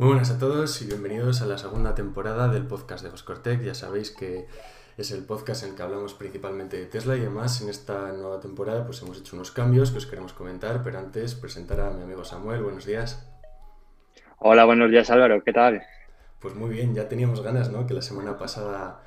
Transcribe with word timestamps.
Muy 0.00 0.08
buenas 0.08 0.30
a 0.30 0.38
todos 0.38 0.80
y 0.80 0.86
bienvenidos 0.86 1.42
a 1.42 1.46
la 1.46 1.58
segunda 1.58 1.94
temporada 1.94 2.48
del 2.48 2.66
podcast 2.66 3.04
de 3.04 3.10
Oscortec. 3.10 3.60
Ya 3.60 3.74
sabéis 3.74 4.10
que 4.10 4.46
es 4.96 5.10
el 5.10 5.26
podcast 5.26 5.62
en 5.62 5.68
el 5.68 5.76
que 5.76 5.82
hablamos 5.82 6.14
principalmente 6.14 6.78
de 6.78 6.86
Tesla 6.86 7.18
y 7.18 7.20
además 7.20 7.60
en 7.60 7.68
esta 7.68 8.10
nueva 8.12 8.40
temporada 8.40 8.86
pues 8.86 9.02
hemos 9.02 9.18
hecho 9.18 9.36
unos 9.36 9.50
cambios 9.50 9.90
que 9.90 9.98
os 9.98 10.06
queremos 10.06 10.32
comentar, 10.32 10.82
pero 10.82 10.98
antes 10.98 11.34
presentar 11.34 11.80
a 11.80 11.90
mi 11.90 12.02
amigo 12.02 12.24
Samuel. 12.24 12.62
Buenos 12.62 12.86
días. 12.86 13.28
Hola, 14.38 14.64
buenos 14.64 14.90
días 14.90 15.10
Álvaro, 15.10 15.44
¿qué 15.44 15.52
tal? 15.52 15.82
Pues 16.38 16.54
muy 16.54 16.70
bien, 16.70 16.94
ya 16.94 17.06
teníamos 17.06 17.42
ganas, 17.42 17.68
¿no? 17.70 17.86
Que 17.86 17.92
la 17.92 18.00
semana 18.00 18.38
pasada 18.38 19.02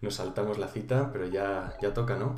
nos 0.00 0.16
saltamos 0.16 0.58
la 0.58 0.66
cita, 0.66 1.10
pero 1.12 1.28
ya, 1.28 1.76
ya 1.80 1.94
toca, 1.94 2.16
¿no? 2.16 2.34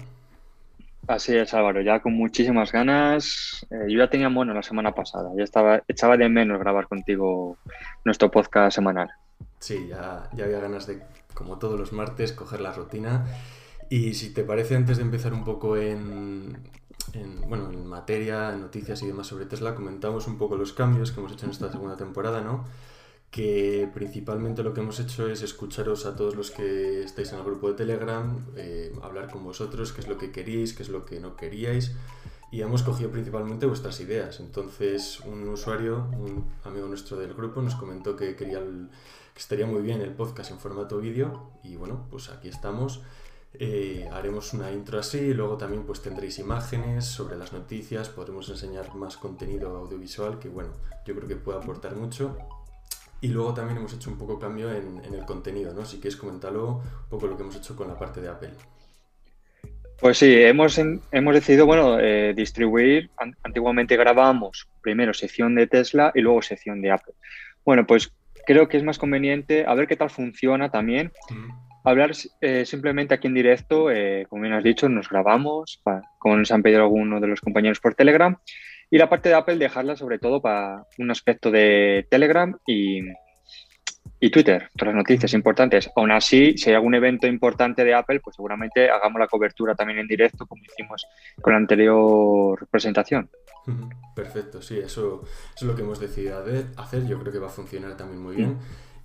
Así 1.07 1.37
es, 1.37 1.53
Álvaro, 1.53 1.83
ya 1.83 2.01
con 2.01 2.15
muchísimas 2.15 2.73
ganas. 2.73 3.67
Eh, 3.71 3.91
yo 3.91 3.99
ya 3.99 4.09
tenía 4.09 4.29
mono 4.29 4.55
la 4.55 4.63
semana 4.63 4.95
pasada, 4.95 5.31
ya 5.37 5.45
estaba, 5.45 5.83
echaba 5.87 6.17
de 6.17 6.29
menos 6.29 6.59
grabar 6.59 6.89
contigo 6.89 7.59
nuestro 8.05 8.31
podcast 8.31 8.75
semanal. 8.75 9.11
Sí, 9.59 9.87
ya, 9.89 10.29
ya 10.35 10.45
había 10.45 10.61
ganas 10.61 10.87
de, 10.87 11.03
como 11.35 11.59
todos 11.59 11.79
los 11.79 11.93
martes, 11.93 12.33
coger 12.33 12.61
la 12.61 12.73
rutina. 12.73 13.27
Y 13.91 14.15
si 14.15 14.33
te 14.33 14.45
parece, 14.45 14.77
antes 14.77 14.97
de 14.97 15.03
empezar 15.03 15.35
un 15.35 15.45
poco 15.45 15.77
en, 15.77 16.57
en, 17.13 17.41
bueno, 17.49 17.71
en 17.71 17.87
materia, 17.87 18.53
en 18.53 18.63
noticias 18.63 19.03
y 19.03 19.07
demás 19.07 19.27
sobre 19.27 19.47
Tesla, 19.47 19.75
comentamos 19.75 20.27
un 20.27 20.39
poco 20.39 20.57
los 20.57 20.73
cambios 20.73 21.13
que 21.13 21.21
hemos 21.21 21.33
hecho 21.33 21.45
en 21.45 21.53
esta 21.53 21.71
segunda 21.71 21.97
temporada, 21.97 22.41
¿no? 22.41 22.65
Que 23.35 23.91
principalmente 23.93 24.63
lo 24.63 24.73
que 24.73 24.81
hemos 24.81 25.01
hecho 25.01 25.29
es 25.29 25.43
escucharos 25.43 26.07
a 26.07 26.15
todos 26.15 26.37
los 26.37 26.53
que 26.53 27.03
estáis 27.03 27.33
en 27.33 27.41
el 27.41 27.45
grupo 27.45 27.67
de 27.67 27.75
Telegram, 27.75 28.47
eh, 28.55 28.93
hablar 29.03 29.29
con 29.29 29.43
vosotros, 29.43 29.93
qué 29.93 30.03
es 30.03 30.07
lo 30.07 30.17
que 30.17 30.31
queréis, 30.31 30.73
qué 30.73 30.85
es 30.85 30.89
lo 30.89 31.05
que 31.05 31.19
no 31.19 31.35
queríais, 31.35 31.97
y 32.53 32.63
hemos 32.63 32.85
cogido 32.85 33.11
principalmente 33.11 33.67
vuestras 33.67 33.99
ideas. 33.99 34.39
Entonces, 34.39 35.19
un 35.27 35.49
usuario, 35.49 36.07
un 36.17 36.45
amigo 36.63 36.87
nuestro 36.87 37.17
del 37.17 37.35
grupo, 37.35 37.61
nos 37.61 37.75
comentó 37.75 38.15
que 38.15 38.37
quería 38.37 38.61
que 38.61 39.41
estaría 39.41 39.67
muy 39.67 39.83
bien 39.83 40.01
el 40.01 40.13
podcast 40.13 40.53
en 40.53 40.61
formato 40.61 40.99
vídeo, 40.99 41.51
y 41.65 41.75
bueno, 41.75 42.07
pues 42.11 42.29
aquí 42.29 42.47
estamos. 42.47 43.03
Eh, 43.55 44.09
haremos 44.13 44.53
una 44.53 44.71
intro 44.71 45.01
así 45.01 45.19
y 45.19 45.35
luego 45.35 45.57
también 45.57 45.85
pues 45.85 46.03
tendréis 46.03 46.39
imágenes 46.39 47.05
sobre 47.05 47.37
las 47.37 47.53
noticias, 47.53 48.11
podremos 48.11 48.49
enseñar 48.49 48.95
más 48.95 49.17
contenido 49.17 49.77
audiovisual 49.77 50.41
que 50.41 50.49
bueno, 50.49 50.71
yo 51.07 51.15
creo 51.15 51.29
que 51.29 51.37
puede 51.37 51.59
aportar 51.59 51.95
mucho 51.95 52.37
y 53.25 53.29
luego 53.29 53.55
también 53.55 53.79
hemos 53.79 53.95
hecho 53.95 54.11
un 54.11 54.19
poco 54.19 54.39
cambio 54.39 54.71
en, 54.71 55.01
el 55.03 55.25
contenido, 55.25 55.73
¿no? 55.73 55.87
Si 55.87 55.97
quieres 55.97 56.15
comentarlo, 56.15 56.83
un 57.05 57.09
poco 57.09 57.27
lo 57.27 57.39
que 57.39 57.43
hemos 57.43 57.57
hecho 57.57 57.75
con 57.75 57.89
la 57.89 57.99
parte 57.99 58.21
de 58.21 58.29
Apple. 58.29 58.51
Pues 59.99 60.19
sí, 60.19 60.43
hemos, 60.43 60.79
hemos 60.79 61.35
decidido, 61.35 61.65
bueno, 61.65 61.99
eh, 61.99 62.35
distribuir, 62.37 63.09
antiguamente 63.43 63.97
grabábamos 63.97 64.69
primero 64.83 65.15
sección 65.15 65.55
de 65.55 65.67
Tesla 65.67 66.13
y 66.15 66.21
luego 66.21 66.43
sección 66.43 66.83
de 66.83 66.91
Apple. 66.91 67.15
Bueno, 67.65 67.87
pues 67.87 68.13
creo 68.47 68.69
que 68.69 68.77
es 68.77 68.85
más 68.85 68.99
conveniente, 68.99 69.65
a 69.67 69.73
ver 69.73 69.87
qué 69.87 69.97
tal 69.97 70.11
funciona 70.11 70.71
también, 70.71 71.11
hablar 71.83 72.13
eh, 72.43 72.67
simplemente 72.67 73.15
aquí 73.15 73.29
en 73.29 73.35
directo, 73.35 73.91
eh, 73.91 74.27
como 74.29 74.43
bien 74.43 74.53
has 74.53 74.65
dicho, 74.65 74.87
nos 74.91 75.09
grabamos, 75.09 75.81
como 76.19 76.37
nos 76.37 76.53
han 76.53 76.63
pedido 76.63 76.83
algunos 76.83 77.23
de 77.23 77.29
los 77.29 77.41
compañeros 77.41 77.81
por 77.81 77.95
Telegram, 77.95 78.37
y 78.95 78.99
la 78.99 79.09
parte 79.09 79.29
de 79.29 79.35
Apple 79.35 79.57
dejarla 79.57 79.97
sobre 79.97 80.21
todo 80.21 80.41
para 80.41 80.87
un 80.99 81.11
aspecto 81.11 81.51
de 81.51 82.07
Telegram 82.09 82.57
y, 82.65 83.01
y 84.21 84.31
Twitter, 84.31 84.69
todas 84.77 84.95
las 84.95 85.03
noticias 85.03 85.33
importantes. 85.33 85.91
Aún 85.97 86.13
así, 86.13 86.57
si 86.57 86.71
hay 86.71 86.77
algún 86.77 86.95
evento 86.95 87.27
importante 87.27 87.83
de 87.83 87.93
Apple, 87.93 88.21
pues 88.21 88.37
seguramente 88.37 88.89
hagamos 88.89 89.19
la 89.19 89.27
cobertura 89.27 89.75
también 89.75 89.99
en 89.99 90.07
directo, 90.07 90.47
como 90.47 90.63
hicimos 90.63 91.09
con 91.43 91.55
la 91.55 91.59
anterior 91.59 92.69
presentación. 92.71 93.29
Perfecto, 94.15 94.63
sí, 94.63 94.79
eso, 94.79 95.25
es 95.57 95.63
lo 95.63 95.75
que 95.75 95.83
hemos 95.83 95.99
decidido 95.99 96.45
hacer. 96.77 97.05
Yo 97.09 97.19
creo 97.19 97.33
que 97.33 97.41
va 97.41 97.49
a 97.49 97.51
funcionar 97.51 97.97
también 97.97 98.23
muy 98.23 98.37
bien. 98.37 98.59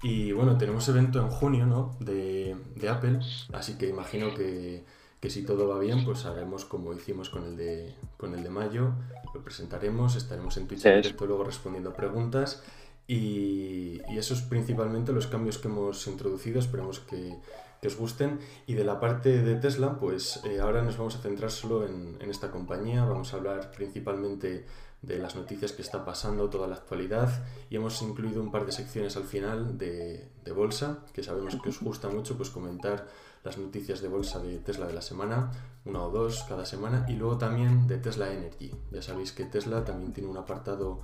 Y 0.03 0.33
bueno, 0.33 0.55
tenemos 0.55 0.87
evento 0.87 1.19
en 1.19 1.29
junio, 1.29 1.65
¿no? 1.65 1.97
De, 1.99 2.55
de 2.75 2.89
Apple, 2.89 3.21
así 3.53 3.75
que 3.75 3.87
imagino 3.87 4.35
que 4.35 4.83
que 5.19 5.29
si 5.29 5.43
todo 5.43 5.67
va 5.67 5.79
bien, 5.79 6.05
pues 6.05 6.25
haremos 6.25 6.65
como 6.65 6.93
hicimos 6.93 7.29
con 7.29 7.43
el 7.43 7.57
de, 7.57 7.93
con 8.17 8.33
el 8.33 8.43
de 8.43 8.49
mayo, 8.49 8.93
lo 9.33 9.43
presentaremos, 9.43 10.15
estaremos 10.15 10.55
en 10.57 10.67
Twitch 10.67 10.81
sí, 10.81 11.15
luego 11.19 11.43
respondiendo 11.43 11.93
preguntas. 11.93 12.63
Y, 13.07 14.01
y 14.07 14.17
esos 14.19 14.43
principalmente 14.43 15.11
los 15.11 15.25
cambios 15.25 15.57
que 15.57 15.67
hemos 15.67 16.05
introducido, 16.05 16.59
esperemos 16.59 16.99
que, 16.99 17.35
que 17.81 17.87
os 17.87 17.97
gusten. 17.97 18.39
Y 18.67 18.75
de 18.75 18.83
la 18.83 18.99
parte 18.99 19.41
de 19.41 19.55
Tesla, 19.55 19.97
pues 19.99 20.41
eh, 20.45 20.59
ahora 20.59 20.83
nos 20.83 20.97
vamos 20.97 21.15
a 21.15 21.19
centrar 21.19 21.49
solo 21.49 21.87
en, 21.87 22.17
en, 22.21 22.29
esta 22.29 22.51
compañía, 22.51 23.03
vamos 23.05 23.33
a 23.33 23.37
hablar 23.37 23.71
principalmente 23.71 24.65
de 25.01 25.17
las 25.17 25.35
noticias 25.35 25.71
que 25.71 25.81
está 25.81 26.05
pasando, 26.05 26.49
toda 26.49 26.67
la 26.67 26.75
actualidad. 26.75 27.45
Y 27.69 27.77
hemos 27.77 28.01
incluido 28.03 28.41
un 28.41 28.51
par 28.51 28.65
de 28.65 28.71
secciones 28.71 29.17
al 29.17 29.23
final 29.23 29.77
de, 29.77 30.27
de 30.43 30.51
bolsa, 30.51 30.99
que 31.11 31.23
sabemos 31.23 31.57
que 31.61 31.69
os 31.69 31.79
gusta 31.81 32.09
mucho 32.09 32.37
pues 32.37 32.51
comentar 32.51 33.07
las 33.43 33.57
noticias 33.57 34.01
de 34.01 34.07
bolsa 34.07 34.39
de 34.39 34.59
Tesla 34.59 34.87
de 34.87 34.93
la 34.93 35.01
semana, 35.01 35.51
una 35.85 36.03
o 36.03 36.09
dos 36.09 36.45
cada 36.47 36.65
semana, 36.65 37.05
y 37.07 37.13
luego 37.13 37.37
también 37.37 37.87
de 37.87 37.97
Tesla 37.97 38.31
Energy. 38.31 38.71
Ya 38.91 39.01
sabéis 39.01 39.31
que 39.31 39.45
Tesla 39.45 39.83
también 39.83 40.13
tiene 40.13 40.29
un 40.29 40.37
apartado 40.37 40.99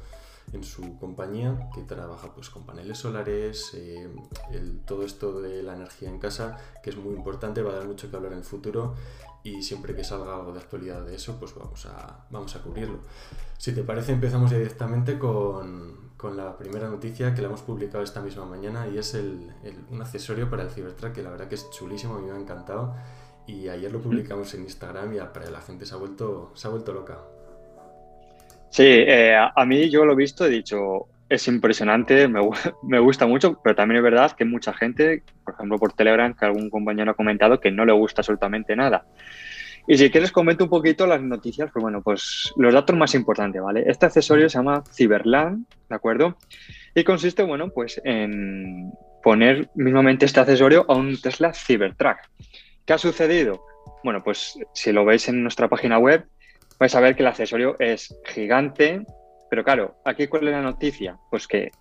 en 0.53 0.63
su 0.63 0.97
compañía 0.99 1.69
que 1.73 1.81
trabaja 1.81 2.33
pues 2.33 2.49
con 2.49 2.65
paneles 2.65 2.99
solares, 2.99 3.71
eh, 3.73 4.09
todo 4.85 5.03
esto 5.03 5.41
de 5.41 5.63
la 5.63 5.73
energía 5.73 6.09
en 6.09 6.19
casa, 6.19 6.57
que 6.83 6.91
es 6.91 6.97
muy 6.97 7.13
importante, 7.13 7.61
va 7.61 7.71
a 7.71 7.75
dar 7.75 7.85
mucho 7.85 8.09
que 8.09 8.15
hablar 8.15 8.33
en 8.33 8.39
el 8.39 8.43
futuro 8.43 8.95
y 9.43 9.61
siempre 9.61 9.95
que 9.95 10.03
salga 10.03 10.35
algo 10.35 10.53
de 10.53 10.59
actualidad 10.59 11.05
de 11.05 11.15
eso, 11.15 11.37
pues 11.39 11.53
vamos 11.55 11.85
a, 11.85 12.25
vamos 12.29 12.55
a 12.55 12.61
cubrirlo. 12.61 12.99
Si 13.57 13.73
te 13.73 13.83
parece, 13.83 14.11
empezamos 14.11 14.51
directamente 14.51 15.17
con, 15.19 16.04
con 16.17 16.37
la 16.37 16.57
primera 16.57 16.87
noticia 16.87 17.33
que 17.33 17.41
la 17.41 17.47
hemos 17.47 17.61
publicado 17.61 18.03
esta 18.03 18.21
misma 18.21 18.45
mañana 18.45 18.87
y 18.87 18.97
es 18.97 19.13
el, 19.13 19.51
un 19.89 20.01
accesorio 20.01 20.49
para 20.49 20.63
el 20.63 20.69
Cybertruck 20.69 21.13
que 21.13 21.23
la 21.23 21.29
verdad 21.29 21.47
que 21.47 21.55
es 21.55 21.69
chulísimo, 21.71 22.15
a 22.15 22.19
mí 22.19 22.27
me 22.27 22.37
ha 22.37 22.39
encantado 22.39 22.95
y 23.47 23.69
ayer 23.69 23.91
lo 23.91 24.01
publicamos 24.01 24.53
en 24.53 24.61
Instagram 24.61 25.13
y 25.13 25.17
la 25.17 25.61
gente 25.61 25.85
se 25.85 25.93
ha 25.93 25.97
vuelto, 25.97 26.51
se 26.55 26.67
ha 26.67 26.71
vuelto 26.71 26.93
loca. 26.93 27.19
Sí, 28.69 28.83
eh, 28.83 29.35
a 29.35 29.65
mí 29.65 29.89
yo 29.89 30.03
lo 30.03 30.13
he 30.13 30.15
visto, 30.15 30.45
he 30.45 30.49
dicho, 30.49 31.07
es 31.29 31.47
impresionante, 31.47 32.27
me, 32.27 32.41
me, 32.83 32.99
gusta 32.99 33.25
mucho, 33.25 33.59
pero 33.63 33.75
también 33.75 33.97
es 33.97 34.03
verdad 34.03 34.31
que 34.31 34.45
mucha 34.45 34.73
gente, 34.73 35.23
por 35.43 35.53
ejemplo 35.53 35.77
por 35.77 35.93
Telegram, 35.93 36.33
que 36.33 36.45
algún 36.45 36.69
compañero 36.69 37.11
ha 37.11 37.15
comentado 37.15 37.59
que 37.59 37.71
no 37.71 37.85
le 37.85 37.93
gusta 37.93 38.21
absolutamente 38.21 38.75
nada. 38.75 39.05
Y 39.87 39.97
si 39.97 40.09
quieres 40.09 40.31
comento 40.31 40.63
un 40.63 40.69
poquito 40.69 41.05
las 41.05 41.21
noticias, 41.21 41.69
pues 41.71 41.81
bueno, 41.81 42.01
pues 42.01 42.53
los 42.57 42.73
datos 42.73 42.95
más 42.95 43.13
importantes, 43.13 43.61
¿vale? 43.61 43.83
Este 43.85 44.07
accesorio 44.07 44.49
se 44.49 44.57
llama 44.57 44.83
Cyberland, 44.91 45.65
¿de 45.89 45.95
acuerdo? 45.95 46.37
Y 46.95 47.03
consiste, 47.03 47.43
bueno, 47.43 47.69
pues 47.69 48.01
en 48.03 48.91
poner 49.21 49.69
mismamente 49.75 50.25
este 50.25 50.39
accesorio 50.39 50.85
a 50.87 50.95
un 50.95 51.19
Tesla 51.21 51.53
Cybertruck. 51.53 52.17
¿Qué 52.85 52.93
ha 52.93 52.97
sucedido? 52.97 53.63
Bueno, 54.03 54.23
pues 54.23 54.57
si 54.73 54.91
lo 54.91 55.05
veis 55.05 55.27
en 55.27 55.41
nuestra 55.43 55.67
página 55.67 55.99
web, 55.99 56.25
vais 56.79 56.95
a 56.95 56.99
ver 56.99 57.15
que 57.15 57.23
el 57.23 57.27
accesorio 57.27 57.75
es 57.79 58.15
gigante, 58.25 59.03
pero 59.49 59.63
claro, 59.63 59.95
aquí 60.05 60.27
cuál 60.27 60.47
es 60.47 60.53
la 60.53 60.61
noticia? 60.61 61.17
Pues 61.29 61.47
que 61.47 61.71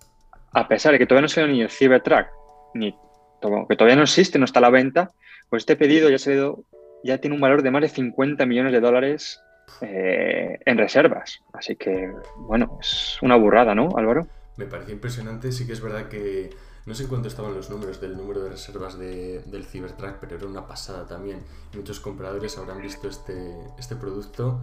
a 0.52 0.68
pesar 0.68 0.92
de 0.92 0.98
que 0.98 1.06
todavía 1.06 1.22
no 1.22 1.28
se 1.28 1.46
ni 1.46 1.62
el 1.62 1.70
Cybertruck, 1.70 2.26
ni 2.74 2.92
que 2.92 3.76
todavía 3.76 3.96
no 3.96 4.04
existe, 4.04 4.38
no 4.38 4.46
está 4.46 4.60
a 4.60 4.62
la 4.62 4.70
venta, 4.70 5.10
pues 5.50 5.62
este 5.62 5.76
pedido 5.76 6.08
ya 6.08 6.18
se 6.18 6.32
ha 6.32 6.34
ido 6.34 6.64
ya 7.04 7.18
tiene 7.18 7.36
un 7.36 7.40
valor 7.40 7.62
de 7.62 7.70
más 7.70 7.82
de 7.82 7.88
50 7.88 8.46
millones 8.46 8.72
de 8.72 8.80
dólares 8.80 9.40
eh, 9.80 10.58
en 10.64 10.78
reservas. 10.78 11.42
Así 11.52 11.76
que, 11.76 12.12
bueno, 12.36 12.78
es 12.80 13.18
una 13.22 13.36
burrada, 13.36 13.74
¿no, 13.74 13.90
Álvaro? 13.96 14.26
Me 14.56 14.66
parece 14.66 14.92
impresionante. 14.92 15.52
Sí 15.52 15.66
que 15.66 15.74
es 15.74 15.80
verdad 15.80 16.08
que 16.08 16.50
no 16.86 16.94
sé 16.94 17.06
cuánto 17.06 17.28
estaban 17.28 17.54
los 17.54 17.70
números 17.70 18.00
del 18.00 18.16
número 18.16 18.42
de 18.42 18.50
reservas 18.50 18.98
del 18.98 19.64
Cybertruck, 19.64 20.16
pero 20.20 20.36
era 20.36 20.46
una 20.46 20.66
pasada 20.66 21.06
también. 21.06 21.40
Muchos 21.74 22.00
compradores 22.00 22.56
habrán 22.58 22.80
visto 22.80 23.08
este, 23.08 23.54
este 23.78 23.96
producto 23.96 24.62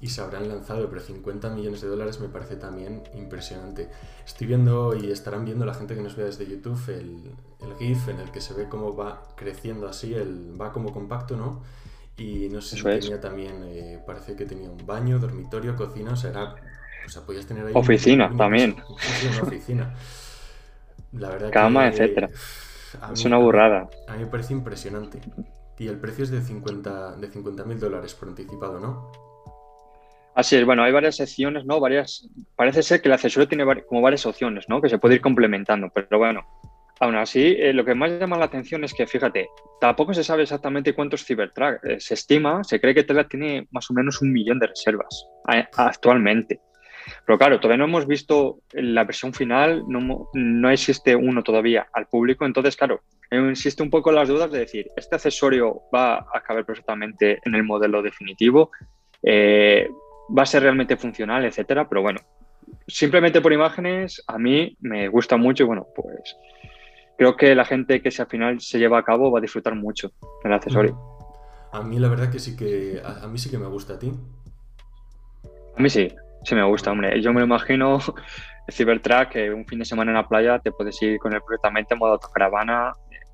y 0.00 0.08
se 0.08 0.20
habrán 0.20 0.48
lanzado, 0.48 0.88
pero 0.88 1.00
50 1.00 1.50
millones 1.50 1.80
de 1.80 1.88
dólares 1.88 2.20
me 2.20 2.28
parece 2.28 2.56
también 2.56 3.02
impresionante. 3.14 3.88
Estoy 4.26 4.46
viendo 4.46 4.94
y 4.94 5.10
estarán 5.10 5.44
viendo 5.44 5.64
la 5.64 5.74
gente 5.74 5.94
que 5.94 6.02
nos 6.02 6.16
vea 6.16 6.26
desde 6.26 6.46
YouTube 6.46 6.88
el, 6.88 7.32
el 7.64 7.76
GIF 7.76 8.08
en 8.08 8.20
el 8.20 8.30
que 8.30 8.40
se 8.40 8.54
ve 8.54 8.68
cómo 8.68 8.94
va 8.94 9.22
creciendo 9.36 9.88
así, 9.88 10.14
el, 10.14 10.60
va 10.60 10.72
como 10.72 10.92
compacto, 10.92 11.36
¿no? 11.36 11.62
Y 12.16 12.48
no 12.48 12.60
sé 12.60 12.76
si 12.76 12.82
tenía 12.82 13.20
también, 13.20 13.64
eh, 13.66 14.00
parece 14.06 14.36
que 14.36 14.44
tenía 14.44 14.70
un 14.70 14.86
baño, 14.86 15.18
dormitorio, 15.18 15.74
cocina, 15.74 16.12
o 16.12 16.16
sea, 16.16 16.30
era, 16.30 16.54
o 17.04 17.08
sea 17.08 17.22
podías 17.22 17.46
tener 17.46 17.66
ahí... 17.66 17.72
Oficina 17.74 18.32
también. 18.36 18.76
una 19.32 19.42
oficina. 19.42 19.94
La 21.12 21.30
verdad 21.30 21.50
Cama, 21.50 21.88
etcétera. 21.88 22.30
Es 23.12 23.24
una 23.24 23.38
burrada. 23.38 23.88
A 24.06 24.14
mí 24.14 24.24
me 24.24 24.30
parece 24.30 24.52
impresionante. 24.52 25.20
Y 25.78 25.88
el 25.88 25.98
precio 25.98 26.24
es 26.24 26.30
de 26.30 26.40
50 26.40 27.16
de 27.16 27.28
50 27.28 27.64
mil 27.64 27.80
dólares 27.80 28.14
por 28.14 28.28
anticipado, 28.28 28.78
¿no? 28.78 29.10
Así 30.34 30.56
es, 30.56 30.64
bueno, 30.64 30.82
hay 30.82 30.92
varias 30.92 31.16
secciones, 31.16 31.64
¿no? 31.64 31.78
Varias, 31.78 32.28
parece 32.56 32.82
ser 32.82 33.00
que 33.00 33.08
el 33.08 33.14
accesorio 33.14 33.48
tiene 33.48 33.64
como 33.84 34.02
varias 34.02 34.26
opciones, 34.26 34.68
¿no? 34.68 34.80
Que 34.80 34.88
se 34.88 34.98
puede 34.98 35.16
ir 35.16 35.20
complementando, 35.20 35.90
pero 35.94 36.18
bueno, 36.18 36.44
aún 37.00 37.16
así, 37.16 37.56
eh, 37.58 37.72
lo 37.72 37.84
que 37.84 37.94
más 37.94 38.18
llama 38.18 38.38
la 38.38 38.46
atención 38.46 38.84
es 38.84 38.94
que, 38.94 39.06
fíjate, 39.06 39.48
tampoco 39.80 40.14
se 40.14 40.24
sabe 40.24 40.42
exactamente 40.42 40.94
cuántos 40.94 41.24
Cybertruck. 41.24 41.84
Eh, 41.84 42.00
se 42.00 42.14
estima, 42.14 42.62
se 42.64 42.80
cree 42.80 42.94
que 42.94 43.04
Tesla 43.04 43.28
tiene 43.28 43.66
más 43.70 43.90
o 43.90 43.94
menos 43.94 44.22
un 44.22 44.32
millón 44.32 44.58
de 44.58 44.68
reservas 44.68 45.26
actualmente. 45.76 46.60
Pero 47.26 47.38
claro, 47.38 47.60
todavía 47.60 47.78
no 47.78 47.84
hemos 47.84 48.06
visto 48.06 48.60
la 48.72 49.04
versión 49.04 49.32
final, 49.34 49.84
no, 49.86 50.70
existe 50.70 51.14
uno 51.14 51.42
todavía 51.42 51.86
al 51.92 52.06
público, 52.06 52.46
entonces, 52.46 52.76
claro, 52.76 53.02
existe 53.30 53.82
un 53.82 53.90
poco 53.90 54.12
las 54.12 54.28
dudas 54.28 54.50
de 54.50 54.60
decir, 54.60 54.88
¿este 54.96 55.16
accesorio 55.16 55.82
va 55.94 56.26
a 56.32 56.40
caber 56.40 56.64
perfectamente 56.64 57.40
en 57.44 57.54
el 57.54 57.62
modelo 57.62 58.02
definitivo? 58.02 58.70
Eh, 59.22 59.88
¿Va 60.36 60.42
a 60.42 60.46
ser 60.46 60.62
realmente 60.62 60.96
funcional, 60.96 61.44
etcétera? 61.44 61.86
Pero 61.88 62.02
bueno, 62.02 62.20
simplemente 62.86 63.40
por 63.40 63.52
imágenes, 63.52 64.22
a 64.26 64.38
mí 64.38 64.76
me 64.80 65.08
gusta 65.08 65.36
mucho 65.36 65.64
y 65.64 65.66
bueno, 65.66 65.86
pues 65.94 66.36
creo 67.16 67.36
que 67.36 67.54
la 67.54 67.64
gente 67.64 68.00
que 68.02 68.10
al 68.18 68.26
final 68.26 68.60
se 68.60 68.78
lleva 68.78 68.98
a 68.98 69.02
cabo 69.02 69.30
va 69.30 69.38
a 69.38 69.42
disfrutar 69.42 69.74
mucho 69.74 70.12
del 70.42 70.52
accesorio. 70.52 70.98
A 71.72 71.82
mí 71.82 71.98
la 71.98 72.08
verdad 72.08 72.30
que 72.30 72.38
sí 72.38 72.56
que, 72.56 73.02
a, 73.04 73.26
mí 73.26 73.38
sí 73.38 73.50
que 73.50 73.58
me 73.58 73.66
gusta 73.66 73.94
a 73.94 73.98
ti. 73.98 74.12
A 75.76 75.82
mí 75.82 75.90
sí, 75.90 76.08
sí 76.44 76.54
me 76.54 76.64
gusta, 76.64 76.92
hombre. 76.92 77.20
Yo 77.20 77.32
me 77.32 77.40
lo 77.40 77.46
imagino 77.46 77.98
el 78.68 78.74
Cybertruck 78.74 79.30
que 79.30 79.50
un 79.50 79.66
fin 79.66 79.80
de 79.80 79.84
semana 79.84 80.12
en 80.12 80.16
la 80.16 80.28
playa 80.28 80.58
te 80.58 80.70
puedes 80.70 81.00
ir 81.02 81.18
con 81.18 81.32
él 81.34 81.40
perfectamente 81.40 81.94
en 81.94 81.98
modo 81.98 82.12
autocaravana. 82.12 82.92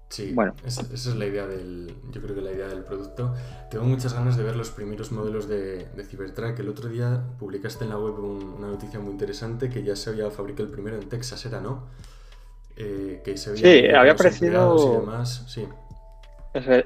Sí, 0.09 0.32
bueno. 0.32 0.55
Esa, 0.65 0.82
es 0.93 1.06
la 1.15 1.27
idea 1.27 1.47
del, 1.47 1.94
yo 2.11 2.21
creo 2.21 2.35
que 2.35 2.41
la 2.41 2.50
idea 2.50 2.67
del 2.67 2.82
producto. 2.82 3.32
Tengo 3.71 3.85
muchas 3.85 4.12
ganas 4.12 4.37
de 4.37 4.43
ver 4.43 4.56
los 4.56 4.71
primeros 4.71 5.12
modelos 5.12 5.47
de, 5.47 5.85
de 5.85 6.05
Cybertruck. 6.05 6.59
El 6.59 6.69
otro 6.69 6.88
día 6.88 7.23
publicaste 7.38 7.85
en 7.85 7.91
la 7.91 7.99
web 7.99 8.19
una 8.19 8.67
noticia 8.69 8.99
muy 8.99 9.12
interesante 9.12 9.69
que 9.69 9.85
ya 9.85 9.94
se 9.94 10.11
había 10.11 10.29
fabricado 10.31 10.65
el 10.65 10.73
primero 10.73 10.97
en 10.97 11.09
Texas, 11.09 11.44
¿era, 11.47 11.61
no? 11.61 11.87
Eh, 12.82 13.21
que 13.25 13.37
se 13.37 13.56
sí, 13.56 13.88
había 13.88 14.12
aparecido. 14.12 15.25
Sí. 15.25 15.67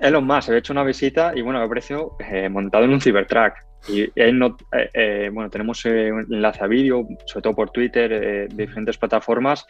Elon 0.00 0.26
Musk 0.26 0.49
había 0.49 0.58
hecho 0.58 0.73
una 0.73 0.85
visita 0.85 1.32
y 1.35 1.41
bueno, 1.41 1.58
había 1.58 1.67
aparecido 1.67 2.17
eh, 2.20 2.49
montado 2.49 2.85
en 2.85 2.93
un 2.93 3.00
Cybertruck. 3.00 3.55
Y 3.88 4.11
él 4.14 4.38
no, 4.38 4.56
eh, 4.73 5.31
bueno, 5.32 5.50
tenemos 5.50 5.85
un 5.85 6.26
enlace 6.31 6.64
a 6.64 6.67
vídeo, 6.67 7.06
sobre 7.26 7.43
todo 7.43 7.55
por 7.55 7.70
Twitter, 7.70 8.49
de 8.49 8.64
diferentes 8.64 8.96
plataformas. 8.96 9.67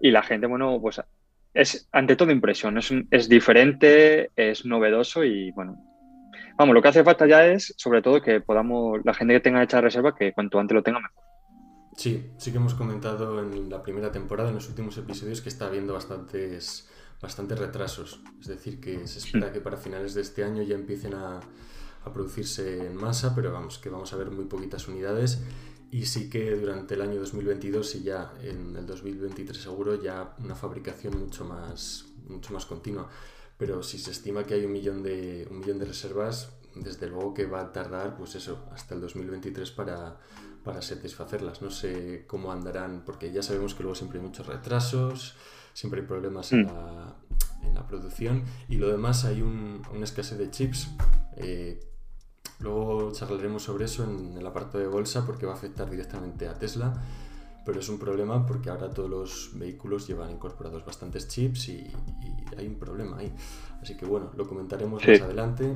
Y 0.00 0.10
la 0.10 0.22
gente, 0.22 0.46
bueno, 0.46 0.78
pues 0.80 1.00
es 1.54 1.88
ante 1.92 2.16
todo 2.16 2.30
impresión. 2.30 2.78
Es, 2.78 2.92
es 3.10 3.28
diferente, 3.28 4.30
es 4.36 4.64
novedoso 4.64 5.22
y 5.22 5.50
bueno, 5.52 5.76
vamos, 6.56 6.74
lo 6.74 6.82
que 6.82 6.88
hace 6.88 7.04
falta 7.04 7.26
ya 7.26 7.46
es, 7.46 7.74
sobre 7.76 8.02
todo, 8.02 8.20
que 8.22 8.40
podamos, 8.40 9.00
la 9.04 9.14
gente 9.14 9.34
que 9.34 9.40
tenga 9.40 9.62
hecha 9.62 9.80
reserva, 9.80 10.14
que 10.14 10.32
cuanto 10.32 10.58
antes 10.58 10.74
lo 10.74 10.82
tenga 10.82 11.00
mejor. 11.00 11.31
Sí, 11.96 12.30
sí 12.38 12.50
que 12.50 12.56
hemos 12.56 12.74
comentado 12.74 13.40
en 13.40 13.68
la 13.68 13.82
primera 13.82 14.10
temporada, 14.10 14.48
en 14.48 14.54
los 14.54 14.68
últimos 14.68 14.96
episodios, 14.96 15.42
que 15.42 15.48
está 15.48 15.66
habiendo 15.66 15.92
bastantes, 15.92 16.88
bastantes 17.20 17.58
retrasos. 17.58 18.20
Es 18.40 18.46
decir, 18.46 18.80
que 18.80 19.06
se 19.06 19.18
espera 19.18 19.52
que 19.52 19.60
para 19.60 19.76
finales 19.76 20.14
de 20.14 20.22
este 20.22 20.42
año 20.42 20.62
ya 20.62 20.74
empiecen 20.74 21.14
a, 21.14 21.40
a 22.04 22.12
producirse 22.12 22.86
en 22.86 22.96
masa, 22.96 23.34
pero 23.34 23.52
vamos, 23.52 23.78
que 23.78 23.90
vamos 23.90 24.12
a 24.12 24.16
ver 24.16 24.30
muy 24.30 24.46
poquitas 24.46 24.88
unidades. 24.88 25.42
Y 25.90 26.06
sí 26.06 26.30
que 26.30 26.52
durante 26.56 26.94
el 26.94 27.02
año 27.02 27.20
2022 27.20 27.96
y 27.96 28.02
ya 28.04 28.32
en 28.40 28.74
el 28.74 28.86
2023 28.86 29.58
seguro 29.58 30.02
ya 30.02 30.34
una 30.38 30.54
fabricación 30.54 31.18
mucho 31.18 31.44
más, 31.44 32.06
mucho 32.26 32.54
más 32.54 32.64
continua. 32.64 33.08
Pero 33.58 33.82
si 33.82 33.98
se 33.98 34.10
estima 34.10 34.44
que 34.44 34.54
hay 34.54 34.64
un 34.64 34.72
millón 34.72 35.02
de, 35.02 35.46
un 35.50 35.60
millón 35.60 35.78
de 35.78 35.84
reservas, 35.84 36.50
desde 36.74 37.08
luego 37.08 37.34
que 37.34 37.44
va 37.44 37.60
a 37.60 37.72
tardar, 37.72 38.16
pues 38.16 38.34
eso, 38.34 38.64
hasta 38.72 38.94
el 38.94 39.02
2023 39.02 39.70
para, 39.72 40.18
para 40.62 40.82
satisfacerlas. 40.82 41.62
No 41.62 41.70
sé 41.70 42.24
cómo 42.26 42.52
andarán, 42.52 43.02
porque 43.04 43.32
ya 43.32 43.42
sabemos 43.42 43.74
que 43.74 43.82
luego 43.82 43.94
siempre 43.94 44.18
hay 44.18 44.26
muchos 44.26 44.46
retrasos, 44.46 45.36
siempre 45.72 46.00
hay 46.00 46.06
problemas 46.06 46.52
en, 46.52 46.64
mm. 46.64 46.66
la, 46.66 47.16
en, 47.62 47.74
la, 47.74 47.86
producción 47.86 48.44
y 48.68 48.76
lo 48.76 48.88
demás 48.88 49.24
hay 49.24 49.42
un, 49.42 49.82
una 49.92 50.04
escasez 50.04 50.38
de 50.38 50.50
chips. 50.50 50.88
Eh, 51.36 51.80
luego 52.60 53.12
charlaremos 53.12 53.62
sobre 53.62 53.86
eso 53.86 54.04
en 54.04 54.36
el 54.36 54.46
apartado 54.46 54.78
de 54.78 54.86
bolsa 54.86 55.26
porque 55.26 55.46
va 55.46 55.52
a 55.52 55.56
afectar 55.56 55.90
directamente 55.90 56.48
a 56.48 56.58
Tesla, 56.58 56.92
pero 57.64 57.80
es 57.80 57.88
un 57.88 57.98
problema 57.98 58.46
porque 58.46 58.70
ahora 58.70 58.90
todos 58.90 59.10
los 59.10 59.50
vehículos 59.54 60.06
llevan 60.06 60.30
incorporados 60.30 60.84
bastantes 60.84 61.28
chips 61.28 61.68
y, 61.68 61.90
hay 62.56 62.66
un 62.66 62.78
problema 62.78 63.18
ahí. 63.18 63.32
Así 63.80 63.96
que 63.96 64.04
bueno, 64.04 64.30
lo 64.36 64.46
comentaremos 64.46 65.02
más 65.06 65.20
adelante. 65.22 65.74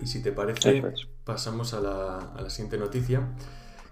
Y 0.00 0.06
si 0.06 0.22
te 0.22 0.32
parece, 0.32 0.82
pasamos 1.24 1.72
a 1.72 1.80
la, 1.80 2.18
a 2.18 2.42
la 2.42 2.50
siguiente 2.50 2.78
noticia 2.78 3.28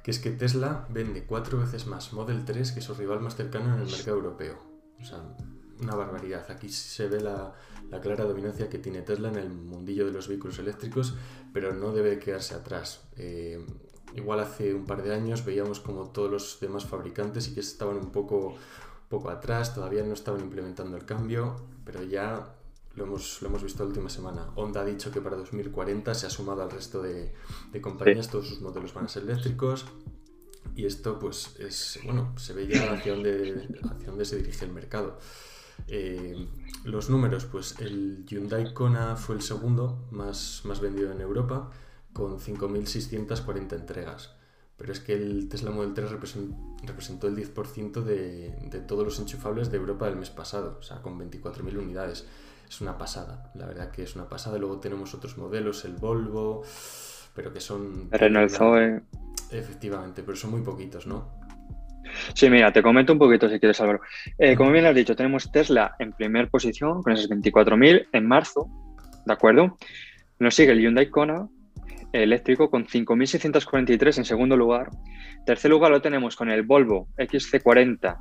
que 0.03 0.11
es 0.11 0.19
que 0.19 0.31
Tesla 0.31 0.87
vende 0.91 1.25
cuatro 1.25 1.59
veces 1.59 1.87
más 1.87 2.13
Model 2.13 2.45
3 2.45 2.73
que 2.73 2.81
su 2.81 2.95
rival 2.95 3.21
más 3.21 3.37
cercano 3.37 3.75
en 3.75 3.83
el 3.83 3.87
mercado 3.87 4.17
europeo. 4.17 4.59
O 5.01 5.05
sea, 5.05 5.23
una 5.81 5.95
barbaridad. 5.95 6.51
Aquí 6.51 6.69
se 6.69 7.09
ve 7.09 7.21
la, 7.21 7.55
clara 8.01 8.25
dominancia 8.25 8.69
que 8.69 8.79
tiene 8.79 9.03
Tesla 9.03 9.29
en 9.29 9.37
el 9.37 9.51
mundillo 9.51 10.07
de 10.07 10.13
los 10.13 10.29
vehículos 10.29 10.59
eléctricos, 10.59 11.15
pero 11.53 11.73
no 11.75 11.93
debe 11.93 12.19
quedarse 12.19 12.55
atrás. 12.55 13.03
Eh, 13.17 13.65
igual 14.15 14.41
hace 14.41 14.75
un 14.75 14.87
par 14.87 15.03
de 15.03 15.15
años 15.15 15.45
veíamos 15.45 15.81
como 15.81 16.11
todos 16.11 16.31
los 16.31 16.59
demás 16.61 16.85
fabricantes 16.85 17.49
y 17.49 17.55
que 17.55 17.61
estaban 17.61 17.97
un 17.97 18.11
poco, 18.11 18.57
poco 19.09 19.31
atrás, 19.31 19.75
todavía 19.75 20.03
no 20.03 20.15
estaban 20.15 20.41
implementando 20.41 20.97
el 20.97 21.05
cambio, 21.05 21.57
pero 21.85 22.03
ya 22.03 22.55
lo 22.95 23.05
hemos, 23.05 23.41
lo 23.41 23.49
hemos 23.49 23.63
visto 23.63 23.83
la 23.83 23.89
última 23.89 24.09
semana. 24.09 24.51
Honda 24.55 24.83
ha 24.83 24.85
dicho 24.85 25.11
que 25.11 25.21
para 25.21 25.37
2040 25.37 26.15
se 26.15 26.27
ha 26.27 26.31
sumado 26.31 26.63
al 26.63 26.71
resto 26.71 27.03
de, 27.03 27.33
compañías, 27.81 28.29
todos 28.29 28.49
sus 28.49 28.61
modelos 28.61 28.93
van 28.93 29.07
a 29.07 29.09
ser 29.09 29.23
eléctricos. 29.23 29.87
Y 30.75 30.87
esto, 30.87 31.19
pues, 31.19 31.57
es, 31.59 31.99
bueno, 32.05 32.35
se 32.39 32.53
ve 32.53 32.67
ya 32.67 32.93
hacia 32.93 33.13
dónde, 33.13 33.69
hacia 33.91 34.09
dónde 34.09 34.25
se 34.25 34.37
dirige 34.37 34.65
el 34.65 34.73
mercado. 34.73 35.19
Eh, 35.89 36.49
los 36.85 37.11
números, 37.11 37.47
pues 37.47 37.77
el 37.81 38.25
Hyundai 38.27 38.73
Kona 38.75 39.17
fue 39.17 39.37
el 39.37 39.43
segundo 39.43 40.07
más, 40.11 40.63
más 40.65 40.81
vendido 40.81 41.13
en 41.13 41.21
Europa, 41.21 41.71
con 42.13 42.39
5.640 42.39 43.73
entregas. 43.75 44.35
Pero 44.77 44.93
es 44.93 45.01
que 45.01 45.15
el 45.15 45.49
Tesla 45.49 45.71
Model 45.71 45.95
3 45.95 46.11
representó 46.11 47.29
el 47.29 47.37
10% 47.37 48.03
de, 48.03 48.57
de 48.71 48.81
todos 48.81 49.05
los 49.05 49.19
enchufables 49.19 49.71
de 49.71 49.77
Europa 49.77 50.07
del 50.07 50.17
mes 50.17 50.31
pasado, 50.31 50.79
o 50.81 50.83
sea, 50.83 51.03
con 51.03 51.19
24.000 51.19 51.79
unidades 51.79 52.27
es 52.73 52.81
una 52.81 52.97
pasada, 52.97 53.51
la 53.55 53.67
verdad 53.67 53.91
que 53.91 54.03
es 54.03 54.17
una 54.17 54.27
pasada. 54.27 54.57
Luego 54.57 54.81
tenemos 54.81 55.13
otros 55.13 55.37
modelos, 55.37 55.85
el 55.85 55.93
Volvo, 55.93 56.63
pero 57.35 57.53
que 57.53 57.61
son... 57.61 58.11
Renault 58.11 58.51
Zoe. 58.51 59.03
Efectivamente, 59.51 60.23
pero 60.23 60.39
son 60.39 60.53
muy 60.53 60.63
poquitos, 60.63 61.07
¿no? 61.07 61.43
Sí, 62.33 62.49
mira, 62.49 62.73
te 62.73 62.83
comento 62.83 63.13
un 63.13 63.19
poquito 63.19 63.47
si 63.51 63.61
quieres, 63.61 63.79
Álvaro. 63.83 64.01
Eh, 64.39 64.57
como 64.57 64.71
bien 64.71 64.87
has 64.87 64.95
dicho, 64.95 65.15
tenemos 65.15 65.53
Tesla 65.53 65.97
en 65.99 66.15
primer 66.15 66.49
posición 66.49 67.03
con 67.03 67.13
esos 67.13 67.29
24.000 67.29 68.09
en 68.11 68.27
marzo, 68.27 68.67
¿de 69.27 69.33
acuerdo? 69.35 69.77
Nos 70.39 70.55
sigue 70.55 70.73
el 70.73 70.81
Hyundai 70.81 71.11
Kona 71.11 71.47
eléctrico 72.13 72.71
con 72.71 72.87
5.643 72.87 74.17
en 74.17 74.25
segundo 74.25 74.57
lugar. 74.57 74.89
Tercer 75.45 75.71
lugar 75.71 75.91
lo 75.91 76.01
tenemos 76.01 76.37
con 76.37 76.51
el 76.51 76.63
Volvo 76.63 77.09
XC40 77.19 78.17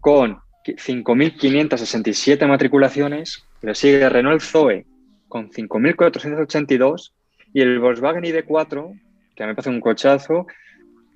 con 0.00 0.38
5.567 0.64 2.46
matriculaciones. 2.46 3.47
Le 3.62 3.74
sigue 3.74 4.08
Renault 4.08 4.40
Zoe 4.40 4.86
con 5.28 5.50
5.482 5.50 7.12
y 7.52 7.60
el 7.60 7.78
Volkswagen 7.78 8.24
ID4, 8.24 9.00
que 9.34 9.42
a 9.42 9.46
mí 9.46 9.50
me 9.50 9.54
parece 9.54 9.70
un 9.70 9.80
cochazo, 9.80 10.46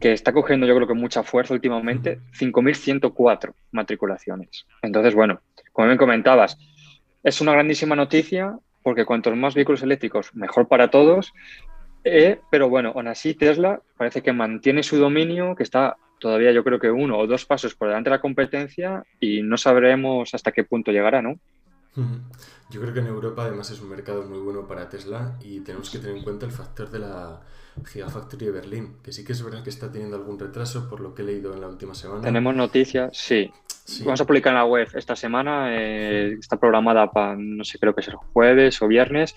que 0.01 0.13
está 0.13 0.33
cogiendo 0.33 0.67
yo 0.67 0.75
creo 0.75 0.89
que 0.89 0.95
mucha 0.95 1.23
fuerza 1.23 1.55
últimamente, 1.55 2.19
5.104 2.39 3.55
matriculaciones. 3.71 4.67
Entonces, 4.83 5.15
bueno, 5.15 5.41
como 5.73 5.89
me 5.89 5.97
comentabas, 5.97 6.59
es 7.23 7.41
una 7.41 7.53
grandísima 7.53 7.95
noticia 7.95 8.59
porque 8.83 9.05
cuantos 9.05 9.37
más 9.37 9.55
vehículos 9.55 9.83
eléctricos, 9.83 10.35
mejor 10.35 10.69
para 10.69 10.91
todos. 10.91 11.33
Eh, 12.05 12.41
pero 12.51 12.69
bueno, 12.69 12.93
aún 12.95 13.07
así 13.07 13.35
Tesla 13.35 13.81
parece 13.97 14.23
que 14.23 14.33
mantiene 14.33 14.83
su 14.83 14.97
dominio, 14.97 15.55
que 15.55 15.63
está 15.63 15.97
todavía 16.19 16.53
yo 16.53 16.65
creo 16.65 16.79
que 16.79 16.91
uno 16.91 17.19
o 17.19 17.27
dos 17.27 17.45
pasos 17.45 17.75
por 17.75 17.89
delante 17.89 18.11
de 18.11 18.17
la 18.17 18.21
competencia 18.21 19.05
y 19.21 19.43
no 19.43 19.57
sabremos 19.57 20.35
hasta 20.35 20.53
qué 20.53 20.65
punto 20.65 20.93
llegará, 20.93 21.23
¿no? 21.23 21.39
Yo 21.95 22.81
creo 22.81 22.95
que 22.95 23.01
en 23.01 23.07
Europa 23.07 23.45
además 23.45 23.71
es 23.71 23.81
un 23.81 23.91
mercado 23.91 24.23
muy 24.23 24.39
bueno 24.39 24.67
para 24.67 24.89
Tesla 24.89 25.37
y 25.43 25.61
tenemos 25.61 25.91
que 25.91 25.99
tener 25.99 26.17
en 26.17 26.23
cuenta 26.23 26.47
el 26.47 26.53
factor 26.53 26.91
de 26.91 27.01
la 27.01 27.41
Gigafactory 27.85 28.47
de 28.47 28.53
Berlín, 28.53 28.97
que 29.03 29.13
sí 29.13 29.25
que 29.25 29.33
es 29.33 29.43
verdad 29.43 29.63
que 29.63 29.71
está 29.71 29.91
teniendo 29.91 30.17
algún 30.17 30.39
retraso 30.39 30.89
por 30.89 31.01
lo 31.01 31.15
que 31.15 31.23
he 31.23 31.25
leído 31.25 31.53
en 31.53 31.61
la 31.61 31.69
última 31.69 31.95
semana. 31.95 32.23
Tenemos 32.23 32.55
noticias, 32.55 33.17
sí. 33.17 33.51
Vamos 34.05 34.21
a 34.21 34.25
publicar 34.25 34.53
en 34.53 34.59
la 34.59 34.65
web 34.65 34.89
esta 34.95 35.17
semana, 35.17 35.67
eh, 35.71 36.37
está 36.39 36.59
programada 36.59 37.11
para, 37.11 37.35
no 37.37 37.65
sé, 37.65 37.79
creo 37.79 37.95
que 37.95 38.01
es 38.01 38.09
el 38.09 38.15
jueves 38.15 38.81
o 38.81 38.89
viernes, 38.89 39.35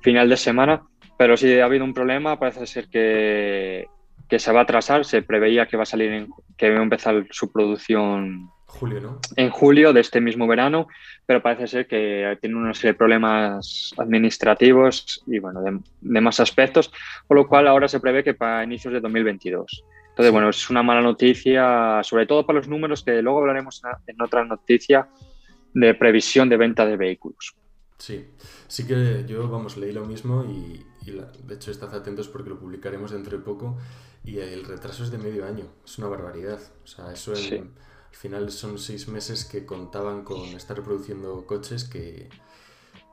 final 0.00 0.28
de 0.28 0.36
semana, 0.36 0.82
pero 1.18 1.36
si 1.36 1.60
ha 1.60 1.64
habido 1.64 1.84
un 1.84 1.94
problema, 1.94 2.38
parece 2.38 2.66
ser 2.66 2.88
que, 2.88 3.86
que 4.28 4.38
se 4.38 4.52
va 4.52 4.60
a 4.60 4.62
atrasar, 4.62 5.04
se 5.04 5.22
preveía 5.22 5.66
que 5.66 5.76
va 5.76 5.82
a 5.82 5.86
salir, 5.86 6.10
en, 6.12 6.28
que 6.56 6.70
va 6.70 6.80
a 6.80 6.82
empezar 6.82 7.26
su 7.30 7.52
producción 7.52 8.50
Julio, 8.74 9.00
¿no? 9.00 9.18
En 9.36 9.50
julio 9.50 9.92
de 9.92 10.00
este 10.00 10.20
mismo 10.20 10.46
verano, 10.46 10.88
pero 11.26 11.42
parece 11.42 11.66
ser 11.66 11.86
que 11.86 12.36
tiene 12.40 12.56
una 12.56 12.74
serie 12.74 12.92
de 12.92 12.98
problemas 12.98 13.92
administrativos 13.96 15.22
y 15.26 15.38
bueno, 15.38 15.62
de, 15.62 16.20
más 16.20 16.40
aspectos, 16.40 16.92
por 17.26 17.36
lo 17.36 17.46
cual 17.46 17.68
ahora 17.68 17.88
se 17.88 18.00
prevé 18.00 18.24
que 18.24 18.34
para 18.34 18.64
inicios 18.64 18.92
de 18.92 19.00
2022. 19.00 19.84
Entonces, 20.10 20.32
bueno, 20.32 20.48
es 20.48 20.70
una 20.70 20.82
mala 20.82 21.00
noticia, 21.00 22.00
sobre 22.02 22.26
todo 22.26 22.46
para 22.46 22.58
los 22.58 22.68
números 22.68 23.02
que 23.02 23.20
luego 23.22 23.40
hablaremos 23.40 23.82
en 24.06 24.20
otra 24.20 24.44
noticia 24.44 25.08
de 25.72 25.94
previsión 25.94 26.48
de 26.48 26.56
venta 26.56 26.86
de 26.86 26.96
vehículos. 26.96 27.54
Sí, 27.98 28.24
sí 28.68 28.86
que 28.86 29.24
yo, 29.26 29.48
vamos, 29.48 29.76
leí 29.76 29.92
lo 29.92 30.04
mismo 30.04 30.44
y, 30.44 30.84
y 31.06 31.10
de 31.12 31.54
hecho 31.54 31.70
estad 31.70 31.94
atentos 31.94 32.28
porque 32.28 32.50
lo 32.50 32.58
publicaremos 32.58 33.12
dentro 33.12 33.36
de 33.36 33.42
poco, 33.42 33.78
y 34.24 34.38
el 34.38 34.64
retraso 34.64 35.04
es 35.04 35.10
de 35.10 35.18
medio 35.18 35.44
año, 35.44 35.66
es 35.84 35.98
una 35.98 36.08
barbaridad. 36.08 36.58
O 36.82 36.86
sea, 36.86 37.12
eso 37.12 37.34
al 38.14 38.20
final 38.20 38.50
son 38.52 38.78
seis 38.78 39.08
meses 39.08 39.44
que 39.44 39.66
contaban 39.66 40.22
con 40.22 40.40
estar 40.50 40.76
reproduciendo 40.76 41.44
coches 41.46 41.82
que, 41.82 42.28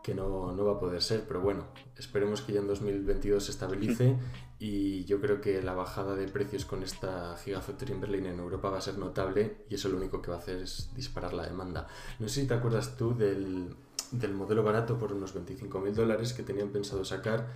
que 0.04 0.14
no, 0.14 0.52
no, 0.54 0.64
va 0.64 0.74
a 0.74 0.80
poder 0.80 1.02
ser, 1.02 1.26
pero 1.28 1.42
bueno, 1.42 1.66
esperemos 1.98 2.42
que 2.42 2.54
ya 2.54 2.60
en 2.60 2.68
2022 2.68 3.44
se 3.44 3.52
estabilice 3.52 4.16
y 4.60 5.04
yo 5.06 5.20
creo 5.20 5.42
que 5.42 5.64
la 5.64 5.74
bajada 5.74 6.16
de 6.16 6.28
precios 6.28 6.66
con 6.66 6.84
esta 6.84 7.36
Gigafactory 7.44 7.94
en 7.94 8.02
Berlín 8.02 8.28
en 8.28 8.38
Europa 8.38 8.70
va 8.70 8.78
a 8.78 8.82
ser 8.82 9.00
notable 9.00 9.66
y 9.70 9.76
eso 9.76 9.90
lo 9.90 9.98
único 9.98 10.22
que 10.22 10.30
va 10.30 10.38
a 10.38 10.40
hacer 10.40 10.58
es 10.58 10.92
disparar 10.96 11.34
la 11.34 11.48
demanda. 11.48 11.88
No 12.20 12.30
sé 12.30 12.42
si 12.42 12.48
te 12.48 12.54
acuerdas 12.54 12.96
tú 12.96 13.16
del, 13.18 13.76
del 14.12 14.34
modelo 14.34 14.62
barato 14.64 15.00
por 15.00 15.14
unos 15.14 15.34
25 15.34 15.80
mil 15.80 15.96
dólares 15.96 16.32
que 16.32 16.44
tenían 16.44 16.70
pensado 16.70 17.04
sacar. 17.04 17.48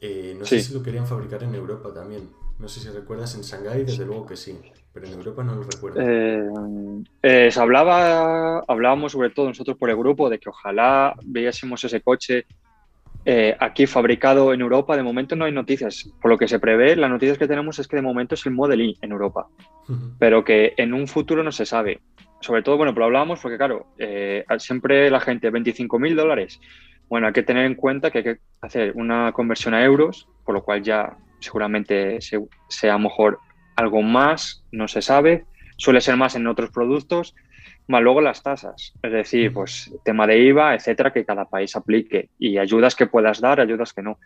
Eh, 0.00 0.34
no 0.38 0.46
sé 0.46 0.60
si 0.62 0.72
lo 0.72 0.82
querían 0.82 1.06
fabricar 1.06 1.42
en 1.42 1.54
Europa 1.54 1.92
también. 1.92 2.30
No 2.58 2.66
sé 2.66 2.80
si 2.80 2.88
recuerdas, 2.88 3.34
en 3.34 3.42
Shanghái 3.42 3.84
desde 3.84 4.06
luego 4.06 4.26
que 4.26 4.36
sí, 4.36 4.58
pero 4.92 5.06
en 5.06 5.12
Europa 5.14 5.44
no 5.44 5.54
lo 5.54 5.62
recuerdo. 5.62 6.00
Eh, 6.00 6.48
eh, 7.22 7.50
hablaba, 7.56 8.58
hablábamos 8.68 9.12
sobre 9.12 9.30
todo 9.30 9.48
nosotros 9.48 9.76
por 9.76 9.90
el 9.90 9.96
grupo 9.96 10.28
de 10.28 10.38
que 10.38 10.48
ojalá 10.48 11.14
viésemos 11.24 11.82
ese 11.84 12.00
coche 12.00 12.46
eh, 13.24 13.56
aquí 13.60 13.86
fabricado 13.86 14.52
en 14.52 14.60
Europa. 14.60 14.96
De 14.96 15.02
momento 15.02 15.36
no 15.36 15.44
hay 15.44 15.52
noticias. 15.52 16.10
Por 16.20 16.30
lo 16.30 16.38
que 16.38 16.48
se 16.48 16.58
prevé, 16.58 16.96
las 16.96 17.10
noticias 17.10 17.38
que 17.38 17.46
tenemos 17.46 17.78
es 17.78 17.86
que 17.86 17.96
de 17.96 18.02
momento 18.02 18.34
es 18.34 18.44
el 18.46 18.52
Model 18.52 18.80
I 18.80 18.98
en 19.00 19.12
Europa, 19.12 19.46
pero 20.18 20.44
que 20.44 20.74
en 20.76 20.92
un 20.92 21.06
futuro 21.06 21.42
no 21.42 21.52
se 21.52 21.66
sabe. 21.66 22.00
Sobre 22.40 22.62
todo, 22.62 22.76
bueno, 22.76 22.92
pero 22.92 23.06
hablábamos 23.06 23.38
porque, 23.40 23.56
claro, 23.56 23.86
eh, 23.98 24.44
siempre 24.58 25.08
la 25.10 25.20
gente, 25.20 25.50
25 25.50 25.98
mil 26.00 26.16
dólares. 26.16 26.60
Bueno, 27.08 27.28
hay 27.28 27.32
que 27.32 27.44
tener 27.44 27.66
en 27.66 27.76
cuenta 27.76 28.10
que 28.10 28.18
hay 28.18 28.24
que 28.24 28.38
hacer 28.60 28.92
una 28.96 29.32
conversión 29.32 29.74
a 29.74 29.84
euros, 29.84 30.28
por 30.44 30.54
lo 30.54 30.64
cual 30.64 30.82
ya 30.82 31.16
seguramente 31.38 32.18
sea 32.68 32.98
mejor 32.98 33.38
algo 33.82 34.02
más, 34.02 34.64
no 34.72 34.88
se 34.88 35.02
sabe. 35.02 35.44
Suele 35.76 36.00
ser 36.00 36.16
más 36.16 36.34
en 36.36 36.46
otros 36.46 36.70
productos 36.70 37.34
más 37.88 38.02
luego 38.02 38.20
las 38.20 38.42
tasas, 38.42 38.94
es 39.02 39.12
decir, 39.12 39.52
pues 39.52 39.92
tema 40.04 40.26
de 40.26 40.38
IVA, 40.38 40.74
etcétera, 40.74 41.12
que 41.12 41.24
cada 41.24 41.46
país 41.46 41.74
aplique 41.76 42.30
y 42.38 42.58
ayudas 42.58 42.94
que 42.94 43.06
puedas 43.06 43.40
dar, 43.40 43.60
ayudas 43.60 43.92
que 43.92 44.02
no. 44.02 44.18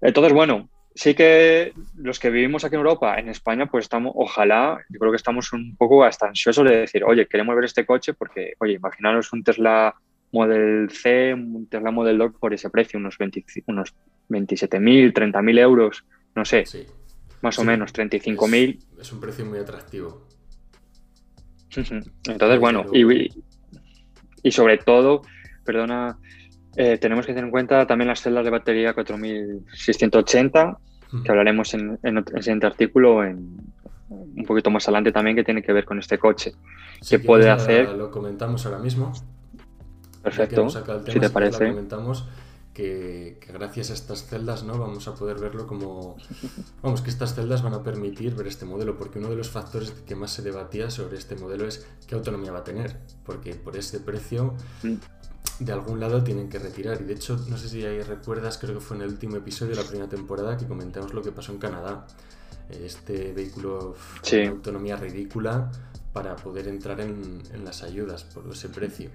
Entonces, 0.00 0.32
bueno, 0.32 0.68
sí 0.94 1.14
que 1.14 1.72
los 1.96 2.18
que 2.18 2.30
vivimos 2.30 2.64
aquí 2.64 2.74
en 2.76 2.80
Europa, 2.80 3.18
en 3.18 3.28
España, 3.28 3.66
pues 3.66 3.84
estamos, 3.84 4.12
ojalá, 4.14 4.78
yo 4.88 4.98
creo 4.98 5.10
que 5.12 5.16
estamos 5.16 5.52
un 5.52 5.76
poco 5.76 6.04
hasta 6.04 6.26
ansiosos 6.26 6.64
de 6.68 6.78
decir, 6.78 7.04
oye, 7.04 7.26
queremos 7.26 7.54
ver 7.54 7.64
este 7.64 7.84
coche 7.84 8.14
porque, 8.14 8.54
oye, 8.58 8.74
imaginaros 8.74 9.32
un 9.32 9.42
Tesla 9.42 9.94
Model 10.32 10.90
C, 10.90 11.34
un 11.34 11.68
Tesla 11.68 11.90
Model 11.90 12.18
2 12.18 12.32
por 12.38 12.54
ese 12.54 12.70
precio, 12.70 12.98
unos, 12.98 13.18
20, 13.18 13.44
unos 13.66 13.94
27.000, 14.28 15.12
30.000 15.12 15.58
euros, 15.58 16.04
no 16.34 16.44
sé, 16.44 16.64
más 17.44 17.58
o 17.58 17.64
menos, 17.64 17.92
35.000. 17.92 18.78
Es, 18.78 18.98
es 18.98 19.12
un 19.12 19.20
precio 19.20 19.44
muy 19.44 19.58
atractivo. 19.58 20.26
Entonces, 21.76 22.58
bueno, 22.58 22.86
y, 22.92 23.30
y, 24.42 24.50
sobre 24.50 24.78
todo, 24.78 25.22
perdona, 25.64 26.16
eh, 26.76 26.98
tenemos 26.98 27.26
que 27.26 27.32
tener 27.32 27.44
en 27.44 27.50
cuenta 27.50 27.86
también 27.86 28.08
las 28.08 28.22
celdas 28.22 28.44
de 28.44 28.50
batería 28.50 28.94
4680, 28.94 30.78
que 31.22 31.30
hablaremos 31.30 31.74
en, 31.74 31.98
el 32.02 32.24
siguiente 32.42 32.66
artículo, 32.66 33.24
en, 33.24 33.56
un 34.08 34.44
poquito 34.46 34.70
más 34.70 34.86
adelante 34.88 35.12
también, 35.12 35.36
que 35.36 35.44
tiene 35.44 35.62
que 35.62 35.72
ver 35.72 35.84
con 35.84 35.98
este 35.98 36.18
coche. 36.18 36.52
que 37.08 37.18
puede 37.18 37.50
hacer. 37.50 37.90
Lo 37.90 38.10
comentamos 38.10 38.64
ahora 38.66 38.78
mismo. 38.78 39.12
Perfecto, 40.22 40.68
si 40.70 41.20
te 41.20 41.28
parece. 41.28 41.68
comentamos 41.68 42.26
que, 42.74 43.38
gracias 43.52 43.90
a 43.90 43.94
estas 43.94 44.26
celdas 44.26 44.64
¿no? 44.64 44.76
vamos 44.78 45.08
a 45.08 45.14
poder 45.14 45.38
verlo 45.38 45.66
como... 45.66 46.16
Vamos, 46.82 47.00
que 47.00 47.10
estas 47.10 47.34
celdas 47.34 47.62
van 47.62 47.72
a 47.72 47.82
permitir 47.82 48.34
ver 48.34 48.48
este 48.48 48.66
modelo, 48.66 48.98
porque 48.98 49.18
uno 49.18 49.30
de 49.30 49.36
los 49.36 49.48
factores 49.48 49.92
que 49.92 50.16
más 50.16 50.32
se 50.32 50.42
debatía 50.42 50.90
sobre 50.90 51.16
este 51.16 51.36
modelo 51.36 51.66
es 51.66 51.86
qué 52.06 52.14
autonomía 52.16 52.52
va 52.52 52.58
a 52.58 52.64
tener, 52.64 53.00
porque 53.24 53.54
por 53.54 53.76
ese 53.76 54.00
precio 54.00 54.54
de 55.60 55.72
algún 55.72 56.00
lado 56.00 56.22
tienen 56.24 56.48
que 56.48 56.58
retirar. 56.58 57.00
Y 57.00 57.04
de 57.04 57.14
hecho, 57.14 57.38
no 57.48 57.56
sé 57.56 57.68
si 57.68 57.84
ahí 57.84 58.02
recuerdas, 58.02 58.58
creo 58.58 58.74
que 58.74 58.80
fue 58.80 58.96
en 58.96 59.04
el 59.04 59.10
último 59.10 59.36
episodio 59.36 59.74
de 59.74 59.82
la 59.82 59.88
primera 59.88 60.08
temporada 60.08 60.56
que 60.56 60.66
comentamos 60.66 61.14
lo 61.14 61.22
que 61.22 61.32
pasó 61.32 61.52
en 61.52 61.58
Canadá. 61.58 62.06
Este 62.68 63.32
vehículo 63.32 63.94
de 64.30 64.48
autonomía 64.48 64.96
ridícula 64.96 65.70
para 66.14 66.36
poder 66.36 66.68
entrar 66.68 67.00
en, 67.00 67.42
las 67.64 67.82
ayudas 67.82 68.22
por 68.22 68.48
ese 68.50 68.68
precio. 68.68 69.10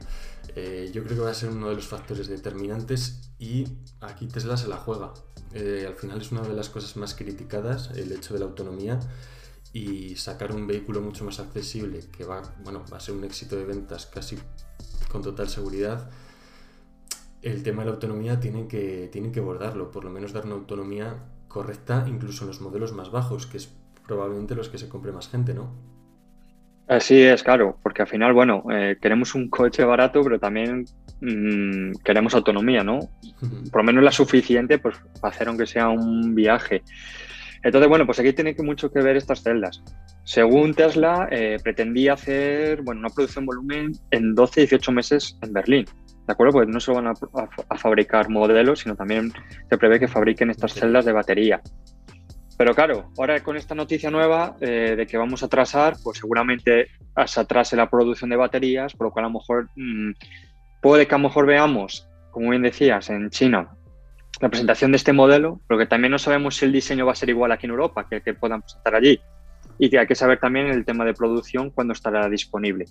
Eh, 0.55 0.91
yo 0.93 1.01
creo 1.03 1.15
que 1.15 1.23
va 1.23 1.31
a 1.31 1.33
ser 1.33 1.49
uno 1.49 1.69
de 1.69 1.75
los 1.75 1.87
factores 1.87 2.27
determinantes 2.27 3.31
y 3.39 3.65
aquí 4.01 4.27
Tesla 4.27 4.57
se 4.57 4.67
la 4.67 4.75
juega. 4.75 5.13
Eh, 5.53 5.85
al 5.87 5.95
final 5.95 6.21
es 6.21 6.31
una 6.33 6.41
de 6.41 6.53
las 6.53 6.69
cosas 6.69 6.97
más 6.97 7.15
criticadas, 7.15 7.91
el 7.95 8.11
hecho 8.11 8.33
de 8.33 8.41
la 8.41 8.45
autonomía 8.47 8.99
y 9.71 10.17
sacar 10.17 10.53
un 10.53 10.67
vehículo 10.67 10.99
mucho 10.99 11.23
más 11.23 11.39
accesible 11.39 12.01
que 12.11 12.25
va, 12.25 12.41
bueno, 12.63 12.83
va 12.91 12.97
a 12.97 12.99
ser 12.99 13.15
un 13.15 13.23
éxito 13.23 13.55
de 13.55 13.63
ventas 13.63 14.05
casi 14.05 14.37
con 15.09 15.21
total 15.21 15.47
seguridad. 15.47 16.11
El 17.41 17.63
tema 17.63 17.83
de 17.83 17.85
la 17.85 17.93
autonomía 17.93 18.41
tienen 18.41 18.67
que, 18.67 19.07
tienen 19.09 19.31
que 19.31 19.39
abordarlo, 19.39 19.89
por 19.89 20.03
lo 20.03 20.09
menos 20.09 20.33
dar 20.33 20.45
una 20.45 20.55
autonomía 20.55 21.15
correcta 21.47 22.05
incluso 22.09 22.43
en 22.43 22.49
los 22.49 22.59
modelos 22.59 22.91
más 22.91 23.09
bajos, 23.09 23.47
que 23.47 23.55
es 23.55 23.69
probablemente 24.05 24.53
los 24.53 24.67
que 24.67 24.77
se 24.77 24.89
compre 24.89 25.13
más 25.13 25.29
gente, 25.29 25.53
¿no? 25.53 25.98
Así 26.89 27.21
es, 27.21 27.43
claro, 27.43 27.77
porque 27.83 28.01
al 28.01 28.07
final, 28.07 28.33
bueno, 28.33 28.63
eh, 28.71 28.97
queremos 28.99 29.35
un 29.35 29.47
coche 29.47 29.83
barato, 29.83 30.23
pero 30.23 30.39
también 30.39 30.85
mm, 31.21 31.91
queremos 32.03 32.33
autonomía, 32.33 32.83
¿no? 32.83 32.99
Por 33.71 33.81
lo 33.81 33.83
menos 33.83 34.03
la 34.03 34.11
suficiente 34.11 34.79
pues, 34.79 34.97
para 35.21 35.31
hacer 35.31 35.47
aunque 35.49 35.67
sea 35.67 35.89
un 35.89 36.33
viaje. 36.33 36.81
Entonces, 37.61 37.87
bueno, 37.87 38.07
pues 38.07 38.19
aquí 38.19 38.33
tiene 38.33 38.55
que 38.55 38.63
mucho 38.63 38.91
que 38.91 39.01
ver 39.01 39.17
estas 39.17 39.43
celdas. 39.43 39.83
Según 40.23 40.73
Tesla, 40.73 41.27
eh, 41.29 41.57
pretendía 41.63 42.13
hacer 42.13 42.81
bueno, 42.81 43.01
una 43.01 43.09
producción 43.09 43.45
volumen 43.45 43.91
en 44.09 44.35
12-18 44.35 44.91
meses 44.91 45.37
en 45.43 45.53
Berlín. 45.53 45.85
¿De 46.25 46.33
acuerdo? 46.33 46.53
Pues 46.53 46.67
no 46.69 46.79
solo 46.79 47.03
van 47.03 47.13
a, 47.69 47.77
fabricar 47.77 48.29
modelos, 48.29 48.79
sino 48.79 48.95
también 48.95 49.31
se 49.69 49.77
prevé 49.77 49.99
que 49.99 50.07
fabriquen 50.07 50.49
estas 50.49 50.73
celdas 50.73 51.05
de 51.05 51.11
batería. 51.11 51.61
Pero 52.59 52.75
claro, 52.75 53.09
ahora 53.17 53.41
con 53.41 53.55
esta 53.55 53.73
noticia 53.73 54.11
nueva 54.11 54.57
eh, 54.59 54.95
de 54.97 55.07
que 55.07 55.15
vamos 55.15 55.41
a 55.41 55.45
atrasar, 55.45 55.95
pues 56.03 56.17
seguramente 56.17 56.89
se 57.25 57.39
atrase 57.39 57.77
la 57.77 57.89
producción 57.89 58.29
de 58.29 58.35
baterías, 58.35 58.93
por 58.93 59.07
lo 59.07 59.11
cual 59.13 59.23
a 59.23 59.27
lo 59.29 59.35
mejor 59.35 59.69
mm, 59.77 60.11
puede 60.81 61.07
que 61.07 61.15
a 61.15 61.17
lo 61.19 61.23
mejor 61.23 61.45
veamos, 61.45 62.09
como 62.31 62.49
bien 62.49 62.61
decías, 62.61 63.09
en 63.11 63.29
China 63.29 63.69
la 64.41 64.49
presentación 64.49 64.91
de 64.91 64.97
este 64.97 65.13
modelo, 65.13 65.61
pero 65.69 65.77
que 65.79 65.85
también 65.85 66.11
no 66.11 66.19
sabemos 66.19 66.57
si 66.57 66.65
el 66.65 66.73
diseño 66.73 67.05
va 67.05 67.13
a 67.13 67.15
ser 67.15 67.29
igual 67.29 67.53
aquí 67.53 67.65
en 67.65 67.71
Europa, 67.71 68.05
que, 68.09 68.19
que 68.19 68.33
puedan 68.33 68.61
presentar 68.61 68.93
allí. 68.93 69.21
Y 69.77 69.89
que 69.89 69.99
hay 69.99 70.07
que 70.07 70.15
saber 70.15 70.41
también 70.41 70.67
el 70.67 70.83
tema 70.83 71.05
de 71.05 71.13
producción 71.13 71.69
cuando 71.69 71.93
estará 71.93 72.27
disponible. 72.27 72.87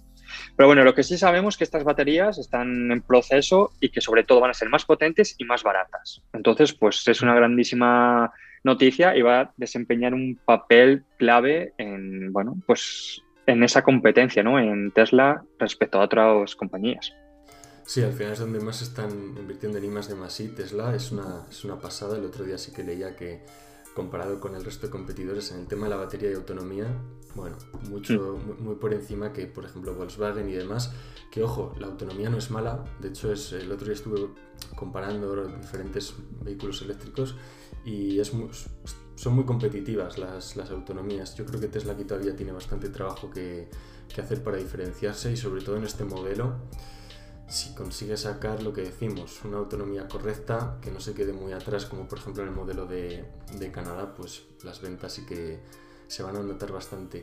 Pero 0.57 0.67
bueno, 0.67 0.83
lo 0.83 0.95
que 0.95 1.03
sí 1.03 1.19
sabemos 1.19 1.55
es 1.55 1.59
que 1.59 1.65
estas 1.65 1.85
baterías 1.85 2.39
están 2.39 2.91
en 2.91 3.03
proceso 3.03 3.73
y 3.81 3.91
que 3.91 4.01
sobre 4.01 4.25
todo 4.25 4.41
van 4.41 4.51
a 4.51 4.55
ser 4.55 4.71
más 4.71 4.87
potentes 4.87 5.35
y 5.37 5.45
más 5.45 5.63
baratas. 5.63 6.23
Entonces, 6.33 6.73
pues 6.73 7.07
es 7.07 7.21
una 7.21 7.35
grandísima 7.35 8.33
noticia 8.65 9.17
y 9.17 9.23
va 9.23 9.41
a 9.41 9.53
desempeñar 9.57 10.15
un 10.15 10.39
papel 10.45 11.05
clave 11.17 11.73
en, 11.79 12.33
bueno, 12.33 12.57
pues 12.67 13.23
en 13.47 13.63
esa 13.63 13.83
competencia, 13.83 14.43
¿no? 14.43 14.59
En 14.59 14.91
Tesla 14.93 15.43
respecto 15.59 15.99
a 15.99 16.05
otras 16.05 16.55
compañías. 16.55 17.13
Sí, 17.87 18.03
al 18.03 18.13
final 18.13 18.35
es 18.35 18.39
donde 18.39 18.61
más 18.61 18.83
están 18.83 19.11
invirtiendo 19.39 19.79
en 19.79 19.85
I 19.85 19.89
de 19.89 20.15
más 20.15 20.39
y 20.41 20.49
Tesla 20.49 20.95
es 20.95 21.11
una, 21.11 21.47
es 21.49 21.65
una 21.65 21.79
pasada. 21.79 22.19
El 22.19 22.27
otro 22.27 22.45
día 22.45 22.59
sí 22.59 22.71
que 22.71 22.85
leía 22.85 23.17
que 23.17 23.41
comparado 23.95 24.39
con 24.39 24.55
el 24.55 24.65
resto 24.65 24.87
de 24.87 24.93
competidores 24.93 25.51
en 25.53 25.61
el 25.61 25.67
tema 25.67 25.85
de 25.87 25.91
la 25.91 25.97
batería 25.97 26.31
y 26.31 26.35
autonomía, 26.35 26.87
bueno, 27.35 27.57
mucho, 27.89 28.39
mm. 28.39 28.63
muy, 28.63 28.75
por 28.75 28.93
encima 28.93 29.33
que, 29.33 29.47
por 29.47 29.65
ejemplo, 29.65 29.95
Volkswagen 29.95 30.49
y 30.49 30.53
demás. 30.53 30.93
Que 31.31 31.43
ojo, 31.43 31.75
la 31.79 31.87
autonomía 31.87 32.29
no 32.29 32.37
es 32.39 32.51
mala. 32.51 32.85
De 33.01 33.09
hecho, 33.09 33.33
es, 33.33 33.53
el 33.53 33.73
otro 33.73 33.87
día 33.87 33.95
estuve 33.95 34.29
comparando 34.77 35.47
diferentes 35.47 36.15
vehículos 36.43 36.83
eléctricos 36.83 37.37
y 37.89 38.21
es 38.21 38.33
son 39.17 39.35
muy 39.35 39.45
competitivas 39.45 40.19
las, 40.19 40.57
las, 40.57 40.71
autonomías. 40.71 41.35
Yo 41.35 41.45
creo 41.45 41.61
que 41.61 41.69
Tesla 41.69 41.95
aquí 41.95 42.05
todavía 42.05 42.37
tiene 42.37 42.53
bastante 42.53 42.89
trabajo 42.89 43.31
que, 43.31 43.69
que 44.15 44.21
hacer 44.21 44.45
para 44.45 44.59
diferenciarse 44.59 45.33
y 45.33 45.37
sobre 45.37 45.63
todo 45.63 45.77
en 45.77 45.85
este 45.85 46.05
modelo 46.05 46.55
si 47.49 47.75
consigue 47.75 48.17
sacar 48.17 48.63
lo 48.63 48.75
que 48.75 48.83
decimos, 48.83 49.41
una 49.45 49.57
autonomía 49.57 50.07
correcta, 50.07 50.77
que 50.83 50.91
no 50.91 51.01
se 51.01 51.15
quede 51.15 51.33
muy 51.33 51.53
atrás, 51.53 51.87
como 51.87 52.07
por 52.07 52.19
ejemplo 52.19 52.43
en 52.43 52.51
el 52.51 52.55
modelo 52.55 52.85
de, 52.85 53.25
de 53.59 53.73
Canadá, 53.73 54.15
pues 54.15 54.43
las 54.63 54.83
ventas 54.83 55.15
sí 55.15 55.25
que 55.25 55.59
se 56.09 56.23
van 56.23 56.37
a 56.37 56.41
notar 56.41 56.73
bastante. 56.73 57.23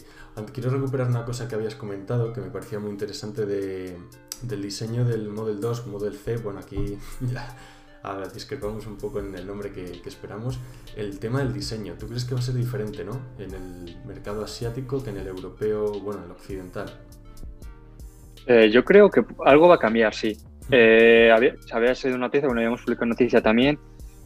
Quiero 0.52 0.72
recuperar 0.72 1.08
una 1.08 1.26
cosa 1.26 1.48
que 1.48 1.54
habías 1.54 1.76
comentado 1.76 2.34
que 2.34 2.42
me 2.42 2.50
parecía 2.50 2.80
muy 2.80 2.90
interesante 2.90 3.46
de, 3.46 3.98
del 4.42 4.62
diseño 4.64 5.06
del 5.06 5.30
Model 5.30 5.62
2, 5.62 5.88
Model 5.88 6.18
C. 6.18 6.38
Bueno, 6.38 6.60
aquí 6.60 6.98
ya 7.22 7.56
ahora 8.06 8.28
discrepamos 8.28 8.86
un 8.88 8.98
poco 8.98 9.20
en 9.20 9.36
el 9.36 9.46
nombre 9.46 9.72
que, 9.72 10.02
que, 10.02 10.10
esperamos. 10.10 10.60
El 10.96 11.20
tema 11.20 11.40
del 11.40 11.54
diseño, 11.54 11.96
¿tú 12.00 12.08
crees 12.08 12.26
que 12.26 12.34
va 12.34 12.40
a 12.40 12.44
ser 12.44 12.56
diferente, 12.56 13.04
no? 13.04 13.20
En 13.40 13.54
el 13.54 13.98
mercado 14.06 14.44
asiático 14.44 15.04
que 15.04 15.10
en 15.10 15.18
el 15.18 15.28
europeo, 15.28 16.00
bueno, 16.00 16.20
en 16.20 16.26
el 16.26 16.32
occidental. 16.32 16.92
Eh, 18.48 18.70
yo 18.70 18.84
creo 18.84 19.10
que 19.10 19.24
algo 19.46 19.68
va 19.68 19.76
a 19.76 19.80
cambiar, 19.80 20.14
sí. 20.14 20.38
Eh, 20.72 21.32
había, 21.32 21.56
había 21.72 21.96
sido 21.96 22.18
noticia, 22.18 22.48
bueno, 22.48 22.62
habíamos 22.62 22.82
publicado 22.82 23.08
noticia 23.08 23.42
también, 23.42 23.80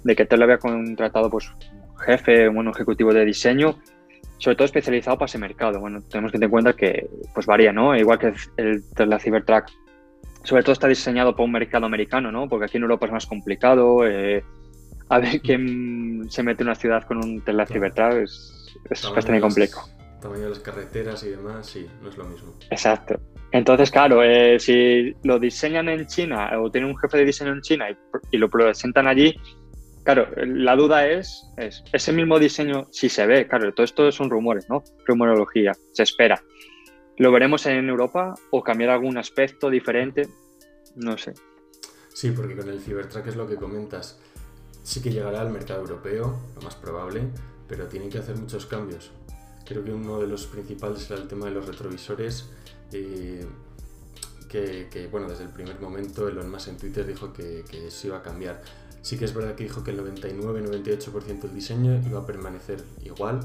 de 0.03 0.15
que 0.15 0.25
Tesla 0.25 0.45
había 0.45 0.57
contratado 0.57 1.29
pues 1.29 1.51
jefe, 2.05 2.47
bueno, 2.49 2.71
ejecutivo 2.71 3.13
de 3.13 3.25
diseño, 3.25 3.77
sobre 4.37 4.55
todo 4.55 4.65
especializado 4.65 5.17
para 5.17 5.27
ese 5.27 5.37
mercado. 5.37 5.79
Bueno, 5.79 6.01
tenemos 6.09 6.31
que 6.31 6.37
tener 6.37 6.47
en 6.47 6.51
cuenta 6.51 6.73
que 6.73 7.09
pues 7.33 7.45
varía, 7.45 7.71
¿no? 7.71 7.95
Igual 7.95 8.19
que 8.19 8.33
el 8.57 8.83
Tesla 8.93 9.19
Cybertruck, 9.19 9.65
sobre 10.43 10.63
todo 10.63 10.73
está 10.73 10.87
diseñado 10.87 11.33
para 11.33 11.45
un 11.45 11.51
mercado 11.51 11.85
americano, 11.85 12.31
¿no? 12.31 12.47
Porque 12.47 12.65
aquí 12.65 12.77
en 12.77 12.83
Europa 12.83 13.05
es 13.05 13.11
más 13.11 13.25
complicado. 13.25 14.07
Eh, 14.07 14.43
a 15.09 15.19
ver 15.19 15.41
quién 15.41 16.27
se 16.29 16.43
mete 16.43 16.63
en 16.63 16.69
una 16.69 16.75
ciudad 16.75 17.03
con 17.03 17.17
un 17.17 17.41
Tesla 17.41 17.65
Cybertruck 17.65 18.13
es, 18.23 18.75
es 18.89 19.01
bastante 19.03 19.41
complejo. 19.41 19.89
Tamaño 20.21 20.43
de 20.43 20.49
las 20.49 20.59
carreteras 20.59 21.23
y 21.23 21.29
demás, 21.29 21.67
sí, 21.67 21.87
no 22.01 22.09
es 22.09 22.17
lo 22.17 22.25
mismo. 22.25 22.53
Exacto. 22.69 23.19
Entonces, 23.51 23.89
claro, 23.89 24.23
eh, 24.23 24.59
si 24.59 25.15
lo 25.23 25.39
diseñan 25.39 25.89
en 25.89 26.05
China 26.05 26.51
o 26.59 26.69
tienen 26.69 26.89
un 26.91 26.97
jefe 26.97 27.17
de 27.17 27.25
diseño 27.25 27.53
en 27.53 27.61
China 27.61 27.87
y, 28.31 28.37
lo 28.37 28.49
presentan 28.49 29.07
allí, 29.07 29.33
claro, 30.03 30.27
la 30.45 30.75
duda 30.75 31.07
es, 31.07 31.49
es, 31.57 31.83
ese 31.91 32.11
mismo 32.11 32.37
diseño, 32.37 32.85
si 32.91 33.09
se 33.09 33.25
ve, 33.25 33.47
claro, 33.47 33.73
todo 33.73 33.85
esto 33.85 34.11
son 34.11 34.29
rumores, 34.29 34.69
¿no? 34.69 34.83
Rumorología, 35.07 35.71
se 35.93 36.03
espera. 36.03 36.39
¿Lo 37.19 37.33
veremos 37.33 37.65
en 37.65 37.89
Europa 37.89 38.35
o 38.49 38.63
cambiar 38.63 38.91
algún 38.91 39.17
aspecto 39.17 39.69
diferente? 39.69 40.29
No 40.95 41.17
sé. 41.17 41.33
Sí, 42.13 42.31
porque 42.31 42.55
con 42.55 42.69
el 42.69 42.79
Cybertruck 42.79 43.27
es 43.27 43.35
lo 43.35 43.45
que 43.45 43.57
comentas. 43.57 44.17
Sí 44.83 45.01
que 45.01 45.11
llegará 45.11 45.41
al 45.41 45.49
mercado 45.49 45.81
europeo, 45.81 46.39
lo 46.55 46.61
más 46.61 46.75
probable, 46.75 47.23
pero 47.67 47.87
tienen 47.87 48.09
que 48.09 48.19
hacer 48.19 48.37
muchos 48.37 48.65
cambios. 48.65 49.11
Creo 49.65 49.83
que 49.83 49.91
uno 49.91 50.21
de 50.21 50.27
los 50.27 50.47
principales 50.47 51.03
será 51.03 51.19
el 51.21 51.27
tema 51.27 51.47
de 51.47 51.51
los 51.51 51.67
retrovisores 51.67 52.51
que, 52.89 53.45
bueno, 55.11 55.27
desde 55.27 55.43
el 55.43 55.49
primer 55.49 55.77
momento 55.81 56.25
Elon 56.25 56.49
Musk 56.49 56.69
en 56.69 56.77
Twitter 56.77 57.05
dijo 57.05 57.33
que, 57.33 57.65
que 57.69 57.89
iba 58.03 58.17
a 58.17 58.23
cambiar. 58.23 58.61
Sí 59.01 59.17
que 59.17 59.25
es 59.25 59.33
verdad 59.33 59.55
que 59.55 59.63
dijo 59.63 59.83
que 59.83 59.91
el 59.91 59.99
99-98% 59.99 61.41
del 61.41 61.53
diseño 61.53 62.01
iba 62.05 62.19
a 62.19 62.25
permanecer 62.25 62.83
igual. 63.03 63.39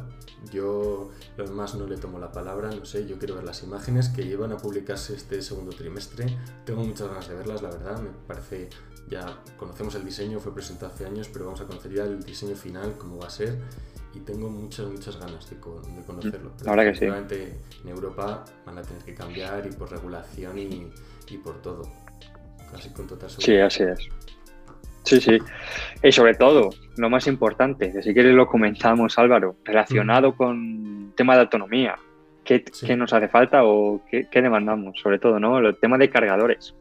Yo, 0.53 1.11
Elon 1.37 1.57
Musk 1.57 1.77
no 1.77 1.87
le 1.87 1.97
tomo 1.97 2.19
la 2.19 2.33
palabra, 2.33 2.71
no 2.71 2.85
sé, 2.85 3.07
yo 3.07 3.19
quiero 3.19 3.37
ver 3.37 3.45
las 3.45 3.63
imágenes 3.63 4.09
que 4.09 4.25
llevan 4.25 4.53
a 4.53 4.57
publicarse 4.57 5.15
este 5.15 5.41
segundo 5.43 5.75
trimestre. 5.75 6.27
Tengo 6.65 6.83
muchas 6.85 7.09
ganas 7.09 7.29
de 7.29 7.35
verlas, 7.35 7.63
la 7.63 7.71
verdad, 7.71 8.01
me 8.01 8.11
parece, 8.27 8.69
ya 9.09 9.43
conocemos 9.57 9.95
el 9.95 10.05
diseño, 10.05 10.41
fue 10.41 10.53
presentado 10.53 10.93
hace 10.93 11.07
años, 11.07 11.31
pero 11.33 11.47
vamos 11.47 11.61
a 11.61 11.65
conocer 11.65 11.93
ya 11.93 12.05
el 12.05 12.23
diseño 12.23 12.57
final, 12.57 12.97
cómo 12.99 13.19
va 13.19 13.29
a 13.29 13.31
ser 13.31 13.59
y 14.15 14.21
tengo 14.21 14.49
muchas, 14.49 14.87
muchas 14.87 15.19
ganas 15.19 15.49
de, 15.51 15.57
conocerlo. 15.57 16.53
Ahora 16.67 16.85
que 16.85 16.95
sí. 16.95 17.07
En 17.07 17.89
Europa 17.89 18.45
van 18.65 18.79
a 18.79 18.83
tener 18.83 19.03
que 19.03 19.15
cambiar 19.15 19.67
y 19.67 19.71
por 19.73 19.91
regulación 19.91 20.59
y, 20.59 21.37
por 21.43 21.61
todo. 21.61 21.91
Casi 22.71 22.91
con 22.91 23.07
total 23.07 23.31
seguridad. 23.31 23.71
Sí, 23.71 23.83
así 23.83 23.83
es. 23.83 24.34
Sí, 25.05 25.21
sí. 25.21 25.39
Y 26.03 26.13
sobre 26.13 26.35
todo, 26.35 26.71
lo 26.97 27.11
más 27.11 27.27
importante, 27.27 27.93
que 27.93 28.03
si 28.03 28.13
quieres 28.13 28.35
lo 28.35 28.47
comentamos, 28.47 29.19
Álvaro, 29.19 29.57
relacionado 29.65 30.37
con 30.37 31.13
tema 31.15 31.35
de 31.35 31.43
autonomía. 31.43 31.97
¿Qué, 32.43 32.65
nos 32.97 33.13
hace 33.13 33.29
falta 33.29 33.65
o 33.65 34.03
qué, 34.11 34.29
demandamos? 34.33 34.99
Sobre 35.01 35.19
todo, 35.19 35.41
¿no? 35.41 35.59
El 35.59 35.77
tema 35.77 35.97
de 35.97 36.11
cargadores. 36.11 36.75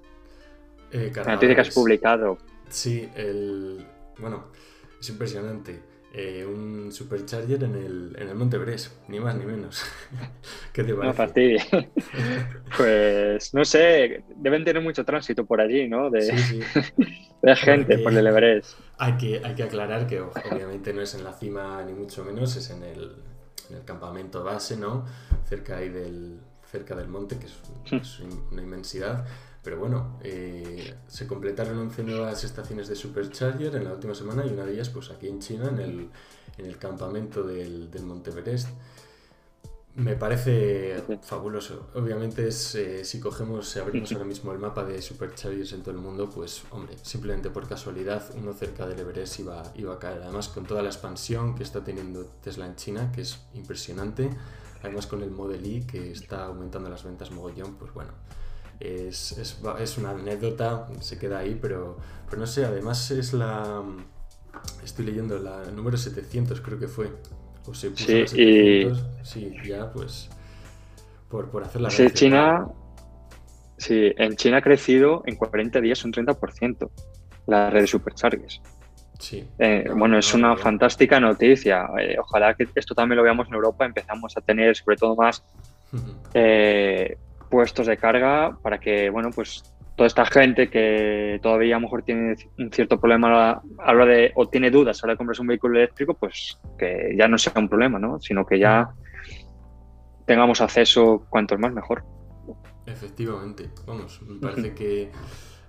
Eh, 0.92 1.12
La 1.16 1.34
noticia 1.34 1.56
que 1.56 1.62
has 1.62 1.74
publicado. 1.74 2.38
Sí, 2.68 3.10
el... 3.16 3.86
Bueno, 4.18 4.46
es 5.00 5.10
impresionante 5.10 5.93
eh, 6.16 6.46
un 6.46 6.92
supercharger 6.92 7.64
en 7.64 7.74
el, 7.74 8.16
en 8.20 8.30
el 8.30 8.36
Monte 8.36 8.60
ni 9.08 9.20
más 9.20 9.36
ni 9.36 9.46
menos. 9.46 9.84
¿Qué 10.72 10.84
te 10.84 10.94
parece? 10.94 11.58
No 11.72 11.84
pues 12.78 13.52
no 13.56 13.66
sé, 13.66 14.24
deben 14.36 14.64
tener 14.64 14.84
mucho 14.84 15.04
tránsito 15.04 15.44
por 15.44 15.60
allí, 15.60 15.88
¿no? 15.88 16.12
De, 16.12 16.22
de 17.42 17.56
gente 17.56 17.98
por 17.98 18.14
el 18.14 18.28
Everest. 18.28 18.78
Hay 19.00 19.18
que, 19.18 19.42
hay 19.44 19.56
que 19.56 19.64
aclarar 19.64 20.06
que 20.06 20.22
obviamente 20.22 20.94
no 20.94 21.02
es 21.02 21.16
en 21.16 21.24
la 21.24 21.34
cima 21.34 21.84
ni 21.84 21.94
mucho 21.94 22.24
menos, 22.24 22.56
es 22.58 22.70
en 22.70 22.84
el, 22.84 23.16
en 23.72 23.78
el 23.78 23.84
campamento 23.84 24.44
base, 24.44 24.78
¿no? 24.78 25.06
Cerca 25.50 25.78
ahí 25.78 25.90
del, 25.90 26.40
cerca 26.72 26.96
del 26.96 27.08
monte, 27.08 27.40
que 27.40 27.48
es 27.98 28.20
una 28.52 28.62
inmensidad. 28.62 29.26
Pero 29.64 29.78
bueno, 29.78 30.20
eh, 30.22 30.94
se 31.08 31.26
completaron 31.26 31.78
11 31.78 32.04
nuevas 32.04 32.44
estaciones 32.44 32.90
de 32.90 32.96
Supercharger 32.96 33.76
en 33.76 33.86
la 33.86 33.94
última 33.94 34.14
semana 34.14 34.46
y 34.46 34.50
una 34.50 34.66
de 34.66 34.74
ellas 34.74 34.90
pues 34.90 35.10
aquí 35.10 35.28
en 35.28 35.40
China, 35.40 35.70
en 35.70 35.80
el, 35.80 36.10
en 36.58 36.66
el 36.66 36.78
campamento 36.78 37.44
del, 37.44 37.90
del 37.90 38.04
Monte 38.04 38.32
Everest. 38.32 38.68
Me 39.96 40.16
parece 40.16 41.04
fabuloso. 41.22 41.92
Obviamente 41.94 42.48
es, 42.48 42.74
eh, 42.74 43.06
si 43.06 43.20
cogemos, 43.20 43.70
si 43.70 43.78
abrimos 43.78 44.12
ahora 44.12 44.26
mismo 44.26 44.52
el 44.52 44.58
mapa 44.58 44.84
de 44.84 45.00
superchargers 45.00 45.72
en 45.74 45.82
todo 45.82 45.92
el 45.92 46.02
mundo, 46.02 46.32
pues 46.32 46.64
hombre, 46.72 46.98
simplemente 47.04 47.52
por 47.52 47.68
casualidad 47.68 48.24
uno 48.36 48.54
cerca 48.54 48.88
del 48.88 49.00
Everest 49.00 49.40
iba, 49.40 49.72
iba 49.76 49.94
a 49.94 50.00
caer. 50.00 50.24
Además 50.24 50.50
con 50.50 50.66
toda 50.66 50.82
la 50.82 50.90
expansión 50.90 51.54
que 51.54 51.62
está 51.62 51.84
teniendo 51.84 52.26
Tesla 52.42 52.66
en 52.66 52.76
China, 52.76 53.12
que 53.14 53.22
es 53.22 53.40
impresionante. 53.54 54.32
Además 54.82 55.06
con 55.06 55.22
el 55.22 55.30
Model 55.30 55.66
I 55.66 55.86
que 55.86 56.12
está 56.12 56.46
aumentando 56.46 56.90
las 56.90 57.04
ventas 57.04 57.30
mogollón, 57.30 57.76
pues 57.76 57.94
bueno, 57.94 58.12
es, 58.80 59.32
es, 59.34 59.60
es, 59.80 59.98
una 59.98 60.12
anécdota, 60.12 60.88
se 61.00 61.18
queda 61.18 61.40
ahí, 61.40 61.58
pero, 61.62 61.98
pero 62.30 62.40
no 62.40 62.48
sé, 62.48 62.66
además 62.66 63.12
es 63.12 63.34
la... 63.34 63.82
Estoy 64.84 65.06
leyendo 65.06 65.40
la 65.40 65.66
número 65.72 65.98
700 65.98 66.62
creo 66.62 66.80
que 66.80 66.88
fue. 66.88 67.10
O 67.66 67.74
se 67.74 67.90
puso 67.92 68.06
sí, 68.06 68.28
700, 68.28 69.06
sí, 69.24 69.54
ya 69.66 69.92
pues 69.92 70.30
por, 71.30 71.50
por 71.50 71.64
hacer 71.64 71.82
la 71.82 71.90
sí, 71.90 72.10
China, 72.12 72.68
sí, 73.78 74.12
en 74.18 74.36
China 74.36 74.58
ha 74.58 74.62
crecido 74.62 75.24
en 75.26 75.36
40 75.36 75.80
días 75.82 76.04
un 76.04 76.12
30% 76.12 76.90
la 77.48 77.70
red 77.70 77.82
de 77.82 77.88
superchargers. 77.88 78.62
Sí. 79.20 79.48
Eh, 79.58 79.90
bueno, 79.96 80.18
es 80.18 80.34
una 80.34 80.58
fantástica 80.58 81.20
noticia. 81.20 81.88
Eh, 81.98 82.18
ojalá 82.20 82.54
que 82.56 82.68
esto 82.76 82.94
también 82.94 83.18
lo 83.18 83.24
veamos 83.24 83.48
en 83.48 83.54
Europa. 83.54 83.86
Empezamos 83.86 84.36
a 84.36 84.42
tener, 84.42 84.76
sobre 84.76 84.98
todo, 84.98 85.16
más 85.16 85.44
eh, 86.34 87.18
puestos 87.50 87.88
de 87.88 87.98
carga 87.98 88.58
para 88.62 88.80
que, 88.80 89.10
bueno, 89.10 89.30
pues 89.34 89.64
toda 89.96 90.08
esta 90.08 90.26
gente 90.26 90.70
que 90.70 91.40
todavía 91.42 91.76
a 91.76 91.80
lo 91.80 91.86
mejor 91.86 92.04
tiene 92.04 92.36
un 92.58 92.72
cierto 92.72 93.00
problema 93.00 93.62
a 93.80 93.94
la 93.94 94.06
de, 94.06 94.32
o 94.36 94.50
tiene 94.50 94.72
dudas 94.72 95.04
a 95.04 95.08
la 95.08 95.12
hora 95.12 95.14
de 95.14 95.18
comprarse 95.18 95.42
un 95.42 95.48
vehículo 95.48 95.78
eléctrico, 95.78 96.16
pues 96.16 96.60
que 96.78 97.16
ya 97.18 97.28
no 97.28 97.38
sea 97.38 97.54
un 97.56 97.70
problema, 97.70 98.00
¿no? 98.00 98.20
Sino 98.20 98.46
que 98.46 98.58
ya 98.60 98.90
tengamos 100.26 100.62
acceso 100.62 101.26
cuanto 101.30 101.58
más 101.58 101.74
mejor. 101.74 102.04
Efectivamente, 102.86 103.70
vamos, 103.86 104.22
me 104.24 104.40
parece 104.40 104.74
que 104.74 105.12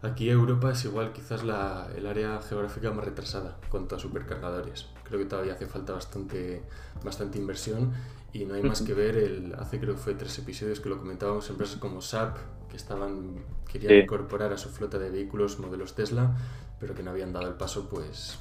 aquí 0.03 0.29
Europa 0.29 0.73
es 0.73 0.85
igual 0.85 1.13
quizás 1.13 1.45
la, 1.45 1.87
el 1.97 2.07
área 2.07 2.41
geográfica 2.41 2.91
más 2.91 3.05
retrasada 3.05 3.59
cuanto 3.69 3.97
a 3.97 3.99
supercargadores. 3.99 4.91
Creo 5.05 5.21
que 5.21 5.27
todavía 5.27 5.53
hace 5.53 5.67
falta 5.67 5.93
bastante, 5.93 6.63
bastante 7.05 7.39
inversión 7.39 7.93
y 8.35 8.45
no 8.45 8.55
hay 8.55 8.65
más 8.65 8.83
que 8.83 8.95
ver, 8.95 9.17
el, 9.17 9.55
hace 9.55 9.79
creo 9.79 9.95
que 9.95 10.01
fue 10.01 10.15
tres 10.15 10.37
episodios 10.41 10.81
que 10.81 10.89
lo 10.89 10.99
comentábamos, 10.99 11.49
empresas 11.51 11.77
como 11.77 12.01
SAP, 12.01 12.37
que 12.69 12.77
estaban 12.77 13.45
querían 13.71 14.03
incorporar 14.03 14.53
a 14.53 14.59
su 14.59 14.71
flota 14.71 14.99
de 14.99 15.09
vehículos 15.09 15.61
modelos 15.61 15.95
Tesla, 15.95 16.37
pero 16.81 16.97
que 16.97 17.05
no 17.05 17.13
habían 17.13 17.33
dado 17.33 17.47
el 17.47 17.55
paso, 17.55 17.89
pues 17.89 18.37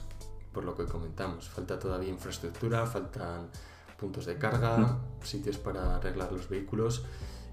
por 0.51 0.65
lo 0.65 0.75
que 0.75 0.85
comentamos. 0.85 1.47
Falta 1.47 1.77
todavía 1.77 2.09
infraestructura, 2.09 2.87
faltan 2.87 3.49
puntos 3.95 4.25
de 4.25 4.37
carga, 4.39 4.97
sitios 5.21 5.59
para 5.59 5.95
arreglar 5.97 6.31
los 6.31 6.49
vehículos 6.49 7.05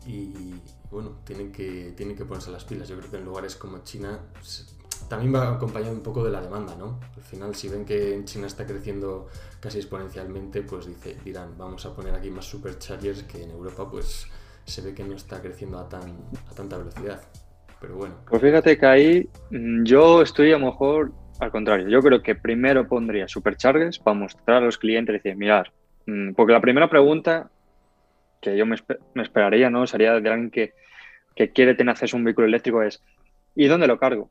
y 0.06 0.54
bueno, 0.90 1.18
tienen 1.24 1.52
que, 1.52 1.92
tienen 1.94 2.16
que 2.16 2.24
ponerse 2.24 2.50
las 2.50 2.64
pilas. 2.64 2.88
Yo 2.88 2.96
creo 2.96 3.10
que 3.10 3.16
en 3.18 3.24
lugares 3.26 3.54
como 3.54 3.84
China 3.84 4.18
también 5.10 5.34
va 5.34 5.54
acompañado 5.54 5.92
un 5.92 6.04
poco 6.04 6.24
de 6.24 6.30
la 6.30 6.40
demanda, 6.40 6.76
¿no? 6.76 7.00
Al 7.16 7.22
final, 7.22 7.52
si 7.56 7.68
ven 7.68 7.84
que 7.84 8.14
en 8.14 8.24
China 8.24 8.46
está 8.46 8.64
creciendo 8.64 9.28
casi 9.58 9.78
exponencialmente, 9.78 10.62
pues 10.62 10.86
dice, 10.86 11.16
dirán, 11.24 11.58
vamos 11.58 11.84
a 11.84 11.94
poner 11.94 12.14
aquí 12.14 12.30
más 12.30 12.44
superchargers 12.44 13.24
que 13.24 13.42
en 13.42 13.50
Europa, 13.50 13.90
pues 13.90 14.28
se 14.64 14.82
ve 14.82 14.94
que 14.94 15.02
no 15.02 15.16
está 15.16 15.42
creciendo 15.42 15.80
a, 15.80 15.88
tan, 15.88 16.02
a 16.48 16.54
tanta 16.54 16.78
velocidad. 16.78 17.20
Pero 17.80 17.96
bueno. 17.96 18.14
Pues 18.28 18.40
fíjate 18.40 18.78
que 18.78 18.86
ahí 18.86 19.28
mm, 19.50 19.82
yo 19.82 20.22
estoy 20.22 20.52
a 20.52 20.58
lo 20.58 20.66
mejor 20.66 21.10
al 21.40 21.50
contrario. 21.50 21.88
Yo 21.88 22.00
creo 22.00 22.22
que 22.22 22.36
primero 22.36 22.86
pondría 22.86 23.26
superchargers 23.26 23.98
para 23.98 24.16
mostrar 24.16 24.58
a 24.58 24.66
los 24.66 24.78
clientes, 24.78 25.12
decir, 25.12 25.34
mirar, 25.34 25.72
mm, 26.06 26.34
porque 26.34 26.52
la 26.52 26.60
primera 26.60 26.88
pregunta 26.88 27.50
que 28.40 28.56
yo 28.56 28.64
me, 28.64 28.76
esperaría, 29.16 29.70
¿no? 29.70 29.88
Sería 29.88 30.12
de 30.12 30.30
alguien 30.30 30.50
que, 30.52 30.72
que 31.34 31.50
quiere 31.50 31.74
tener 31.74 31.90
acceso 31.90 32.16
a 32.16 32.18
un 32.18 32.24
vehículo 32.24 32.46
eléctrico 32.46 32.80
es, 32.80 33.02
¿y 33.56 33.66
dónde 33.66 33.88
lo 33.88 33.98
cargo? 33.98 34.30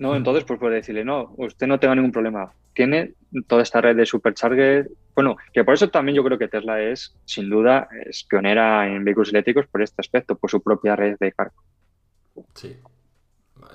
¿No? 0.00 0.16
Entonces, 0.16 0.44
pues 0.44 0.58
puede 0.58 0.76
decirle, 0.76 1.04
no, 1.04 1.34
usted 1.36 1.66
no 1.66 1.78
tenga 1.78 1.94
ningún 1.94 2.10
problema. 2.10 2.52
Tiene 2.72 3.14
toda 3.46 3.62
esta 3.62 3.82
red 3.82 3.94
de 3.94 4.06
supercharger. 4.06 4.90
Bueno, 5.14 5.36
que 5.52 5.62
por 5.62 5.74
eso 5.74 5.90
también 5.90 6.16
yo 6.16 6.24
creo 6.24 6.38
que 6.38 6.48
Tesla 6.48 6.80
es, 6.80 7.14
sin 7.26 7.50
duda, 7.50 7.86
es 8.06 8.24
pionera 8.24 8.88
en 8.88 9.04
vehículos 9.04 9.28
eléctricos 9.28 9.66
por 9.66 9.82
este 9.82 10.00
aspecto, 10.00 10.36
por 10.36 10.50
su 10.50 10.62
propia 10.62 10.96
red 10.96 11.16
de 11.20 11.32
carga. 11.32 11.52
Sí, 12.54 12.78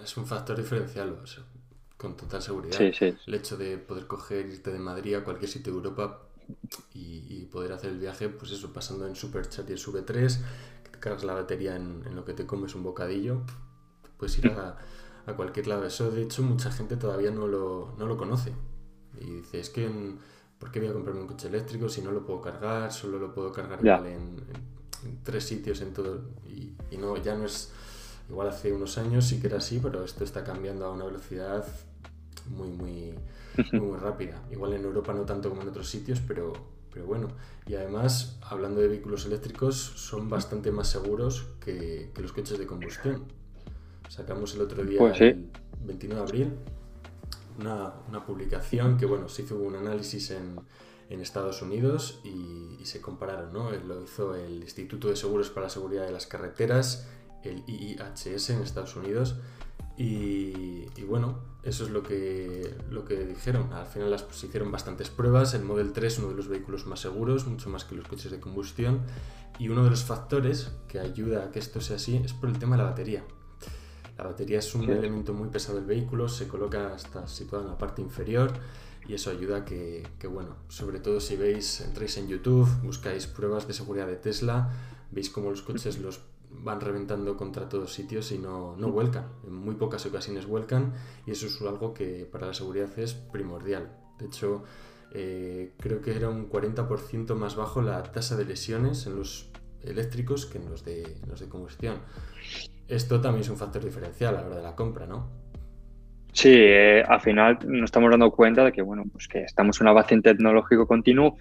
es 0.04 0.18
un 0.18 0.26
factor 0.26 0.58
diferencial, 0.58 1.16
con 1.96 2.18
total 2.18 2.42
seguridad. 2.42 2.76
Sí, 2.76 2.92
sí. 2.92 3.16
El 3.28 3.34
hecho 3.36 3.56
de 3.56 3.78
poder 3.78 4.08
coger, 4.08 4.48
irte 4.48 4.74
de 4.74 4.80
Madrid 4.80 5.14
a 5.14 5.24
cualquier 5.24 5.50
sitio 5.50 5.74
de 5.74 5.78
Europa 5.78 6.24
y, 6.96 7.46
poder 7.52 7.72
hacer 7.72 7.92
el 7.92 8.00
viaje, 8.00 8.30
pues 8.30 8.52
eso, 8.52 8.74
pasando 8.74 9.08
en 9.08 9.16
Supercharger 9.16 9.78
V3, 9.78 10.40
que 10.84 10.90
te 10.90 11.00
cargas 11.00 11.24
la 11.24 11.36
batería 11.36 11.76
en, 11.76 12.02
en, 12.06 12.16
lo 12.16 12.26
que 12.26 12.34
te 12.34 12.48
comes 12.48 12.74
un 12.74 12.84
bocadillo, 12.84 13.44
pues 14.18 14.38
ir 14.40 14.48
a 14.48 14.78
a 15.26 15.34
cualquier 15.34 15.68
lado. 15.68 15.86
Eso, 15.86 16.12
de 16.12 16.24
hecho, 16.24 16.44
mucha 16.44 16.72
gente 16.72 16.98
todavía 16.98 17.32
no 17.32 17.48
lo, 17.48 17.94
no 17.98 18.06
lo 18.06 18.18
conoce. 18.18 18.54
Y 19.20 19.26
dice, 19.26 19.60
es 19.60 19.70
que, 19.70 19.90
¿por 20.60 20.72
qué 20.72 20.80
voy 20.80 20.90
a 20.90 20.94
comprarme 20.94 21.22
un 21.22 21.28
coche 21.28 21.48
eléctrico 21.48 21.90
si 21.90 22.02
no 22.02 22.12
lo 22.12 22.26
puedo 22.26 22.42
cargar? 22.42 22.92
Solo 22.92 23.20
lo 23.20 23.34
puedo 23.34 23.52
cargar 23.52 23.80
igual 23.80 24.08
en, 24.08 24.36
tres 25.24 25.44
sitios 25.46 25.82
en 25.82 25.94
todo. 25.94 26.22
Y, 26.46 26.74
y, 26.92 26.98
no, 26.98 27.18
ya 27.18 27.36
no 27.36 27.46
es, 27.46 27.72
igual 28.30 28.50
hace 28.50 28.74
unos 28.74 28.98
años 28.98 29.26
sí 29.26 29.40
que 29.40 29.48
era 29.48 29.58
así, 29.58 29.80
pero 29.82 30.04
esto 30.04 30.24
está 30.24 30.44
cambiando 30.44 30.86
a 30.86 30.92
una 30.92 31.06
velocidad 31.06 31.66
muy, 32.50 32.70
muy, 32.70 33.14
muy, 33.74 33.98
rápida. 33.98 34.42
Igual 34.52 34.74
en 34.74 34.84
Europa 34.84 35.14
no 35.14 35.22
tanto 35.24 35.50
como 35.50 35.62
en 35.62 35.70
otros 35.70 35.90
sitios, 35.90 36.22
pero, 36.28 36.54
pero 36.92 37.06
bueno. 37.06 37.30
Y 37.66 37.76
además, 37.76 38.38
hablando 38.42 38.82
de 38.82 38.88
vehículos 38.88 39.26
eléctricos, 39.26 39.76
son 39.76 40.30
bastante 40.30 40.72
más 40.72 40.90
seguros 40.90 41.48
que, 41.60 42.12
que 42.14 42.22
los 42.22 42.34
coches 42.34 42.60
de 42.60 42.68
combustión. 42.68 43.24
Sacamos 44.10 44.56
el 44.56 44.62
otro 44.62 44.84
día, 44.84 45.00
pues 45.00 45.20
el 45.22 45.50
29 45.86 46.22
de 46.22 46.28
abril, 46.28 46.54
una, 47.60 47.94
una, 48.08 48.26
publicación 48.26 48.98
que, 48.98 49.06
bueno, 49.06 49.30
se 49.30 49.44
hizo 49.44 49.58
un 49.58 49.76
análisis 49.76 50.32
en, 50.32 50.60
en 51.10 51.22
Estados 51.22 51.62
Unidos 51.62 52.20
y, 52.24 52.78
y, 52.80 52.86
se 52.86 53.02
compararon, 53.02 53.54
¿no? 53.54 53.72
Lo 53.72 54.04
hizo 54.04 54.36
el 54.36 54.62
Instituto 54.62 55.10
de 55.10 55.16
Seguros 55.16 55.50
para 55.50 55.66
la 55.66 55.70
Seguridad 55.70 56.06
de 56.06 56.12
las 56.12 56.28
Carreteras, 56.28 57.08
el 57.44 57.64
IIHS 57.68 58.50
en 58.50 58.62
Estados 58.62 58.96
Unidos, 58.96 59.36
y, 59.98 60.88
y, 60.98 61.04
bueno, 61.08 61.40
eso 61.64 61.86
es 61.86 61.90
lo 61.90 62.04
que, 62.04 62.76
lo 62.90 63.06
que 63.06 63.26
dijeron. 63.26 63.72
Al 63.72 63.86
final 63.86 64.12
las, 64.12 64.26
se 64.32 64.48
hicieron 64.48 64.72
bastantes 64.72 65.10
pruebas. 65.10 65.54
El 65.54 65.64
Model 65.64 65.94
3 65.94 66.14
es 66.14 66.20
uno 66.20 66.30
de 66.30 66.36
los 66.36 66.48
vehículos 66.48 66.86
más 66.86 67.00
seguros, 67.00 67.48
mucho 67.48 67.70
más 67.70 67.86
que 67.86 67.96
los 67.96 68.08
coches 68.08 68.32
de 68.32 68.40
combustión. 68.40 69.02
Y 69.58 69.70
uno 69.70 69.86
de 69.86 69.90
los 69.90 70.04
factores 70.04 70.72
que 70.90 71.00
ayuda 71.00 71.46
a 71.46 71.52
que 71.52 71.60
esto 71.60 71.80
sea 71.80 71.96
así 71.96 72.18
es 72.18 72.34
por 72.34 72.50
el 72.50 72.60
tema 72.60 72.76
de 72.76 72.84
la 72.84 72.90
batería. 72.90 73.24
La 74.18 74.24
batería 74.24 74.60
es 74.60 74.74
un 74.76 74.90
elemento 74.90 75.34
muy 75.34 75.50
pesado 75.50 75.78
del 75.78 75.86
vehículo, 75.86 76.30
se 76.30 76.48
coloca 76.48 76.94
hasta 76.94 77.28
situada 77.28 77.66
en 77.66 77.72
la 77.72 77.78
parte 77.78 78.02
inferior 78.02 78.54
y 79.08 79.14
eso 79.14 79.30
ayuda 79.30 79.58
a 79.58 79.66
que, 79.66 80.08
que, 80.18 80.28
bueno, 80.28 80.56
sobre 80.70 81.00
todo 81.00 81.20
si 81.20 81.36
veis, 81.36 81.82
entréis 81.82 82.18
en 82.18 82.28
YouTube, 82.28 82.68
buscáis 82.82 83.28
pruebas 83.28 83.68
de 83.68 83.74
seguridad 83.74 84.08
de 84.08 84.16
Tesla, 84.16 84.72
veis 85.12 85.30
cómo 85.30 85.50
los 85.50 85.62
coches 85.62 86.00
los 86.00 86.22
van 86.50 86.82
reventando 86.82 87.36
contra 87.38 87.68
todos 87.70 87.94
sitios 87.94 88.32
y 88.32 88.38
no, 88.38 88.76
no 88.78 88.92
vuelcan. 88.92 89.28
En 89.46 89.54
muy 89.54 89.76
pocas 89.76 90.06
ocasiones 90.06 90.46
vuelcan 90.46 90.94
y 91.26 91.32
eso 91.32 91.48
es 91.48 91.62
algo 91.62 91.94
que 91.94 92.28
para 92.32 92.48
la 92.48 92.54
seguridad 92.54 92.98
es 92.98 93.14
primordial. 93.14 93.92
De 94.20 94.26
hecho, 94.28 94.64
eh, 95.12 95.74
creo 95.80 96.02
que 96.02 96.16
era 96.16 96.30
un 96.30 96.50
40% 96.50 97.36
más 97.36 97.56
bajo 97.56 97.82
la 97.82 98.02
tasa 98.04 98.36
de 98.36 98.46
lesiones 98.46 99.06
en 99.08 99.16
los 99.16 99.50
eléctricos 99.84 100.46
que 100.46 100.58
en 100.58 100.70
los 100.70 100.84
de, 100.84 101.04
en 101.04 101.30
los 101.30 101.40
de 101.40 101.50
combustión. 101.50 101.98
Esto 102.88 103.20
también 103.20 103.42
es 103.42 103.50
un 103.50 103.58
factor 103.58 103.84
diferencial 103.84 104.36
a 104.36 104.42
la 104.42 104.48
hora 104.48 104.56
de 104.58 104.64
la 104.64 104.76
compra, 104.76 105.06
¿no? 105.06 105.30
Sí, 106.34 106.54
eh, 106.54 107.02
al 107.08 107.22
final 107.22 107.60
nos 107.66 107.86
estamos 107.86 108.12
dando 108.12 108.30
cuenta 108.32 108.64
de 108.64 108.72
que, 108.72 108.82
bueno, 108.82 109.04
pues 109.12 109.28
que 109.28 109.44
estamos 109.44 109.80
en 109.80 109.86
un 109.86 109.90
avance 109.90 110.20
tecnológico 110.22 110.86
continuo 110.86 111.38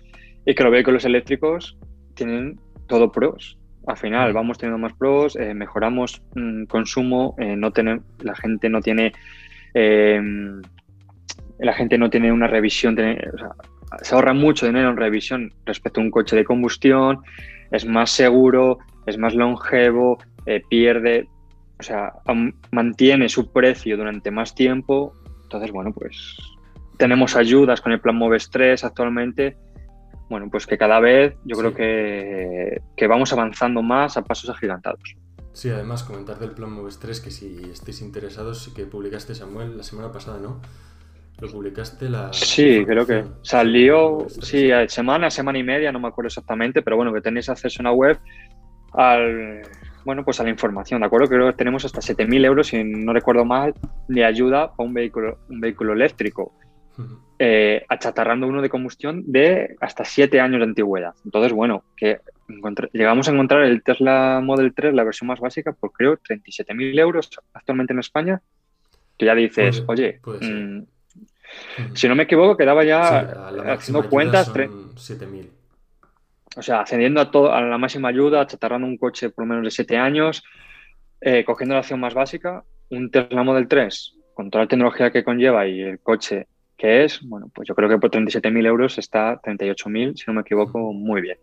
y 0.47 0.55
que 0.55 0.63
los 0.63 0.73
vehículos 0.73 1.05
eléctricos 1.05 1.77
tienen 2.15 2.61
todo 2.87 3.11
pros 3.11 3.59
al 3.87 3.97
final 3.97 4.33
vamos 4.33 4.59
teniendo 4.59 4.79
más 4.79 4.95
pros, 4.95 5.37
eh, 5.37 5.55
mejoramos 5.55 6.23
mmm, 6.35 6.65
consumo, 6.65 7.35
eh, 7.39 7.57
no 7.57 7.71
tener, 7.73 8.01
la 8.21 8.35
gente 8.35 8.69
no 8.69 8.81
tiene 8.81 9.13
la 11.59 11.73
gente 11.73 11.99
no 11.99 12.09
tiene 12.09 12.31
una 12.31 12.47
revisión, 12.47 12.95
tiene, 12.95 13.19
o 13.35 13.39
sea, 13.39 13.49
se 14.03 14.15
ahorra 14.15 14.33
mucho 14.33 14.67
dinero 14.67 14.91
en 14.91 14.97
revisión 14.97 15.53
respecto 15.67 16.01
a 16.01 16.05
un 16.05 16.13
coche 16.13 16.37
de 16.37 16.45
combustión, 16.45 17.23
es 17.73 17.85
más 17.85 18.11
seguro, 18.11 18.79
es 19.07 19.19
más 19.19 19.35
longevo, 19.35 20.19
eh, 20.47 20.63
pierde, 20.69 21.27
sea, 21.85 22.13
mantiene 22.73 23.29
su 23.29 23.53
precio 23.53 23.97
durante 23.97 24.31
más 24.31 24.55
tiempo. 24.55 25.15
Entonces, 25.45 25.71
bueno, 25.71 25.93
pues 25.93 26.37
tenemos 26.99 27.37
ayudas 27.37 27.81
con 27.81 27.93
el 27.93 28.01
plan 28.01 28.17
Moves 28.17 28.51
3 28.51 28.83
actualmente 28.83 29.57
bueno, 30.29 30.49
pues 30.51 30.67
que 30.67 30.79
cada 30.79 31.01
vez 31.01 31.35
yo 31.45 31.55
sí. 31.55 31.61
creo 31.61 31.75
que, 31.75 32.81
que, 32.97 33.07
vamos 33.07 33.33
avanzando 33.33 33.83
más 33.83 34.17
a 34.17 34.23
pasos 34.23 34.51
agigantados. 34.51 35.17
Sí, 35.53 35.71
además 35.71 36.03
comentar 36.03 36.39
del 36.39 36.51
plan 36.51 36.73
Moves 36.73 36.99
3 36.99 37.21
que 37.21 37.31
si 37.31 37.71
estáis 37.71 38.01
interesados, 38.01 38.63
sí 38.63 38.73
que 38.73 38.85
publicaste 38.87 39.35
Samuel 39.35 39.77
la 39.77 39.83
semana 39.83 40.11
pasada, 40.11 40.39
¿no? 40.39 40.61
Lo 41.41 41.49
publicaste 41.49 42.09
la... 42.09 42.33
Sí, 42.33 42.85
creo 42.87 43.07
que 43.07 43.25
salió, 43.43 44.27
sí, 44.29 44.71
semana, 44.89 45.31
semana 45.31 45.59
y 45.59 45.63
media, 45.63 45.93
no 45.93 46.01
me 46.01 46.09
acuerdo 46.09 46.29
exactamente, 46.29 46.81
pero 46.83 46.97
bueno, 46.97 47.13
que 47.13 47.21
tenéis 47.21 47.49
acceso 47.49 47.81
a 47.81 47.83
una 47.83 47.93
web 47.93 48.19
al, 48.93 49.63
bueno, 50.05 50.25
pues 50.25 50.41
a 50.41 50.45
la 50.45 50.51
información, 50.51 51.01
¿de 51.01 51.07
acuerdo? 51.07 51.29
Creo 51.29 51.47
que 51.47 51.57
tenemos 51.57 51.85
hasta 51.85 52.01
7.000 52.01 52.45
euros, 52.45 52.69
si 52.69 52.83
no 52.85 53.13
recuerdo 53.13 53.45
mal, 53.45 53.75
de 54.09 54.25
ayuda 54.25 54.73
para 54.75 54.87
un 54.87 54.95
vehículo, 54.95 55.39
un 55.49 55.61
vehículo 55.61 55.93
eléctrico 55.93 56.53
eh, 57.39 57.85
achatarrando 57.89 58.47
uno 58.47 58.63
de 58.63 58.69
combustión 58.69 59.25
de 59.27 59.77
hasta 59.81 60.05
7 60.05 60.41
años 60.41 60.61
de 60.61 60.65
antigüedad. 60.65 61.15
Entonces, 61.25 61.53
bueno, 61.53 61.85
que 61.97 62.21
llegamos 62.93 63.29
a 63.29 63.33
encontrar 63.33 63.63
el 63.63 63.83
Tesla 63.83 64.41
Model 64.43 64.73
3, 64.75 64.95
la 64.95 65.05
versión 65.05 65.29
más 65.29 65.41
básica, 65.41 65.73
por 65.73 65.93
creo 65.93 66.17
37.000 66.17 66.99
euros 67.01 67.31
actualmente 67.53 67.93
en 67.93 67.99
España, 67.99 68.41
que 69.19 69.27
ya 69.27 69.35
dices, 69.35 69.81
puede, 69.81 70.03
oye, 70.03 70.21
puede 70.23 70.47
mmm, 70.47 70.87
si 71.95 72.09
no 72.09 72.15
me 72.15 72.25
equivoco, 72.25 72.57
quedaba 72.57 72.85
ya 72.85 73.51
sí, 73.53 73.61
haciendo 73.69 74.09
cuentas... 74.09 74.53
7.000. 74.53 75.49
O 76.57 76.63
sea, 76.63 76.81
ascendiendo 76.81 77.21
a, 77.21 77.31
todo, 77.31 77.53
a 77.53 77.61
la 77.61 77.79
máxima 77.79 78.09
ayuda, 78.09 78.41
achatarrando 78.41 78.87
un 78.87 78.97
coche 78.97 79.31
por 79.31 79.45
lo 79.45 79.49
menos 79.49 79.65
de 79.65 79.71
7 79.71 79.97
años, 79.97 80.43
eh, 81.21 81.45
cogiendo 81.45 81.75
la 81.75 81.81
opción 81.81 82.01
más 82.01 82.15
básica, 82.15 82.65
un 82.91 83.11
Tesla 83.11 83.43
Model 83.43 83.67
3, 83.67 84.15
con 84.35 84.51
toda 84.51 84.65
la 84.65 84.69
tecnología 84.69 85.11
que 85.11 85.25
conlleva 85.25 85.67
y 85.67 85.81
el 85.81 86.01
coche 86.01 86.47
que 86.77 87.05
es, 87.05 87.21
bueno, 87.23 87.51
pues 87.55 87.69
yo 87.69 87.75
creo 87.75 87.89
que 87.89 87.99
por 87.99 88.11
37.000 88.11 88.67
euros 88.67 88.99
está 88.99 89.41
38.000, 89.41 90.17
si 90.17 90.25
no 90.27 90.35
me 90.35 90.41
equivoco, 90.41 90.93
muy 90.93 91.21
bien. 91.21 91.39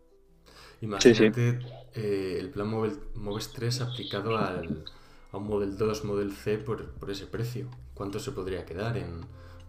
Imagínate 0.82 1.16
sí, 1.16 1.32
sí. 1.34 1.68
Eh, 1.94 2.38
el 2.40 2.50
plan 2.50 2.70
Moves 2.70 3.52
3 3.54 3.82
aplicado 3.82 4.38
al, 4.38 4.84
a 5.32 5.38
un 5.38 5.48
Model 5.48 5.78
2, 5.78 6.06
Model 6.06 6.32
C 6.32 6.58
por, 6.58 6.92
por, 6.94 7.12
ese 7.12 7.28
precio. 7.28 7.68
¿Cuánto 7.94 8.20
se 8.20 8.32
podría 8.32 8.66
quedar 8.66 8.98
en, 8.98 9.22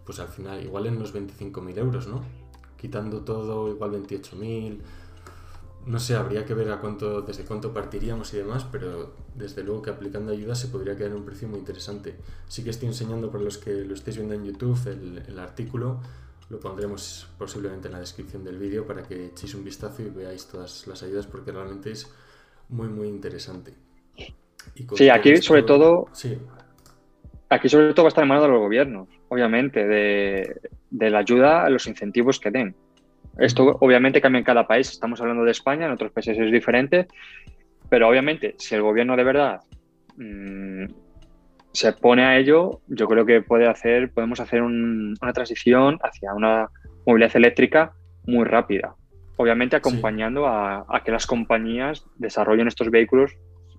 pues 0.05 0.19
al 0.19 0.29
final, 0.29 0.63
igual 0.63 0.87
en 0.87 0.97
unos 0.97 1.13
25.000 1.13 1.77
euros, 1.77 2.07
¿no? 2.07 2.23
Quitando 2.77 3.21
todo, 3.21 3.69
igual 3.69 3.91
28.000. 3.91 4.79
No 5.85 5.99
sé, 5.99 6.15
habría 6.15 6.45
que 6.45 6.53
ver 6.53 6.71
a 6.71 6.79
cuánto, 6.79 7.21
desde 7.21 7.43
cuánto 7.43 7.73
partiríamos 7.73 8.33
y 8.33 8.37
demás, 8.37 8.65
pero 8.71 9.13
desde 9.35 9.63
luego 9.63 9.81
que 9.81 9.89
aplicando 9.89 10.31
ayuda 10.31 10.55
se 10.55 10.69
podría 10.69 10.95
quedar 10.95 11.11
en 11.11 11.17
un 11.17 11.25
precio 11.25 11.47
muy 11.47 11.59
interesante. 11.59 12.15
Sí 12.47 12.63
que 12.63 12.69
estoy 12.69 12.87
enseñando 12.87 13.29
para 13.29 13.43
los 13.43 13.57
que 13.57 13.83
lo 13.83 13.93
estéis 13.93 14.15
viendo 14.17 14.33
en 14.33 14.45
YouTube 14.45 14.79
el, 14.87 15.23
el 15.27 15.39
artículo, 15.39 15.99
lo 16.49 16.59
pondremos 16.59 17.27
posiblemente 17.37 17.87
en 17.87 17.93
la 17.93 17.99
descripción 17.99 18.43
del 18.43 18.57
vídeo 18.57 18.85
para 18.85 19.03
que 19.03 19.27
echéis 19.27 19.55
un 19.55 19.63
vistazo 19.63 20.03
y 20.03 20.09
veáis 20.09 20.47
todas 20.47 20.87
las 20.87 21.01
ayudas 21.03 21.27
porque 21.27 21.51
realmente 21.51 21.91
es 21.91 22.09
muy 22.69 22.87
muy 22.87 23.07
interesante. 23.07 23.73
sí, 24.95 25.09
aquí 25.09 25.31
esto, 25.31 25.47
sobre 25.47 25.63
todo... 25.63 26.07
Sí. 26.13 26.37
Aquí 27.49 27.69
sobre 27.69 27.93
todo 27.93 28.05
va 28.05 28.07
a 28.07 28.09
estar 28.09 28.23
en 28.23 28.29
manos 28.29 28.43
de 28.45 28.49
los 28.49 28.59
gobiernos, 28.59 29.07
obviamente, 29.29 29.85
de, 29.85 30.59
de 30.89 31.09
la 31.11 31.19
ayuda, 31.19 31.69
los 31.69 31.85
incentivos 31.85 32.39
que 32.39 32.49
den. 32.49 32.75
Esto 33.37 33.77
obviamente 33.79 34.21
cambia 34.21 34.39
en 34.39 34.45
cada 34.45 34.67
país, 34.67 34.91
estamos 34.91 35.19
hablando 35.21 35.43
de 35.43 35.51
España, 35.51 35.85
en 35.85 35.91
otros 35.91 36.11
países 36.11 36.37
es 36.37 36.51
diferente, 36.51 37.07
pero 37.89 38.07
obviamente 38.07 38.55
si 38.57 38.75
el 38.75 38.81
gobierno 38.81 39.15
de 39.15 39.23
verdad 39.23 39.61
mmm, 40.17 40.85
se 41.71 41.93
pone 41.93 42.23
a 42.23 42.37
ello, 42.37 42.81
yo 42.87 43.07
creo 43.07 43.25
que 43.25 43.41
puede 43.41 43.67
hacer, 43.67 44.11
podemos 44.11 44.39
hacer 44.39 44.61
un, 44.61 45.15
una 45.19 45.33
transición 45.33 45.97
hacia 46.03 46.33
una 46.33 46.69
movilidad 47.05 47.35
eléctrica 47.35 47.93
muy 48.25 48.45
rápida. 48.45 48.95
Obviamente 49.37 49.75
acompañando 49.75 50.41
sí. 50.41 50.47
a, 50.49 50.85
a, 50.87 51.03
que 51.03 51.11
las 51.11 51.25
compañías 51.25 52.05
desarrollen 52.17 52.67
estos 52.67 52.91
vehículos, 52.91 53.35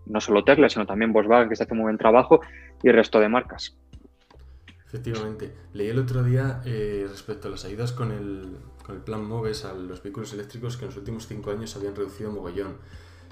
no 0.06 0.20
solo 0.20 0.42
Tesla, 0.42 0.68
sino 0.68 0.86
también 0.86 1.12
Volkswagen, 1.12 1.48
que 1.48 1.54
se 1.54 1.62
hace 1.62 1.74
muy 1.74 1.84
buen 1.84 1.96
trabajo, 1.98 2.40
y 2.82 2.88
el 2.88 2.94
resto 2.94 3.20
de 3.20 3.28
marcas. 3.28 3.78
Efectivamente. 4.94 5.52
Leí 5.72 5.88
el 5.88 5.98
otro 5.98 6.22
día 6.22 6.62
eh, 6.64 7.04
respecto 7.10 7.48
a 7.48 7.50
las 7.50 7.64
ayudas 7.64 7.90
con 7.90 8.12
el, 8.12 8.58
con 8.86 8.94
el 8.94 9.02
plan 9.02 9.24
MOVES 9.24 9.64
a 9.64 9.74
los 9.74 10.00
vehículos 10.00 10.32
eléctricos 10.34 10.76
que 10.76 10.84
en 10.84 10.90
los 10.90 10.96
últimos 10.96 11.26
cinco 11.26 11.50
años 11.50 11.74
habían 11.74 11.96
reducido 11.96 12.30
mogollón. 12.30 12.76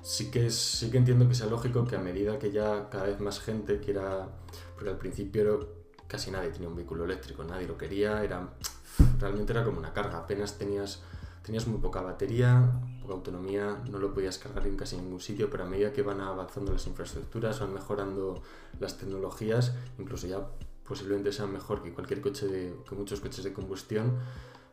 Sí 0.03 0.33
que, 0.33 0.46
es, 0.46 0.57
sí 0.57 0.90
que 0.90 0.98
entiendo 0.98 1.29
que 1.29 1.37
sea 1.37 1.46
lógico 1.46 1.87
que 1.87 1.94
a 1.94 2.01
medida 2.01 2.37
que 2.40 2.51
ya 2.51 2.88
cada 2.90 3.05
vez 3.05 3.20
más 3.20 3.38
gente 3.38 3.79
quiera, 3.79 4.29
porque 4.75 4.90
al 4.90 4.98
principio 4.98 5.68
casi 6.09 6.33
nadie 6.33 6.51
tenía 6.51 6.68
un 6.68 6.75
vehículo 6.75 7.05
eléctrico, 7.05 7.44
nadie 7.44 7.68
lo 7.68 7.79
quería, 7.79 8.25
era, 8.25 8.55
realmente 9.20 9.53
era 9.53 9.64
como 9.64 9.79
una 9.79 9.92
carga, 9.92 10.18
apenas 10.18 10.59
tenías, 10.59 11.01
tenías 11.44 11.68
muy 11.68 11.79
poca 11.79 12.03
batería, 12.03 12.72
poca 13.01 13.14
autonomía, 13.14 13.81
no 13.88 14.01
lo 14.01 14.12
podías 14.12 14.37
cargar 14.38 14.66
en 14.66 14.77
casi 14.77 14.96
ningún 14.96 15.20
sitio, 15.20 15.48
pero 15.48 15.62
a 15.62 15.68
medida 15.68 15.92
que 15.92 16.03
van 16.03 16.20
avanzando 16.20 16.72
las 16.72 16.88
infraestructuras, 16.88 17.61
van 17.61 17.72
mejorando 17.72 18.42
las 18.81 18.98
tecnologías, 18.98 19.72
incluso 19.96 20.27
ya 20.27 20.44
posiblemente 20.92 21.33
sean 21.33 21.50
mejor 21.50 21.83
que 21.83 21.90
cualquier 21.90 22.20
coche 22.20 22.46
de, 22.46 22.74
que 22.87 22.94
muchos 22.94 23.18
coches 23.18 23.42
de 23.42 23.55
combustión, 23.55 24.18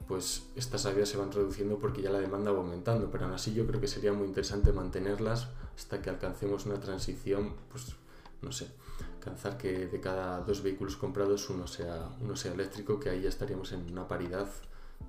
pues 0.05 0.43
estas 0.57 0.85
ayudas 0.85 1.07
se 1.07 1.15
van 1.15 1.31
reduciendo 1.31 1.79
porque 1.79 2.01
ya 2.01 2.09
la 2.09 2.19
demanda 2.19 2.51
va 2.51 2.59
aumentando, 2.59 3.09
pero 3.09 3.23
aún 3.23 3.33
así 3.35 3.53
yo 3.53 3.65
creo 3.65 3.79
que 3.79 3.87
sería 3.87 4.11
muy 4.11 4.27
interesante 4.27 4.73
mantenerlas 4.73 5.47
hasta 5.77 6.01
que 6.01 6.09
alcancemos 6.09 6.65
una 6.65 6.77
transición, 6.77 7.55
pues 7.69 7.95
no 8.41 8.51
sé, 8.51 8.67
alcanzar 9.13 9.57
que 9.57 9.87
de 9.87 10.01
cada 10.01 10.41
dos 10.41 10.61
vehículos 10.61 10.97
comprados 10.97 11.49
uno 11.49 11.67
sea, 11.67 12.09
uno 12.19 12.35
sea 12.35 12.51
eléctrico, 12.51 12.99
que 12.99 13.11
ahí 13.11 13.21
ya 13.21 13.29
estaríamos 13.29 13.71
en 13.71 13.89
una 13.89 14.05
paridad 14.05 14.49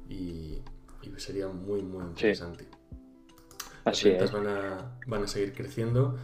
y, 0.09 0.63
sería 1.17 1.49
muy, 1.49 1.83
muy 1.83 2.05
interesante. 2.05 2.69
Así 3.85 4.11
Las 4.11 4.31
ventas 4.31 4.33
van, 4.33 4.47
a, 4.47 4.97
van 5.09 5.25
a 5.25 5.27
seguir 5.27 5.53
creciendo 5.55 6.17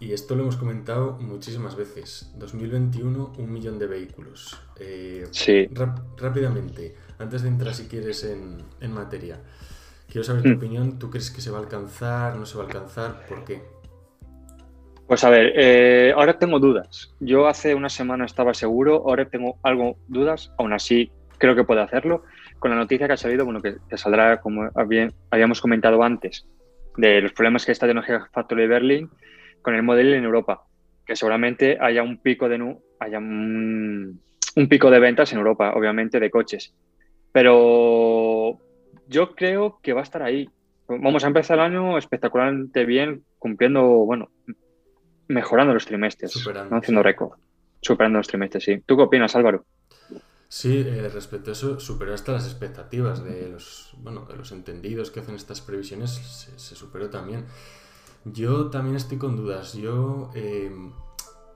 y 0.00 0.12
esto 0.12 0.34
lo 0.34 0.42
hemos 0.42 0.56
comentado 0.56 1.18
muchísimas 1.20 1.76
veces. 1.76 2.32
2021, 2.36 3.34
un 3.38 3.52
millón 3.52 3.78
de 3.78 3.86
vehículos. 3.86 4.60
Eh, 4.78 5.26
sí. 5.30 5.68
rápidamente, 6.16 6.96
antes 7.18 7.42
de 7.42 7.48
entrar 7.48 7.74
si 7.74 7.86
quieres 7.86 8.24
en, 8.24 8.62
en 8.80 8.92
materia, 8.92 9.38
quiero 10.08 10.24
saber 10.24 10.42
tu 10.42 10.48
mm. 10.48 10.56
opinión. 10.56 10.98
¿Tú 10.98 11.10
crees 11.10 11.30
que 11.30 11.42
se 11.42 11.50
va 11.50 11.58
a 11.58 11.60
alcanzar? 11.60 12.34
¿No 12.36 12.46
se 12.46 12.56
va 12.56 12.64
a 12.64 12.66
alcanzar? 12.66 13.26
¿Por 13.28 13.44
qué? 13.44 13.62
Pues 15.06 15.22
a 15.24 15.28
ver, 15.28 15.52
eh, 15.56 16.14
ahora 16.16 16.38
tengo 16.38 16.58
dudas. 16.58 17.12
Yo 17.20 17.46
hace 17.48 17.74
una 17.74 17.88
semana 17.88 18.24
estaba 18.24 18.54
seguro, 18.54 19.02
ahora 19.06 19.28
tengo 19.28 19.58
algo 19.62 19.98
dudas, 20.06 20.52
aún 20.56 20.72
así 20.72 21.10
creo 21.36 21.54
que 21.54 21.64
puedo 21.64 21.82
hacerlo. 21.82 22.22
Con 22.58 22.70
la 22.70 22.76
noticia 22.76 23.06
que 23.06 23.14
ha 23.14 23.16
salido, 23.16 23.44
bueno, 23.44 23.60
que, 23.60 23.76
saldrá, 23.96 24.40
como 24.40 24.70
habíamos 25.30 25.60
comentado 25.60 26.02
antes, 26.02 26.46
de 26.96 27.20
los 27.20 27.32
problemas 27.32 27.66
que 27.66 27.72
está 27.72 27.86
teniendo 27.86 28.26
Factory 28.32 28.62
de 28.62 28.68
Berlin, 28.68 29.10
con 29.62 29.74
el 29.74 29.82
modelo 29.82 30.14
en 30.14 30.24
Europa, 30.24 30.64
que 31.06 31.16
seguramente 31.16 31.78
haya 31.80 32.02
un 32.02 32.18
pico 32.18 32.48
de 32.48 32.76
haya 33.00 33.18
un, 33.18 34.20
pico 34.68 34.90
de 34.90 35.00
ventas 35.00 35.32
en 35.32 35.38
Europa, 35.38 35.72
obviamente, 35.74 36.20
de 36.20 36.30
coches. 36.30 36.72
Pero 37.32 38.58
yo 39.08 39.34
creo 39.34 39.78
que 39.82 39.92
va 39.92 40.00
a 40.00 40.04
estar 40.04 40.22
ahí. 40.22 40.48
Vamos 40.88 41.24
a 41.24 41.28
empezar 41.28 41.58
el 41.58 41.64
año 41.64 41.98
espectacularmente 41.98 42.84
bien, 42.84 43.24
cumpliendo, 43.38 43.82
bueno, 43.82 44.30
mejorando 45.28 45.72
los 45.72 45.86
trimestres, 45.86 46.32
superando, 46.32 46.76
haciendo 46.76 47.02
récord, 47.02 47.38
superando 47.80 48.18
los 48.18 48.26
trimestres, 48.26 48.64
sí. 48.64 48.82
¿Tú 48.84 48.96
qué 48.96 49.04
opinas, 49.04 49.36
Álvaro? 49.36 49.64
Sí, 50.48 50.84
eh, 50.84 51.08
respecto 51.08 51.50
a 51.50 51.52
eso, 51.52 51.78
superó 51.78 52.12
hasta 52.12 52.32
las 52.32 52.44
expectativas 52.44 53.22
de 53.22 53.50
los, 53.50 53.92
bueno, 53.98 54.26
de 54.26 54.36
los 54.36 54.50
entendidos 54.50 55.12
que 55.12 55.20
hacen 55.20 55.36
estas 55.36 55.60
previsiones, 55.60 56.10
se 56.56 56.74
superó 56.74 57.08
también. 57.08 57.46
Yo 58.24 58.70
también 58.70 58.96
estoy 58.96 59.18
con 59.18 59.36
dudas. 59.36 59.72
Yo 59.72 60.30
em, 60.34 60.92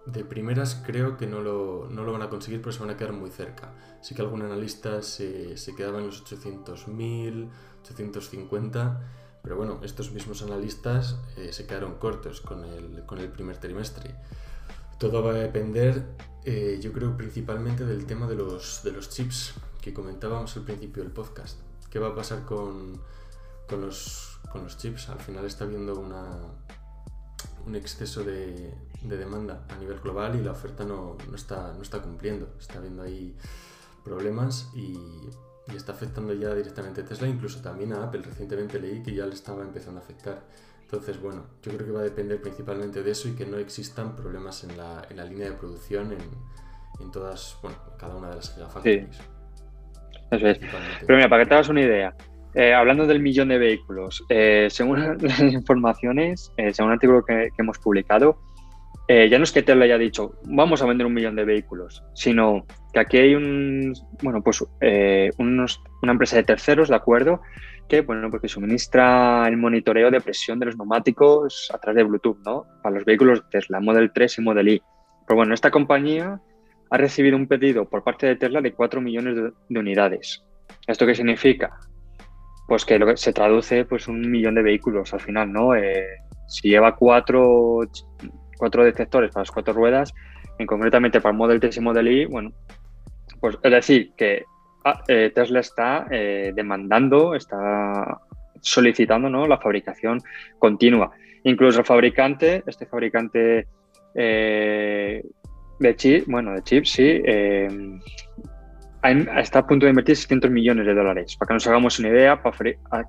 de 0.06 0.24
primeras 0.24 0.82
creo 0.86 1.16
que 1.16 1.26
no 1.26 1.40
lo, 1.40 1.88
no 1.90 2.04
lo, 2.04 2.12
van 2.12 2.22
a 2.22 2.28
conseguir 2.28 2.60
pero 2.60 2.72
se 2.72 2.80
van 2.80 2.90
a 2.90 2.96
quedar 2.96 3.12
muy 3.12 3.30
cerca. 3.30 3.72
Sí 4.02 4.14
que 4.14 4.22
algún 4.22 4.42
analista 4.42 5.02
se, 5.02 5.56
se 5.56 5.74
quedaba 5.74 5.98
en 5.98 6.06
los 6.06 6.24
800.000, 6.24 7.48
850, 7.82 9.00
pero 9.42 9.56
bueno, 9.56 9.80
estos 9.82 10.12
mismos 10.12 10.42
analistas 10.42 11.18
eh, 11.36 11.52
se 11.52 11.66
quedaron 11.66 11.96
cortos 11.96 12.40
con 12.40 12.64
el, 12.64 13.04
con 13.04 13.18
el 13.18 13.28
primer 13.28 13.58
trimestre. 13.58 14.14
Todo 14.98 15.22
va 15.22 15.32
a 15.32 15.34
depender, 15.34 16.06
eh, 16.44 16.78
yo 16.80 16.92
creo, 16.92 17.16
principalmente 17.16 17.84
del 17.84 18.06
tema 18.06 18.26
de 18.26 18.36
los, 18.36 18.82
de 18.84 18.92
los 18.92 19.10
chips 19.10 19.54
que 19.82 19.92
comentábamos 19.92 20.56
al 20.56 20.62
principio 20.62 21.02
del 21.02 21.12
podcast. 21.12 21.58
¿Qué 21.90 21.98
va 21.98 22.08
a 22.08 22.14
pasar 22.14 22.46
con, 22.46 23.00
con 23.68 23.82
los 23.82 24.33
con 24.54 24.62
los 24.62 24.78
chips. 24.78 25.08
Al 25.08 25.18
final 25.18 25.44
está 25.44 25.64
habiendo 25.64 25.98
una, 25.98 26.24
un 27.66 27.74
exceso 27.74 28.22
de, 28.22 28.72
demanda 29.02 29.66
a 29.68 29.76
nivel 29.76 29.98
global 29.98 30.36
y 30.36 30.44
la 30.44 30.52
oferta 30.52 30.84
no, 30.84 31.18
está, 31.34 31.72
no 31.72 31.82
está 31.82 32.00
cumpliendo. 32.00 32.54
Está 32.58 32.78
habiendo 32.78 33.02
ahí 33.02 33.36
problemas 34.04 34.70
y, 34.74 34.96
está 35.74 35.92
afectando 35.92 36.32
ya 36.34 36.54
directamente 36.54 37.00
a 37.00 37.04
Tesla, 37.04 37.26
incluso 37.26 37.60
también 37.60 37.92
a 37.94 38.04
Apple. 38.04 38.22
Recientemente 38.22 38.78
leí 38.78 39.02
que 39.02 39.12
ya 39.12 39.26
le 39.26 39.34
estaba 39.34 39.62
empezando 39.62 40.00
a 40.00 40.04
afectar. 40.04 40.44
Entonces, 40.82 41.20
bueno, 41.20 41.46
yo 41.62 41.72
creo 41.72 41.86
que 41.86 41.92
va 41.92 42.00
a 42.00 42.04
depender 42.04 42.40
principalmente 42.40 43.02
de 43.02 43.10
eso 43.10 43.28
y 43.28 43.32
que 43.32 43.46
no 43.46 43.56
existan 43.56 44.14
problemas 44.14 44.62
en 44.62 44.76
la, 44.76 45.04
en 45.10 45.16
la 45.16 45.24
línea 45.24 45.50
de 45.50 45.56
producción 45.56 46.12
en, 46.12 46.20
en, 47.00 47.10
todas, 47.10 47.58
bueno, 47.60 47.76
cada 47.98 48.14
una 48.14 48.28
de 48.28 48.36
las 48.36 48.54
gigafactories. 48.54 49.18
Eso 50.30 50.46
es. 50.46 50.58
Pero 50.58 51.16
mira, 51.16 51.28
para 51.28 51.42
que 51.42 51.48
te 51.48 51.54
hagas 51.54 51.68
una 51.70 51.80
idea, 51.80 52.14
eh, 52.54 52.72
hablando 52.72 53.06
del 53.06 53.20
millón 53.20 53.48
de 53.48 53.58
vehículos, 53.58 54.24
eh, 54.28 54.68
según 54.70 55.18
las 55.20 55.40
informaciones, 55.40 56.52
eh, 56.56 56.72
según 56.72 56.90
un 56.90 56.94
artículo 56.94 57.24
que, 57.24 57.50
hemos 57.58 57.78
publicado, 57.78 58.38
ya 59.06 59.36
no 59.36 59.44
es 59.44 59.52
que 59.52 59.62
Tesla 59.62 59.84
haya 59.84 59.98
dicho 59.98 60.32
vamos 60.44 60.80
a 60.80 60.86
vender 60.86 61.06
un 61.06 61.12
millón 61.12 61.36
de 61.36 61.44
vehículos, 61.44 62.02
sino 62.14 62.64
que 62.90 63.00
aquí 63.00 63.18
hay 63.18 63.34
un, 63.34 63.92
bueno, 64.22 64.40
pues 64.42 64.64
una 65.36 66.12
empresa 66.12 66.36
de 66.36 66.44
terceros, 66.44 66.88
de 66.88 66.96
acuerdo, 66.96 67.42
que 67.86 68.00
bueno, 68.00 68.30
porque 68.30 68.48
suministra 68.48 69.46
el 69.46 69.58
monitoreo 69.58 70.10
de 70.10 70.22
presión 70.22 70.58
de 70.58 70.66
los 70.66 70.78
neumáticos 70.78 71.70
a 71.74 71.76
través 71.76 71.96
de 71.96 72.04
Bluetooth, 72.04 72.38
¿no? 72.46 72.64
Para 72.82 72.94
los 72.94 73.04
vehículos 73.04 73.44
Tesla, 73.50 73.78
Model 73.78 74.10
3 74.10 74.38
y 74.38 74.40
Model 74.40 74.68
Y. 74.68 74.82
Pero 75.26 75.36
bueno, 75.36 75.52
esta 75.52 75.70
compañía 75.70 76.40
ha 76.90 76.96
recibido 76.96 77.36
un 77.36 77.46
pedido 77.46 77.86
por 77.86 78.04
parte 78.04 78.26
de 78.26 78.36
Tesla 78.36 78.62
de 78.62 78.72
4 78.72 79.02
millones 79.02 79.36
de 79.68 79.78
unidades. 79.78 80.42
¿Esto 80.86 81.06
qué 81.06 81.14
significa? 81.14 81.78
Pues 82.66 82.84
que, 82.84 82.98
lo 82.98 83.06
que 83.06 83.16
se 83.16 83.32
traduce 83.32 83.84
pues 83.84 84.08
un 84.08 84.30
millón 84.30 84.54
de 84.54 84.62
vehículos 84.62 85.12
al 85.12 85.20
final, 85.20 85.52
¿no? 85.52 85.74
Eh, 85.74 86.06
si 86.46 86.68
lleva 86.68 86.96
cuatro, 86.96 87.80
cuatro 88.56 88.84
detectores 88.84 89.30
para 89.30 89.42
las 89.42 89.50
cuatro 89.50 89.74
ruedas, 89.74 90.14
en 90.58 90.66
concretamente 90.66 91.20
para 91.20 91.32
el 91.32 91.38
Model 91.38 91.60
3 91.60 91.76
y 91.76 91.80
Model 91.80 92.08
Y, 92.08 92.24
bueno, 92.26 92.52
pues 93.40 93.58
es 93.62 93.70
decir, 93.70 94.12
que 94.16 94.44
ah, 94.84 95.02
eh, 95.08 95.32
Tesla 95.34 95.60
está 95.60 96.06
eh, 96.10 96.52
demandando, 96.54 97.34
está 97.34 98.20
solicitando 98.60 99.28
¿no? 99.28 99.46
la 99.46 99.58
fabricación 99.58 100.20
continua. 100.58 101.12
Incluso 101.44 101.80
el 101.80 101.86
fabricante, 101.86 102.62
este 102.66 102.86
fabricante 102.86 103.66
de 104.14 105.96
chip, 105.96 106.24
bueno, 106.28 106.52
de 106.52 106.62
chips, 106.62 106.90
sí, 106.90 107.20
está 109.04 109.60
a 109.60 109.66
punto 109.66 109.86
de 109.86 109.90
invertir 109.90 110.16
600 110.16 110.50
millones 110.50 110.86
de 110.86 110.94
dólares, 110.94 111.36
para 111.36 111.48
que 111.48 111.54
nos 111.54 111.66
hagamos 111.66 111.98
una 111.98 112.08
idea, 112.08 112.42
para 112.42 112.56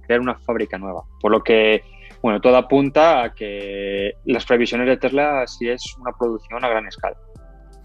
crear 0.06 0.20
una 0.20 0.36
fábrica 0.36 0.78
nueva. 0.78 1.04
Por 1.22 1.32
lo 1.32 1.42
que, 1.42 1.84
bueno, 2.22 2.42
todo 2.42 2.58
apunta 2.58 3.24
a 3.24 3.34
que 3.34 4.14
las 4.26 4.46
previsiones 4.46 4.88
de 4.88 4.98
Tesla 4.98 5.46
sí 5.48 5.70
es 5.70 5.96
una 6.00 6.12
producción 6.12 6.64
a 6.64 6.70
gran 6.70 6.88
escala. 6.88 7.18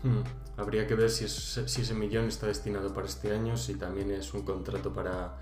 Hmm. 0.02 0.22
Habría 0.56 0.86
que 0.86 0.94
ver 0.94 1.08
si, 1.08 1.28
si, 1.28 1.80
ese 1.80 1.94
millón 1.94 2.26
está 2.26 2.46
destinado 2.46 2.92
para 2.92 3.06
este 3.06 3.32
año, 3.32 3.56
si 3.56 3.76
también 3.76 4.10
es 4.10 4.34
un 4.34 4.42
contrato 4.42 4.92
para 4.92 5.36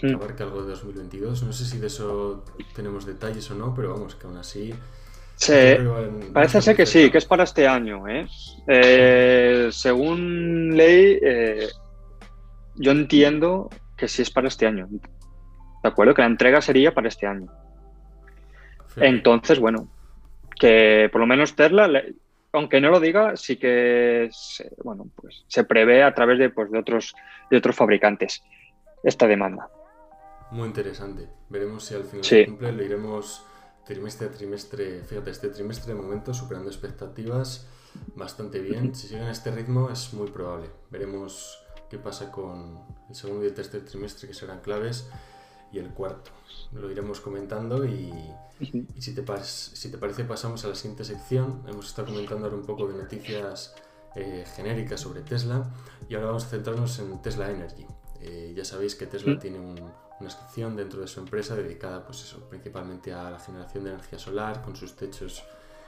hmm. 0.00 0.14
abarca 0.14 0.44
algo 0.44 0.62
de 0.62 0.70
2022. 0.70 1.42
No 1.42 1.52
sé 1.52 1.64
si 1.64 1.78
de 1.78 1.88
eso 1.88 2.44
tenemos 2.74 3.04
detalles 3.04 3.50
o 3.50 3.54
no, 3.54 3.74
pero 3.74 3.92
vamos, 3.92 4.14
que 4.14 4.26
aún 4.26 4.36
así... 4.36 4.72
Sí, 5.38 5.52
parece 6.32 6.62
ser 6.62 6.74
que 6.74 6.86
sí, 6.86 7.10
que 7.10 7.18
es 7.18 7.26
para 7.26 7.44
este 7.44 7.68
año. 7.68 8.08
¿eh? 8.08 8.26
eh 8.68 9.68
según 9.70 10.74
ley, 10.74 11.18
eh, 11.20 11.68
yo 12.76 12.92
entiendo 12.92 13.70
que 13.96 14.08
sí 14.08 14.22
es 14.22 14.30
para 14.30 14.48
este 14.48 14.66
año. 14.66 14.88
¿De 14.90 15.88
acuerdo? 15.88 16.14
Que 16.14 16.22
la 16.22 16.28
entrega 16.28 16.60
sería 16.60 16.94
para 16.94 17.08
este 17.08 17.26
año. 17.26 17.50
Entonces, 18.96 19.58
bueno, 19.58 19.88
que 20.58 21.08
por 21.12 21.20
lo 21.20 21.26
menos 21.26 21.54
Tesla, 21.54 21.88
aunque 22.52 22.80
no 22.80 22.90
lo 22.90 23.00
diga, 23.00 23.36
sí 23.36 23.56
que 23.56 24.28
se, 24.32 24.72
bueno, 24.82 25.08
pues 25.14 25.44
se 25.48 25.64
prevé 25.64 26.02
a 26.02 26.14
través 26.14 26.38
de, 26.38 26.50
pues, 26.50 26.70
de, 26.70 26.78
otros, 26.78 27.14
de 27.50 27.58
otros 27.58 27.76
fabricantes 27.76 28.42
esta 29.02 29.26
demanda. 29.26 29.68
Muy 30.50 30.68
interesante. 30.68 31.28
Veremos 31.48 31.84
si 31.84 31.94
al 31.94 32.04
final 32.04 32.24
se 32.24 32.46
cumple. 32.46 32.72
Lo 32.72 32.82
iremos 32.82 33.44
trimestre 33.84 34.28
a 34.28 34.30
trimestre. 34.30 35.02
Fíjate, 35.04 35.30
este 35.30 35.48
trimestre 35.48 35.94
de 35.94 36.00
momento 36.00 36.32
superando 36.32 36.70
expectativas 36.70 37.68
bastante 38.14 38.60
bien. 38.60 38.94
Si 38.94 39.08
siguen 39.08 39.28
este 39.28 39.50
ritmo 39.50 39.90
es 39.90 40.12
muy 40.14 40.30
probable. 40.30 40.68
Veremos 40.90 41.65
qué 41.88 41.98
pasa 41.98 42.30
con 42.30 42.80
el 43.08 43.14
segundo 43.14 43.44
y 43.44 43.48
el 43.48 43.54
tercer 43.54 43.84
trimestre, 43.84 44.28
que 44.28 44.34
serán 44.34 44.60
claves, 44.60 45.08
y 45.72 45.78
el 45.78 45.90
cuarto. 45.90 46.30
Lo 46.72 46.90
iremos 46.90 47.20
comentando 47.20 47.84
y, 47.84 48.12
si, 48.98 49.14
te 49.14 49.24
si 49.44 49.90
te 49.90 49.98
parece 49.98 50.24
pasamos 50.24 50.64
a 50.64 50.68
la 50.68 50.74
siguiente 50.74 51.04
sección. 51.04 51.62
Hemos 51.66 51.86
estado 51.86 52.08
comentando 52.08 52.46
ahora 52.46 52.56
un 52.56 52.66
poco 52.66 52.86
de 52.86 52.96
noticias 52.96 53.74
eh, 54.14 54.44
genéricas 54.54 55.00
sobre 55.00 55.22
Tesla 55.22 55.70
y 56.08 56.14
ahora 56.14 56.28
vamos 56.28 56.44
a 56.46 56.48
centrarnos 56.48 56.98
en 56.98 57.20
Tesla 57.20 57.50
Energy. 57.50 57.86
Eh, 58.20 58.54
ya 58.56 58.64
sabéis 58.64 58.94
que 58.94 59.06
Tesla 59.06 59.38
tiene 59.38 59.58
una 59.58 60.30
sección 60.30 60.74
dentro 60.74 61.00
de 61.00 61.06
su 61.06 61.20
empresa 61.20 61.54
dedicada 61.54 62.04
pues 62.04 62.22
eso, 62.22 62.40
principalmente 62.48 63.12
a 63.12 63.30
la 63.30 63.38
generación 63.38 63.84
de 63.84 63.90
energía 63.90 64.18
solar 64.18 64.62
con 64.62 64.74
sus 64.74 64.96
techos 64.96 65.44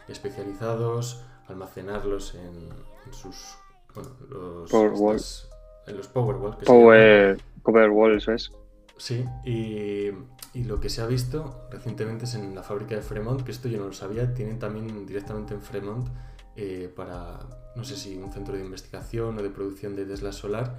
especializados, 0.07 1.23
almacenarlos 1.47 2.35
en, 2.35 2.69
sus 3.13 3.57
bueno, 3.95 4.11
los, 4.29 5.49
en 5.89 5.97
los 5.97 6.09
Powerwall. 6.09 6.57
Power, 6.65 7.39
Powerwall, 7.63 8.17
eso 8.17 8.33
es. 8.33 8.53
Sí, 8.97 9.25
y, 9.45 10.11
y, 10.55 10.65
lo 10.65 10.81
que 10.81 10.89
se 10.89 11.01
ha 11.01 11.07
visto 11.07 11.69
recientemente 11.71 12.25
es 12.25 12.35
en 12.35 12.53
la 12.55 12.65
fábrica 12.65 12.97
de 12.97 13.03
Fremont, 13.03 13.43
que 13.43 13.53
esto 13.53 13.69
yo 13.69 13.79
no 13.79 13.87
lo 13.87 13.93
sabía, 13.93 14.35
tienen 14.35 14.59
también 14.59 15.07
directamente 15.07 15.55
en 15.55 15.63
Fremont 15.63 16.09
eh, 16.57 16.93
para, 16.95 17.39
no 17.77 17.85
sé 17.85 17.97
si 17.97 18.17
un 18.17 18.33
centro 18.33 18.57
de 18.57 18.65
investigación 18.65 19.39
o 19.39 19.43
de 19.43 19.51
producción 19.51 19.95
de 19.95 20.05
Tesla 20.05 20.33
solar, 20.33 20.77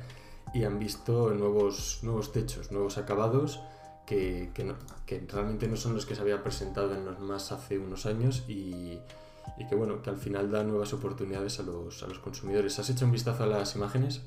y 0.53 0.65
han 0.65 0.77
visto 0.77 1.29
nuevos, 1.29 1.99
nuevos 2.03 2.33
techos, 2.33 2.71
nuevos 2.71 2.97
acabados. 2.97 3.61
Que, 4.05 4.49
que, 4.55 4.73
que, 5.05 5.23
realmente 5.31 5.67
no 5.67 5.75
son 5.75 5.93
los 5.93 6.07
que 6.07 6.15
se 6.15 6.21
había 6.21 6.41
presentado 6.41 6.95
en 6.95 7.05
los 7.05 7.19
más 7.19 7.51
hace 7.51 7.77
unos 7.77 8.07
años 8.07 8.43
y, 8.47 8.99
y, 9.55 9.67
que 9.69 9.75
bueno, 9.75 10.01
que 10.01 10.09
al 10.09 10.17
final 10.17 10.49
da 10.49 10.63
nuevas 10.63 10.93
oportunidades 10.93 11.59
a 11.59 11.63
los, 11.63 12.01
a 12.01 12.07
los 12.07 12.17
consumidores. 12.17 12.79
¿Has 12.79 12.89
hecho 12.89 13.05
un 13.05 13.11
vistazo 13.11 13.43
a 13.43 13.45
las 13.45 13.75
imágenes? 13.75 14.23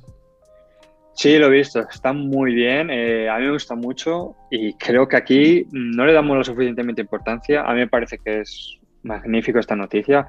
Sí, 1.14 1.38
lo 1.38 1.46
he 1.46 1.50
visto, 1.50 1.80
está 1.80 2.12
muy 2.12 2.54
bien, 2.54 2.88
eh, 2.90 3.28
a 3.28 3.38
mí 3.38 3.44
me 3.44 3.52
gusta 3.52 3.74
mucho 3.74 4.34
y 4.50 4.72
creo 4.74 5.06
que 5.06 5.16
aquí 5.16 5.66
no 5.70 6.06
le 6.06 6.12
damos 6.14 6.38
lo 6.38 6.44
suficientemente 6.44 7.02
importancia. 7.02 7.62
A 7.62 7.72
mí 7.74 7.80
me 7.80 7.88
parece 7.88 8.18
que 8.18 8.40
es 8.40 8.78
magnífico 9.02 9.58
esta 9.58 9.76
noticia, 9.76 10.26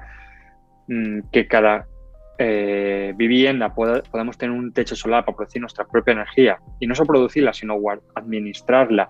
mm, 0.88 1.20
que 1.32 1.46
cada 1.46 1.86
eh, 2.36 3.14
vivienda 3.16 3.72
podamos 3.72 4.36
tener 4.36 4.56
un 4.56 4.72
techo 4.72 4.96
solar 4.96 5.24
para 5.24 5.36
producir 5.36 5.60
nuestra 5.60 5.84
propia 5.84 6.12
energía 6.12 6.58
y 6.80 6.86
no 6.86 6.94
solo 6.94 7.06
producirla, 7.06 7.52
sino 7.52 7.76
administrarla 8.14 9.08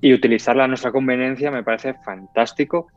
y 0.00 0.12
utilizarla 0.12 0.64
a 0.64 0.68
nuestra 0.68 0.90
conveniencia 0.90 1.50
me 1.50 1.62
parece 1.62 1.94
fantástico. 2.04 2.88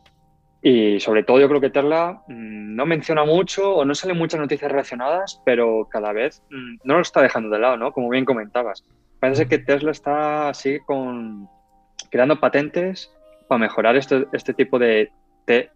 Y 0.67 0.99
sobre 0.99 1.21
todo 1.21 1.39
yo 1.39 1.47
creo 1.47 1.62
que 1.62 1.69
Tesla 1.69 2.23
mm, 2.28 2.75
no 2.75 2.88
menciona 2.88 3.23
mucho 3.23 3.75
o 3.75 3.86
no 3.86 3.93
salen 3.93 4.17
muchas 4.17 4.39
noticias 4.39 4.71
relacionadas, 4.71 5.39
pero 5.45 5.88
cada 5.91 6.12
vez 6.12 6.41
mm, 6.49 6.78
no 6.84 6.95
lo 6.95 7.01
está 7.01 7.21
dejando 7.21 7.51
de 7.51 7.60
lado, 7.60 7.78
¿no? 7.78 7.91
Como 7.91 8.10
bien 8.10 8.25
comentabas. 8.25 8.84
Parece 9.19 9.47
que 9.47 9.60
Tesla 9.60 9.91
está 9.91 10.49
así 10.49 10.80
con 10.80 11.47
creando 12.10 12.39
patentes 12.39 13.12
para 13.47 13.60
mejorar 13.60 13.95
este, 13.95 14.28
este 14.34 14.56
tipo 14.56 14.80
de 14.80 15.12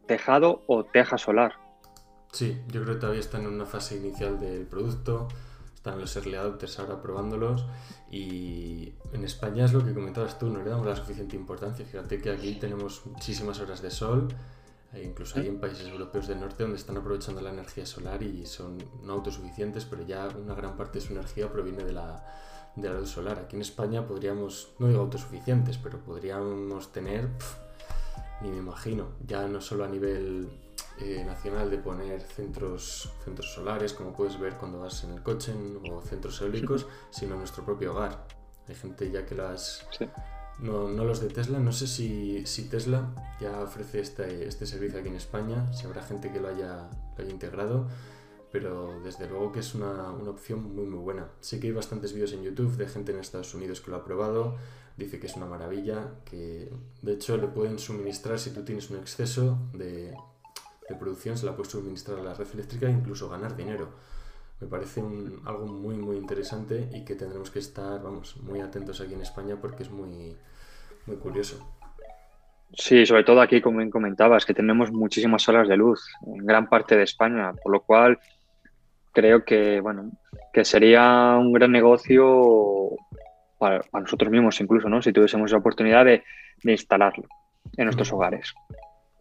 tejado 0.08 0.64
o 0.66 0.84
teja 0.84 1.20
solar. 1.20 1.54
Sí, 2.32 2.60
yo 2.70 2.82
creo 2.82 2.96
que 2.96 3.02
todavía 3.02 3.20
están 3.20 3.42
en 3.42 3.50
una 3.50 3.68
fase 3.68 3.98
inicial 3.98 4.40
del 4.40 4.66
producto, 4.66 5.28
están 5.76 6.00
los 6.00 6.16
early 6.16 6.34
adopters 6.34 6.80
ahora 6.80 7.00
probándolos 7.00 7.64
y 8.10 8.96
en 9.14 9.24
España 9.24 9.66
es 9.66 9.74
lo 9.74 9.86
que 9.86 9.94
comentabas 9.94 10.40
tú, 10.40 10.50
no 10.50 10.64
le 10.64 10.70
damos 10.72 10.88
la 10.88 10.96
suficiente 10.96 11.36
importancia. 11.36 11.86
Fíjate 11.86 12.20
que 12.20 12.32
aquí 12.32 12.56
tenemos 12.56 13.06
muchísimas 13.06 13.60
horas 13.60 13.84
de 13.84 13.92
sol, 13.92 14.30
incluso 14.98 15.40
hay 15.40 15.48
en 15.48 15.60
países 15.60 15.88
europeos 15.88 16.28
del 16.28 16.40
norte 16.40 16.64
donde 16.64 16.78
están 16.78 16.98
aprovechando 16.98 17.42
la 17.42 17.52
energía 17.52 17.86
solar 17.86 18.24
y 18.24 18.46
son 18.46 18.78
no 19.04 19.14
autosuficientes, 19.14 19.86
pero 19.86 20.04
ya 20.04 20.28
una 20.28 20.56
gran 20.56 20.76
parte 20.76 21.00
de 21.00 21.06
su 21.06 21.14
energía 21.14 21.52
proviene 21.52 21.84
de 21.84 21.94
la, 21.94 22.26
de 22.76 22.90
la 22.90 23.00
luz 23.00 23.10
solar. 23.10 23.40
Aquí 23.40 23.56
en 23.56 23.62
España 23.62 24.06
podríamos, 24.06 24.74
no 24.80 24.88
digo 24.88 25.02
autosuficientes, 25.02 25.78
pero 25.78 26.00
podríamos 26.00 26.92
tener, 26.92 27.30
ni 28.42 28.50
me 28.50 28.58
imagino, 28.58 29.10
ya 29.26 29.48
no 29.48 29.62
solo 29.62 29.84
a 29.84 29.88
nivel 29.88 30.50
eh, 31.00 31.24
nacional 31.24 31.70
de 31.70 31.78
poner 31.78 32.22
centros, 32.22 33.12
centros 33.24 33.54
solares, 33.54 33.94
como 33.94 34.12
puedes 34.12 34.40
ver 34.40 34.56
cuando 34.56 34.80
vas 34.80 35.04
en 35.04 35.12
el 35.12 35.24
coche, 35.24 35.54
o 35.92 36.02
centros 36.02 36.42
eólicos, 36.42 36.88
sino 37.12 37.34
en 37.34 37.40
nuestro 37.40 37.64
propio 37.64 37.94
hogar. 37.94 38.26
Hay 38.68 38.76
gente 38.76 39.10
ya 39.12 39.26
que 39.26 39.36
las... 39.36 39.86
No, 40.62 40.90
no, 40.90 41.06
los 41.06 41.22
de 41.22 41.30
Tesla, 41.30 41.60
no 41.60 41.72
sé 41.72 41.88
si, 41.88 42.46
si 42.46 42.68
Tesla 42.68 43.14
ya 43.40 43.62
ofrece 43.62 44.02
este, 44.02 44.46
este, 44.46 44.66
servicio 44.66 45.00
aquí 45.00 45.08
en 45.08 45.16
España, 45.16 45.72
si 45.74 45.86
habrá 45.86 46.02
gente 46.02 46.32
que 46.32 46.42
lo 46.42 46.50
haya, 46.50 46.90
lo 47.18 47.24
haya 47.24 47.32
integrado, 47.32 47.88
pero 48.52 49.00
desde 49.02 49.30
luego 49.30 49.54
que 49.54 49.60
es 49.60 49.74
una, 49.74 50.12
una, 50.12 50.32
opción 50.32 50.76
muy 50.76 50.86
muy 50.86 51.00
buena. 51.00 51.30
Sé 51.40 51.62
que 51.62 51.68
hay 51.68 51.74
bastantes 51.74 52.12
vídeos 52.12 52.34
en 52.34 52.44
YouTube 52.44 52.76
de 52.76 52.88
gente 52.88 53.14
en 53.14 53.20
Estados 53.20 53.54
Unidos 53.54 53.80
que 53.80 53.92
lo 53.92 53.98
ha 53.98 54.04
probado, 54.04 54.58
dice 54.98 55.18
que 55.18 55.28
es 55.28 55.36
una 55.38 55.46
maravilla, 55.46 56.16
que 56.26 56.70
de 57.02 57.14
hecho 57.14 57.38
le 57.38 57.48
pueden 57.48 57.80
suministrar 57.80 58.38
si 58.38 58.50
tú 58.50 58.66
tienes 58.66 58.90
un 58.90 58.98
exceso 58.98 59.58
de, 59.74 60.14
de 60.90 60.96
producción, 61.00 61.38
se 61.38 61.46
la 61.46 61.56
puede 61.56 61.70
suministrar 61.70 62.20
a 62.20 62.24
la 62.24 62.34
red 62.34 62.48
eléctrica 62.54 62.88
e 62.88 62.92
incluso 62.92 63.30
ganar 63.30 63.56
dinero 63.56 63.88
me 64.62 64.68
parece 64.68 65.02
un, 65.02 65.42
algo 65.46 65.66
muy 65.68 65.96
muy 65.96 66.18
interesante 66.18 66.90
y 66.94 67.04
que 67.06 67.16
tendremos 67.16 67.50
que 67.50 67.60
estar 67.60 68.02
vamos 68.02 68.38
muy 68.38 68.60
atentos 68.60 69.00
aquí 69.02 69.14
en 69.14 69.22
España 69.22 69.56
porque 69.60 69.84
es 69.84 69.90
muy 69.90 70.36
muy 71.06 71.18
curioso. 71.18 71.76
Sí 72.74 73.06
sobre 73.06 73.24
todo 73.24 73.42
aquí 73.42 73.62
como 73.62 73.88
comentabas 73.90 74.46
que 74.46 74.54
tenemos 74.54 74.92
muchísimas 74.92 75.48
horas 75.50 75.68
de 75.68 75.78
luz 75.78 76.06
en 76.26 76.46
gran 76.46 76.68
parte 76.68 76.96
de 76.98 77.04
España 77.04 77.54
por 77.54 77.72
lo 77.72 77.82
cual 77.82 78.20
creo 79.12 79.44
que 79.44 79.80
bueno 79.80 80.12
que 80.54 80.66
sería 80.66 81.36
un 81.40 81.54
gran 81.54 81.72
negocio 81.72 82.92
para, 83.58 83.82
nosotros 83.94 84.30
mismos 84.30 84.60
incluso 84.62 84.90
no 84.90 85.02
si 85.02 85.14
tuviésemos 85.14 85.52
la 85.52 85.58
oportunidad 85.58 86.06
de, 86.06 86.24
de 86.64 86.72
instalarlo 86.72 87.28
en 87.78 87.86
nuestros 87.86 88.12
hogares. 88.14 88.54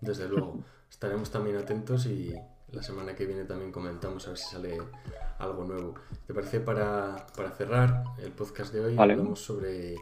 Desde 0.01 0.29
luego. 0.29 0.65
Estaremos 0.91 1.31
también 1.31 1.57
atentos 1.57 2.07
y 2.07 2.35
la 2.73 2.83
semana 2.83 3.15
que 3.15 3.27
viene 3.27 3.45
también 3.45 3.73
comentamos 3.73 4.27
a 4.27 4.31
ver 4.31 4.39
si 4.39 4.51
sale 4.51 4.79
algo 5.39 5.65
nuevo. 5.65 5.95
¿Te 6.27 6.35
parece 6.35 6.61
para, 6.61 7.27
cerrar 7.57 8.05
el 8.19 8.33
podcast 8.33 8.73
de 8.73 8.81
hoy? 8.81 8.97
Hablamos 8.99 9.41
sobre, 9.41 9.97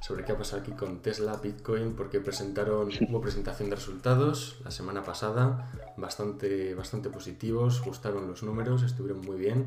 sobre 0.00 0.24
qué 0.24 0.32
ha 0.32 0.38
pasado 0.38 0.62
aquí 0.62 0.72
con 0.72 1.00
Tesla, 1.00 1.36
Bitcoin, 1.36 1.94
porque 1.94 2.20
presentaron, 2.20 2.90
hubo 3.08 3.20
presentación 3.20 3.70
de 3.70 3.76
resultados 3.76 4.58
la 4.64 4.70
semana 4.70 5.02
pasada, 5.02 5.72
bastante, 5.96 6.74
bastante 6.74 7.10
positivos, 7.10 7.82
gustaron 7.84 8.28
los 8.28 8.42
números, 8.42 8.82
estuvieron 8.82 9.20
muy 9.20 9.36
bien, 9.36 9.66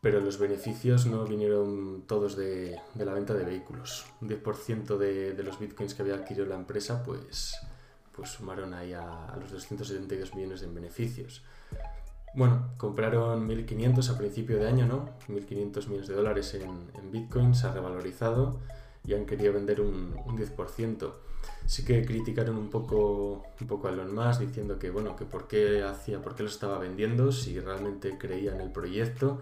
pero 0.00 0.20
los 0.20 0.38
beneficios 0.38 1.06
no 1.06 1.24
vinieron 1.24 2.04
todos 2.06 2.36
de, 2.36 2.80
la 2.96 3.14
venta 3.14 3.34
de 3.34 3.44
vehículos. 3.44 4.06
Un 4.20 4.28
10% 4.28 4.96
de, 4.98 5.32
de 5.32 5.42
los 5.42 5.58
bitcoins 5.58 5.94
que 5.94 6.02
había 6.02 6.14
adquirido 6.14 6.46
la 6.46 6.56
empresa, 6.56 7.02
pues 7.04 7.54
pues 8.14 8.30
sumaron 8.30 8.74
ahí 8.74 8.92
a, 8.92 9.36
los 9.40 9.50
272 9.50 10.34
millones 10.34 10.62
en 10.62 10.74
beneficios. 10.74 11.42
Bueno, 12.34 12.70
compraron 12.78 13.46
1.500 13.46 14.08
a 14.08 14.16
principio 14.16 14.58
de 14.58 14.66
año, 14.66 14.86
¿no? 14.86 15.10
1.500 15.28 15.86
millones 15.86 16.08
de 16.08 16.14
dólares 16.14 16.54
en, 16.54 17.12
Bitcoin, 17.12 17.54
se 17.54 17.66
ha 17.66 17.72
revalorizado 17.72 18.58
y 19.04 19.12
han 19.12 19.26
querido 19.26 19.52
vender 19.52 19.82
un, 19.82 20.16
un, 20.24 20.38
10%. 20.38 21.12
Sí 21.66 21.84
que 21.84 22.06
criticaron 22.06 22.56
un 22.56 22.70
poco, 22.70 23.44
un 23.60 23.66
poco 23.66 23.88
a 23.88 23.90
Elon 23.90 24.14
Musk 24.14 24.40
diciendo 24.40 24.78
que, 24.78 24.90
bueno, 24.90 25.14
que 25.14 25.26
por 25.26 25.46
qué 25.46 25.82
hacía, 25.82 26.22
por 26.22 26.34
qué 26.34 26.42
lo 26.42 26.48
estaba 26.48 26.78
vendiendo, 26.78 27.32
si 27.32 27.60
realmente 27.60 28.16
creía 28.16 28.54
en 28.54 28.62
el 28.62 28.70
proyecto. 28.70 29.40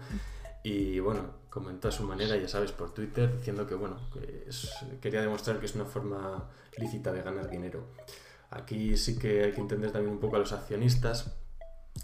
Y 0.63 0.99
bueno, 0.99 1.21
comentó 1.49 1.87
a 1.87 1.91
su 1.91 2.03
manera, 2.03 2.35
ya 2.35 2.49
sabes, 2.49 2.73
por 2.73 2.93
Twitter, 2.93 3.37
diciendo 3.37 3.65
que, 3.67 3.75
bueno, 3.75 3.97
que 4.13 4.49
quería 4.99 5.21
demostrar 5.21 5.59
que 5.59 5.65
es 5.65 5.75
una 5.75 5.85
forma 5.85 6.49
lícita 6.77 7.13
de 7.13 7.21
ganar 7.21 7.49
dinero. 7.49 7.85
Aquí 8.49 8.97
sí 8.97 9.17
que 9.17 9.45
hay 9.45 9.53
que 9.53 9.61
entender 9.61 9.91
también 9.91 10.15
un 10.15 10.19
poco 10.19 10.35
a 10.35 10.39
los 10.39 10.51
accionistas 10.51 11.40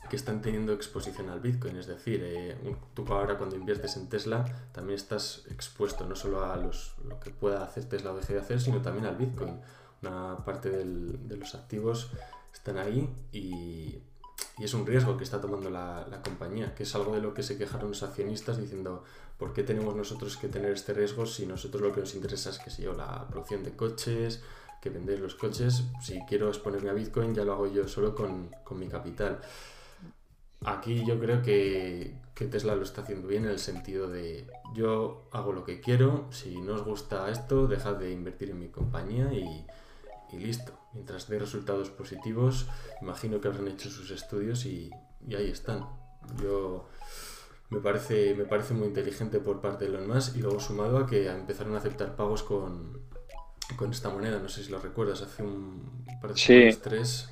que 0.09 0.15
están 0.15 0.41
teniendo 0.41 0.73
exposición 0.73 1.29
al 1.29 1.39
Bitcoin. 1.39 1.77
Es 1.77 1.87
decir, 1.87 2.21
eh, 2.23 2.75
tú 2.93 3.05
ahora 3.11 3.37
cuando 3.37 3.55
inviertes 3.55 3.97
en 3.97 4.07
Tesla 4.07 4.45
también 4.71 4.95
estás 4.95 5.43
expuesto 5.49 6.05
no 6.05 6.15
solo 6.15 6.45
a 6.45 6.55
los, 6.55 6.93
lo 7.07 7.19
que 7.19 7.29
pueda 7.29 7.63
hacer 7.63 7.85
Tesla 7.85 8.11
o 8.11 8.15
deje 8.15 8.33
de 8.33 8.39
hacer, 8.39 8.61
sino 8.61 8.81
también 8.81 9.05
al 9.05 9.17
Bitcoin. 9.17 9.59
Una 10.01 10.37
parte 10.45 10.69
de 10.69 11.37
los 11.37 11.55
activos 11.55 12.11
están 12.53 12.77
ahí 12.77 13.09
y, 13.31 14.01
es 14.59 14.73
un 14.73 14.87
riesgo 14.87 15.17
que 15.17 15.23
está 15.23 15.39
tomando 15.39 15.69
la, 15.69 16.21
compañía, 16.23 16.73
que 16.73 16.83
es 16.83 16.95
algo 16.95 17.13
de 17.13 17.21
lo 17.21 17.33
que 17.33 17.43
se 17.43 17.57
quejaron 17.57 17.89
los 17.89 18.01
accionistas 18.01 18.57
diciendo, 18.57 19.03
¿por 19.37 19.53
qué 19.53 19.61
tenemos 19.61 19.95
nosotros 19.95 20.35
que 20.35 20.47
tener 20.47 20.71
este 20.71 20.93
riesgo 20.93 21.27
si 21.27 21.45
nosotros 21.45 21.81
lo 21.81 21.93
que 21.93 22.01
nos 22.01 22.15
interesa 22.15 22.49
es 22.49 22.57
que 22.57 22.81
yo 22.81 22.93
la 22.93 23.27
producción 23.27 23.63
de 23.63 23.75
coches, 23.75 24.41
que 24.81 24.89
vender 24.89 25.19
los 25.19 25.35
coches. 25.35 25.83
Si 26.01 26.19
quiero 26.27 26.49
exponerme 26.49 26.89
a 26.89 26.93
Bitcoin, 26.93 27.33
ya 27.33 27.43
lo 27.43 27.53
hago 27.53 27.67
yo 27.67 27.87
solo 27.87 28.15
con, 28.15 28.49
mi 28.71 28.87
capital. 28.87 29.39
Aquí 30.65 31.05
yo 31.05 31.19
creo 31.19 31.41
que, 31.41 32.15
Tesla 32.33 32.75
lo 32.75 32.83
está 32.83 33.01
haciendo 33.01 33.27
bien 33.27 33.45
en 33.45 33.51
el 33.51 33.59
sentido 33.59 34.09
de 34.09 34.47
yo 34.73 35.27
hago 35.31 35.53
lo 35.53 35.63
que 35.63 35.79
quiero, 35.79 36.27
si 36.31 36.59
no 36.59 36.73
os 36.73 36.83
gusta 36.83 37.29
esto, 37.29 37.67
dejad 37.67 37.95
de 37.95 38.11
invertir 38.11 38.51
en 38.51 38.59
mi 38.59 38.69
compañía 38.69 39.31
y, 39.33 39.65
listo. 40.35 40.73
Mientras 40.93 41.27
dé 41.27 41.39
resultados 41.39 41.89
positivos, 41.89 42.67
imagino 43.01 43.39
que 43.39 43.47
habrán 43.47 43.67
hecho 43.67 43.89
sus 43.89 44.11
estudios 44.11 44.65
y, 44.65 44.91
y, 45.27 45.35
ahí 45.35 45.49
están. 45.49 45.87
Yo 46.41 46.89
me 47.69 47.79
parece, 47.79 48.33
me 48.35 48.45
parece 48.45 48.73
muy 48.73 48.87
inteligente 48.87 49.39
por 49.39 49.61
parte 49.61 49.85
de 49.85 49.91
Elon 49.95 50.07
Musk 50.07 50.35
y 50.35 50.39
luego 50.39 50.59
sumado 50.59 50.97
a 50.97 51.07
que 51.07 51.29
empezaron 51.29 51.75
a 51.75 51.77
aceptar 51.77 52.15
pagos 52.15 52.43
con, 52.43 53.01
con 53.75 53.91
esta 53.91 54.09
moneda, 54.09 54.39
no 54.39 54.49
sé 54.49 54.63
si 54.63 54.71
lo 54.71 54.79
recuerdas, 54.79 55.21
hace 55.21 55.43
un 55.43 56.05
par 56.21 56.33
de 56.33 56.37
sí. 56.37 56.79
tres. 56.81 57.29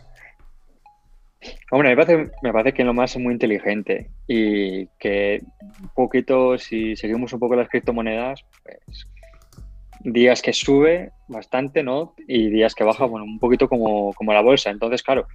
Hombre, 1.71 1.89
me 1.89 1.95
parece, 1.95 2.31
me 2.41 2.53
parece 2.53 2.73
que 2.73 2.83
lo 2.83 2.93
más 2.93 3.15
es 3.15 3.21
muy 3.21 3.33
inteligente 3.33 4.09
y 4.27 4.87
que 4.99 5.41
un 5.81 5.89
poquito, 5.95 6.57
si 6.57 6.95
seguimos 6.95 7.33
un 7.33 7.39
poco 7.39 7.55
las 7.55 7.69
criptomonedas, 7.69 8.45
pues 8.63 9.07
días 9.99 10.41
que 10.41 10.53
sube 10.53 11.11
bastante, 11.27 11.83
¿no? 11.83 12.13
Y 12.27 12.49
días 12.49 12.75
que 12.75 12.83
baja, 12.83 13.05
bueno, 13.05 13.25
un 13.25 13.39
poquito 13.39 13.67
como, 13.67 14.13
como 14.13 14.33
la 14.33 14.41
bolsa. 14.41 14.69
Entonces, 14.69 15.03
claro, 15.03 15.27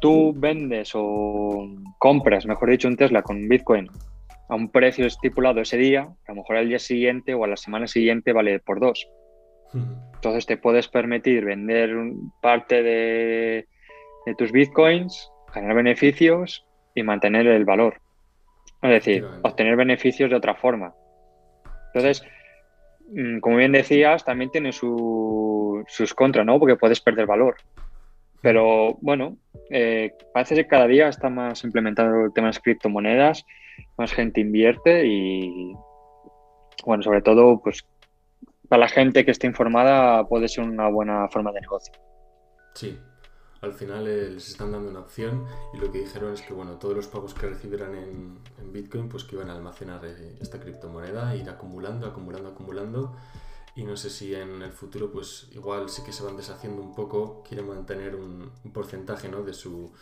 tú 0.00 0.32
vendes 0.34 0.92
o 0.94 1.68
compras, 1.98 2.46
mejor 2.46 2.70
dicho, 2.70 2.88
un 2.88 2.96
Tesla 2.96 3.22
con 3.22 3.48
Bitcoin 3.48 3.88
a 4.48 4.54
un 4.54 4.70
precio 4.70 5.06
estipulado 5.06 5.60
ese 5.60 5.76
día, 5.76 6.02
a 6.02 6.32
lo 6.32 6.36
mejor 6.36 6.56
al 6.56 6.68
día 6.68 6.78
siguiente 6.78 7.34
o 7.34 7.44
a 7.44 7.48
la 7.48 7.56
semana 7.56 7.88
siguiente 7.88 8.32
vale 8.32 8.60
por 8.60 8.80
dos. 8.80 9.08
Entonces 9.74 10.46
te 10.46 10.56
puedes 10.56 10.88
permitir 10.88 11.44
vender 11.44 11.90
parte 12.40 12.82
de, 12.82 13.66
tus 14.34 14.52
bitcoins, 14.52 15.30
generar 15.52 15.76
beneficios 15.76 16.66
y 16.94 17.02
mantener 17.02 17.46
el 17.46 17.64
valor. 17.64 18.00
Es 18.82 18.90
decir, 18.90 19.26
obtener 19.42 19.76
beneficios 19.76 20.30
de 20.30 20.36
otra 20.36 20.54
forma. 20.54 20.94
Entonces, 21.92 22.22
mm, 23.10 23.38
como 23.38 23.56
bien 23.56 23.72
decías, 23.72 24.24
también 24.24 24.50
tiene 24.50 24.72
sus 24.72 26.14
contras, 26.14 26.44
¿no? 26.44 26.58
Porque 26.58 26.76
puedes 26.76 27.00
perder 27.00 27.26
valor. 27.26 27.56
Pero 28.42 28.98
bueno, 29.00 29.38
eh, 29.70 30.12
parece 30.32 30.54
que 30.54 30.66
cada 30.66 30.86
día 30.86 31.08
está 31.08 31.30
más 31.30 31.64
implementado 31.64 32.26
el 32.26 32.32
tema 32.32 32.48
de 32.48 32.50
las 32.50 32.60
criptomonedas, 32.60 33.44
más 33.96 34.12
gente 34.12 34.40
invierte 34.40 35.06
y 35.06 35.72
bueno, 36.84 37.02
sobre 37.02 37.22
todo, 37.22 37.60
pues 37.60 37.84
para 38.68 38.80
la 38.80 38.88
gente 38.88 39.24
que 39.24 39.30
esté 39.30 39.46
informada 39.46 40.24
puede 40.28 40.48
ser 40.48 40.64
una 40.64 40.88
buena 40.88 41.28
forma 41.28 41.52
de 41.52 41.60
negocio. 41.60 41.92
Sí, 42.74 42.98
al 43.66 43.74
final 43.74 44.06
eh, 44.06 44.30
les 44.30 44.48
están 44.48 44.72
dando 44.72 44.90
una 44.90 45.00
opción 45.00 45.44
y 45.74 45.78
lo 45.78 45.90
que 45.92 45.98
dijeron 45.98 46.32
es 46.32 46.42
que 46.42 46.52
bueno, 46.52 46.72
todos 46.72 46.96
los 46.96 47.06
pagos 47.06 47.34
que 47.34 47.46
recibieran 47.46 47.94
en, 47.94 48.56
Bitcoin 48.72 49.08
pues 49.08 49.24
que 49.24 49.36
iban 49.36 49.48
a 49.48 49.54
almacenar 49.54 50.04
eh, 50.04 50.36
esta 50.40 50.60
criptomoneda, 50.60 51.34
ir 51.34 51.48
acumulando, 51.48 52.06
acumulando, 52.06 52.50
acumulando 52.50 53.16
y 53.74 53.84
no 53.84 53.96
sé 53.96 54.10
si 54.10 54.34
en 54.34 54.60
el 54.60 54.72
futuro 54.72 55.10
pues 55.10 55.48
igual 55.52 55.88
sí 55.88 56.02
que 56.02 56.12
se 56.12 56.22
van 56.22 56.36
deshaciendo 56.36 56.82
un 56.82 56.94
poco, 56.94 57.42
quieren 57.46 57.68
mantener 57.68 58.16
un, 58.16 58.50
porcentaje 58.74 59.28
¿no? 59.28 59.42
de, 59.42 59.54
su, 59.54 59.92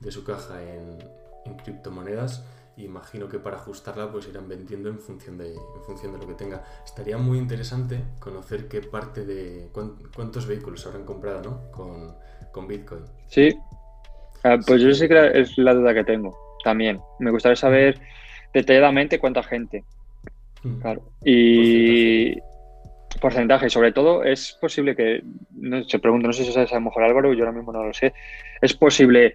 de 0.00 0.10
su 0.10 0.24
caja 0.24 0.62
en, 0.62 0.98
en 1.44 1.56
criptomonedas 1.58 2.42
imagino 2.76 3.28
que 3.28 3.38
para 3.38 3.56
ajustarla 3.56 4.10
pues 4.10 4.28
irán 4.28 4.48
vendiendo 4.48 4.88
en 4.88 4.98
función 4.98 5.38
de, 5.38 5.54
en 5.54 5.82
función 5.86 6.12
de 6.12 6.18
lo 6.18 6.26
que 6.26 6.34
tenga. 6.34 6.62
Estaría 6.84 7.16
muy 7.16 7.38
interesante 7.38 8.02
conocer 8.18 8.68
qué 8.68 8.82
parte 8.82 9.24
de 9.24 9.70
cuántos 10.14 10.46
vehículos 10.46 10.86
habrán 10.86 11.04
comprado 11.04 11.42
¿no? 11.42 11.72
con, 11.72 12.14
con 12.56 12.66
Bitcoin. 12.66 13.02
Sí, 13.28 13.54
ah, 14.42 14.56
pues 14.66 14.80
yo 14.80 14.94
sí 14.94 15.06
que 15.06 15.30
es 15.34 15.58
la 15.58 15.74
duda 15.74 15.92
que 15.92 16.04
tengo 16.04 16.34
también. 16.64 16.98
Me 17.18 17.30
gustaría 17.30 17.54
saber 17.54 18.00
detalladamente 18.54 19.18
cuánta 19.18 19.42
gente. 19.42 19.84
Hmm. 20.62 20.80
Claro. 20.80 21.02
Y 21.22 22.34
porcentaje. 23.20 23.68
sobre 23.68 23.92
todo 23.92 24.24
es 24.24 24.56
posible 24.58 24.96
que, 24.96 25.22
no, 25.52 25.84
se 25.84 25.98
pregunto, 25.98 26.28
no 26.28 26.32
sé 26.32 26.44
si 26.44 26.52
sabes 26.52 26.72
a 26.72 26.76
lo 26.76 26.82
mejor 26.82 27.04
Álvaro, 27.04 27.34
yo 27.34 27.44
ahora 27.44 27.56
mismo 27.56 27.72
no 27.72 27.84
lo 27.84 27.92
sé, 27.92 28.14
es 28.62 28.72
posible 28.74 29.34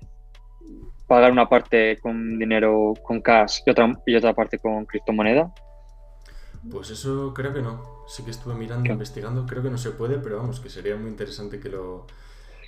pagar 1.08 1.32
una 1.32 1.48
parte 1.48 1.98
con 2.00 2.40
dinero 2.40 2.94
con 3.04 3.22
cash 3.22 3.60
y 3.66 3.70
otra, 3.70 3.96
y 4.06 4.16
otra 4.16 4.34
parte 4.34 4.58
con 4.58 4.86
criptomoneda? 4.86 5.54
Pues 6.72 6.90
eso 6.92 7.34
creo 7.34 7.54
que 7.54 7.62
no. 7.62 8.04
Sí 8.08 8.24
que 8.24 8.32
estuve 8.32 8.54
mirando, 8.56 8.92
investigando, 8.92 9.46
creo 9.46 9.64
que 9.64 9.70
no 9.70 9.78
se 9.78 9.92
puede, 9.92 10.18
pero 10.18 10.38
vamos, 10.38 10.60
que 10.60 10.70
sería 10.70 10.96
muy 10.96 11.10
interesante 11.10 11.60
que 11.60 11.70
lo, 11.70 12.08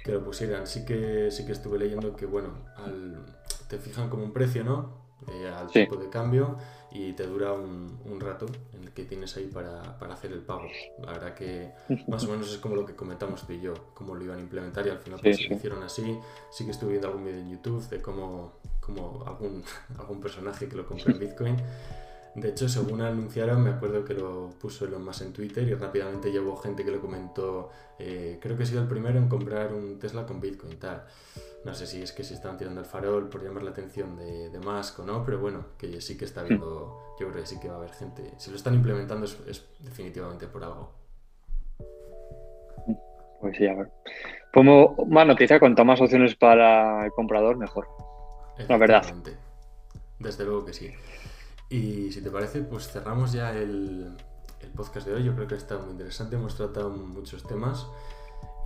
que 0.04 0.12
lo 0.12 0.24
pusieran. 0.24 0.68
Sí 0.68 0.86
que, 0.86 1.32
sí 1.32 1.46
que 1.46 1.54
estuve 1.54 1.80
leyendo 1.80 2.16
que, 2.16 2.26
bueno, 2.26 2.50
te 3.68 3.78
fijan 3.78 4.10
como 4.10 4.24
un 4.24 4.34
precio, 4.34 4.64
¿no? 4.64 5.04
Eh, 5.32 5.48
al 5.48 5.72
tipo 5.72 5.96
de 5.96 6.10
cambio 6.10 6.58
y 6.92 7.14
te 7.14 7.26
dura 7.26 7.54
un, 7.54 7.98
un, 8.04 8.20
rato 8.20 8.46
en 8.74 8.84
el 8.84 8.92
que 8.92 9.06
tienes 9.06 9.38
ahí 9.38 9.46
para, 9.46 9.98
para, 9.98 10.16
hacer 10.16 10.34
el 10.34 10.42
pago. 10.42 10.68
La 11.00 11.14
verdad 11.14 11.34
que 11.34 11.72
más 12.10 12.26
o 12.26 12.30
menos 12.30 12.52
es 12.52 12.58
como 12.58 12.76
lo 12.76 12.86
que 12.86 12.94
comentamos 12.94 13.48
tú 13.48 13.54
y 13.54 13.62
yo, 13.62 13.74
cómo 13.94 14.16
lo 14.16 14.24
iban 14.24 14.40
a 14.40 14.42
implementar 14.42 14.86
y 14.86 14.90
al 14.90 15.00
final 15.00 15.20
pues, 15.24 15.50
lo 15.50 15.56
hicieron 15.56 15.82
así. 15.82 16.20
Sí 16.52 16.66
que 16.66 16.72
estuve 16.72 16.92
viendo 16.92 17.08
algún 17.08 17.24
vídeo 17.24 17.40
en 17.40 17.52
YouTube 17.52 17.88
de 17.88 18.02
cómo, 18.02 18.60
cómo 18.82 19.24
algún, 19.26 19.64
algún 19.98 20.20
personaje 20.20 20.68
que 20.68 20.76
lo 20.76 20.86
compró 20.86 21.14
en 21.14 21.20
Bitcoin 21.20 21.56
de 22.36 22.50
hecho, 22.50 22.68
según 22.68 23.02
anunciaron, 23.02 23.62
me 23.62 23.70
acuerdo 23.70 24.04
que 24.04 24.16
lo 24.16 24.50
puso 24.60 24.86
Elon 24.86 25.06
Musk 25.06 25.22
en 25.22 25.34
Twitter 25.34 25.68
y 25.68 25.76
rápidamente 25.76 26.32
llevó 26.32 26.56
gente 26.56 26.84
que 26.84 26.90
lo 26.90 27.00
comentó. 27.00 27.70
Eh, 28.00 28.40
creo 28.42 28.58
que 28.58 28.64
he 28.64 28.66
sido 28.66 28.82
el 28.82 28.88
primero 28.88 29.20
en 29.20 29.30
comprar 29.30 29.72
un 29.72 30.00
Tesla 30.00 30.26
con 30.26 30.42
Bitcoin, 30.42 30.80
tal. 30.80 31.04
No 31.64 31.76
sé 31.76 31.86
si 31.86 32.02
es 32.02 32.12
que 32.12 32.24
se 32.24 32.34
están 32.34 32.58
tirando 32.58 32.82
el 32.82 32.88
farol 32.88 33.30
por 33.30 33.44
llamar 33.44 33.62
la 33.62 33.70
atención 33.70 34.18
de, 34.18 34.50
de 34.50 34.60
Musk 34.60 35.00
o 35.00 35.06
no, 35.06 35.24
pero 35.24 35.40
bueno, 35.40 35.66
que 35.78 36.02
sí 36.02 36.18
que 36.18 36.26
está 36.26 36.42
viendo. 36.42 37.16
Yo 37.20 37.30
creo 37.30 37.42
que 37.42 37.46
sí 37.46 37.60
que 37.60 37.68
va 37.68 37.76
a 37.76 37.78
haber 37.78 37.92
gente. 37.92 38.34
Si 38.38 38.50
lo 38.50 38.58
están 38.58 38.74
implementando 38.74 39.26
es, 39.26 39.66
definitivamente 39.80 40.48
por 40.48 40.64
algo. 40.64 40.92
Pues 43.42 43.58
sí, 43.58 43.68
a 43.68 43.76
ver. 43.76 43.92
Como 44.52 44.96
más 45.08 45.28
noticia, 45.28 45.60
cuanto 45.60 45.86
más 45.86 46.02
opciones 46.02 46.36
para 46.36 47.06
el 47.06 47.12
comprador, 47.12 47.58
mejor. 47.58 47.88
La 48.68 48.78
verdad. 48.78 49.06
Desde 50.18 50.46
luego 50.46 50.66
que 50.66 50.74
sí. 50.74 50.92
Y 51.70 52.12
si 52.12 52.22
te 52.22 52.30
parece, 52.30 52.62
pues 52.62 52.88
cerramos 52.88 53.32
ya 53.32 53.56
el, 53.58 54.16
podcast 54.76 55.08
de 55.08 55.14
hoy. 55.14 55.24
Yo 55.24 55.36
creo 55.36 55.48
que 55.48 55.56
ha 55.56 55.58
estado 55.58 55.82
muy 55.82 55.92
interesante, 55.92 56.36
hemos 56.36 56.56
tratado 56.56 56.90
muchos 56.90 57.44
temas. 57.44 57.88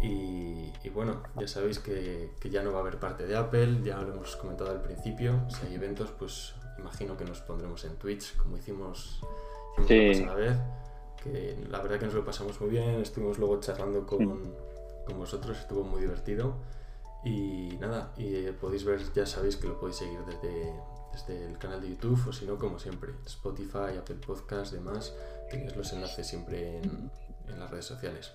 Y, 0.02 0.72
bueno, 0.94 1.24
ya 1.36 1.48
sabéis 1.48 1.80
que, 1.80 2.32
ya 2.50 2.62
no 2.62 2.72
va 2.72 2.80
a 2.80 2.82
haber 2.82 3.00
parte 3.00 3.26
de 3.26 3.36
Apple, 3.36 3.82
ya 3.84 3.98
lo 3.98 4.14
hemos 4.14 4.36
comentado 4.36 4.70
al 4.72 4.82
principio. 4.82 5.42
Si 5.50 5.66
hay 5.66 5.76
eventos, 5.76 6.12
pues 6.12 6.54
imagino 6.78 7.18
que 7.18 7.26
nos 7.26 7.42
pondremos 7.42 7.84
en 7.86 7.96
Twitch, 7.96 8.36
como 8.38 8.58
hicimos, 8.58 9.22
hicimos 9.84 10.28
la 10.28 10.36
vez. 10.36 10.58
Que 11.24 11.58
la 11.70 11.82
verdad 11.82 12.00
que 12.00 12.06
nos 12.06 12.14
lo 12.14 12.24
pasamos 12.24 12.62
muy 12.62 12.70
bien, 12.70 13.02
estuvimos 13.02 13.40
luego 13.40 13.60
charlando 13.60 14.06
con, 14.06 14.54
con 15.06 15.18
vosotros, 15.18 15.58
estuvo 15.58 15.84
muy 15.84 16.02
divertido. 16.02 16.56
Y 17.24 17.78
nada, 17.80 18.14
y 18.18 18.52
podéis 18.52 18.86
ver, 18.86 19.02
ya 19.14 19.26
sabéis 19.26 19.58
que 19.58 19.68
lo 19.68 19.80
podéis 19.80 19.98
seguir 19.98 20.20
desde, 20.26 20.74
desde 21.26 21.46
el 21.46 21.58
canal 21.58 21.82
de 21.82 21.90
YouTube 21.90 22.28
o 22.28 22.34
si 22.34 22.46
no, 22.46 22.58
como 22.58 22.78
siempre, 22.78 23.12
Spotify, 23.26 23.98
Apple 23.98 24.18
Podcasts, 24.26 24.74
demás, 24.74 25.16
tenéis 25.50 25.76
los 25.76 25.92
enlaces 25.94 26.28
siempre 26.28 26.78
en, 26.78 27.10
las 27.60 27.72
redes 27.72 27.86
sociales. 27.86 28.34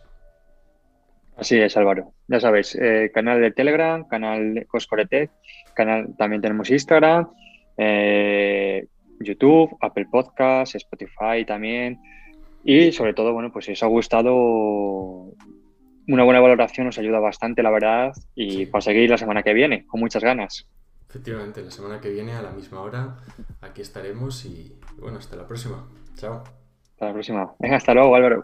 Así 1.36 1.58
es, 1.58 1.76
Álvaro. 1.76 2.12
Ya 2.28 2.40
sabéis, 2.40 2.74
eh, 2.74 3.10
canal 3.14 3.40
de 3.40 3.52
Telegram, 3.52 4.06
canal 4.08 4.54
de 4.54 4.66
Coscoretec, 4.66 5.30
canal, 5.74 6.14
también 6.16 6.42
tenemos 6.42 6.70
Instagram, 6.70 7.30
eh, 7.76 8.86
YouTube, 9.20 9.76
Apple 9.80 10.06
Podcasts, 10.10 10.74
Spotify 10.74 11.44
también. 11.46 12.00
Y 12.64 12.92
sobre 12.92 13.14
todo, 13.14 13.32
bueno, 13.32 13.52
pues 13.52 13.66
si 13.66 13.72
os 13.72 13.82
ha 13.82 13.86
gustado, 13.86 14.34
una 16.08 16.24
buena 16.24 16.40
valoración 16.40 16.86
nos 16.86 16.98
ayuda 16.98 17.20
bastante, 17.20 17.62
la 17.62 17.70
verdad, 17.70 18.12
y 18.34 18.66
para 18.66 18.82
seguir 18.82 19.10
la 19.10 19.18
semana 19.18 19.42
que 19.42 19.54
viene, 19.54 19.86
con 19.86 20.00
muchas 20.00 20.22
ganas. 20.22 20.68
Efectivamente, 21.12 21.60
la 21.60 21.70
semana 21.70 22.00
que 22.00 22.08
viene 22.08 22.32
a 22.32 22.40
la 22.40 22.52
misma 22.52 22.80
hora 22.80 23.18
aquí 23.60 23.82
estaremos 23.82 24.46
y 24.46 24.80
bueno, 24.98 25.18
hasta 25.18 25.36
la 25.36 25.46
próxima. 25.46 25.86
Chao. 26.16 26.42
Hasta 26.92 27.04
la 27.04 27.12
próxima. 27.12 27.52
Venga, 27.58 27.76
hasta 27.76 27.92
luego, 27.92 28.16
Álvaro. 28.16 28.42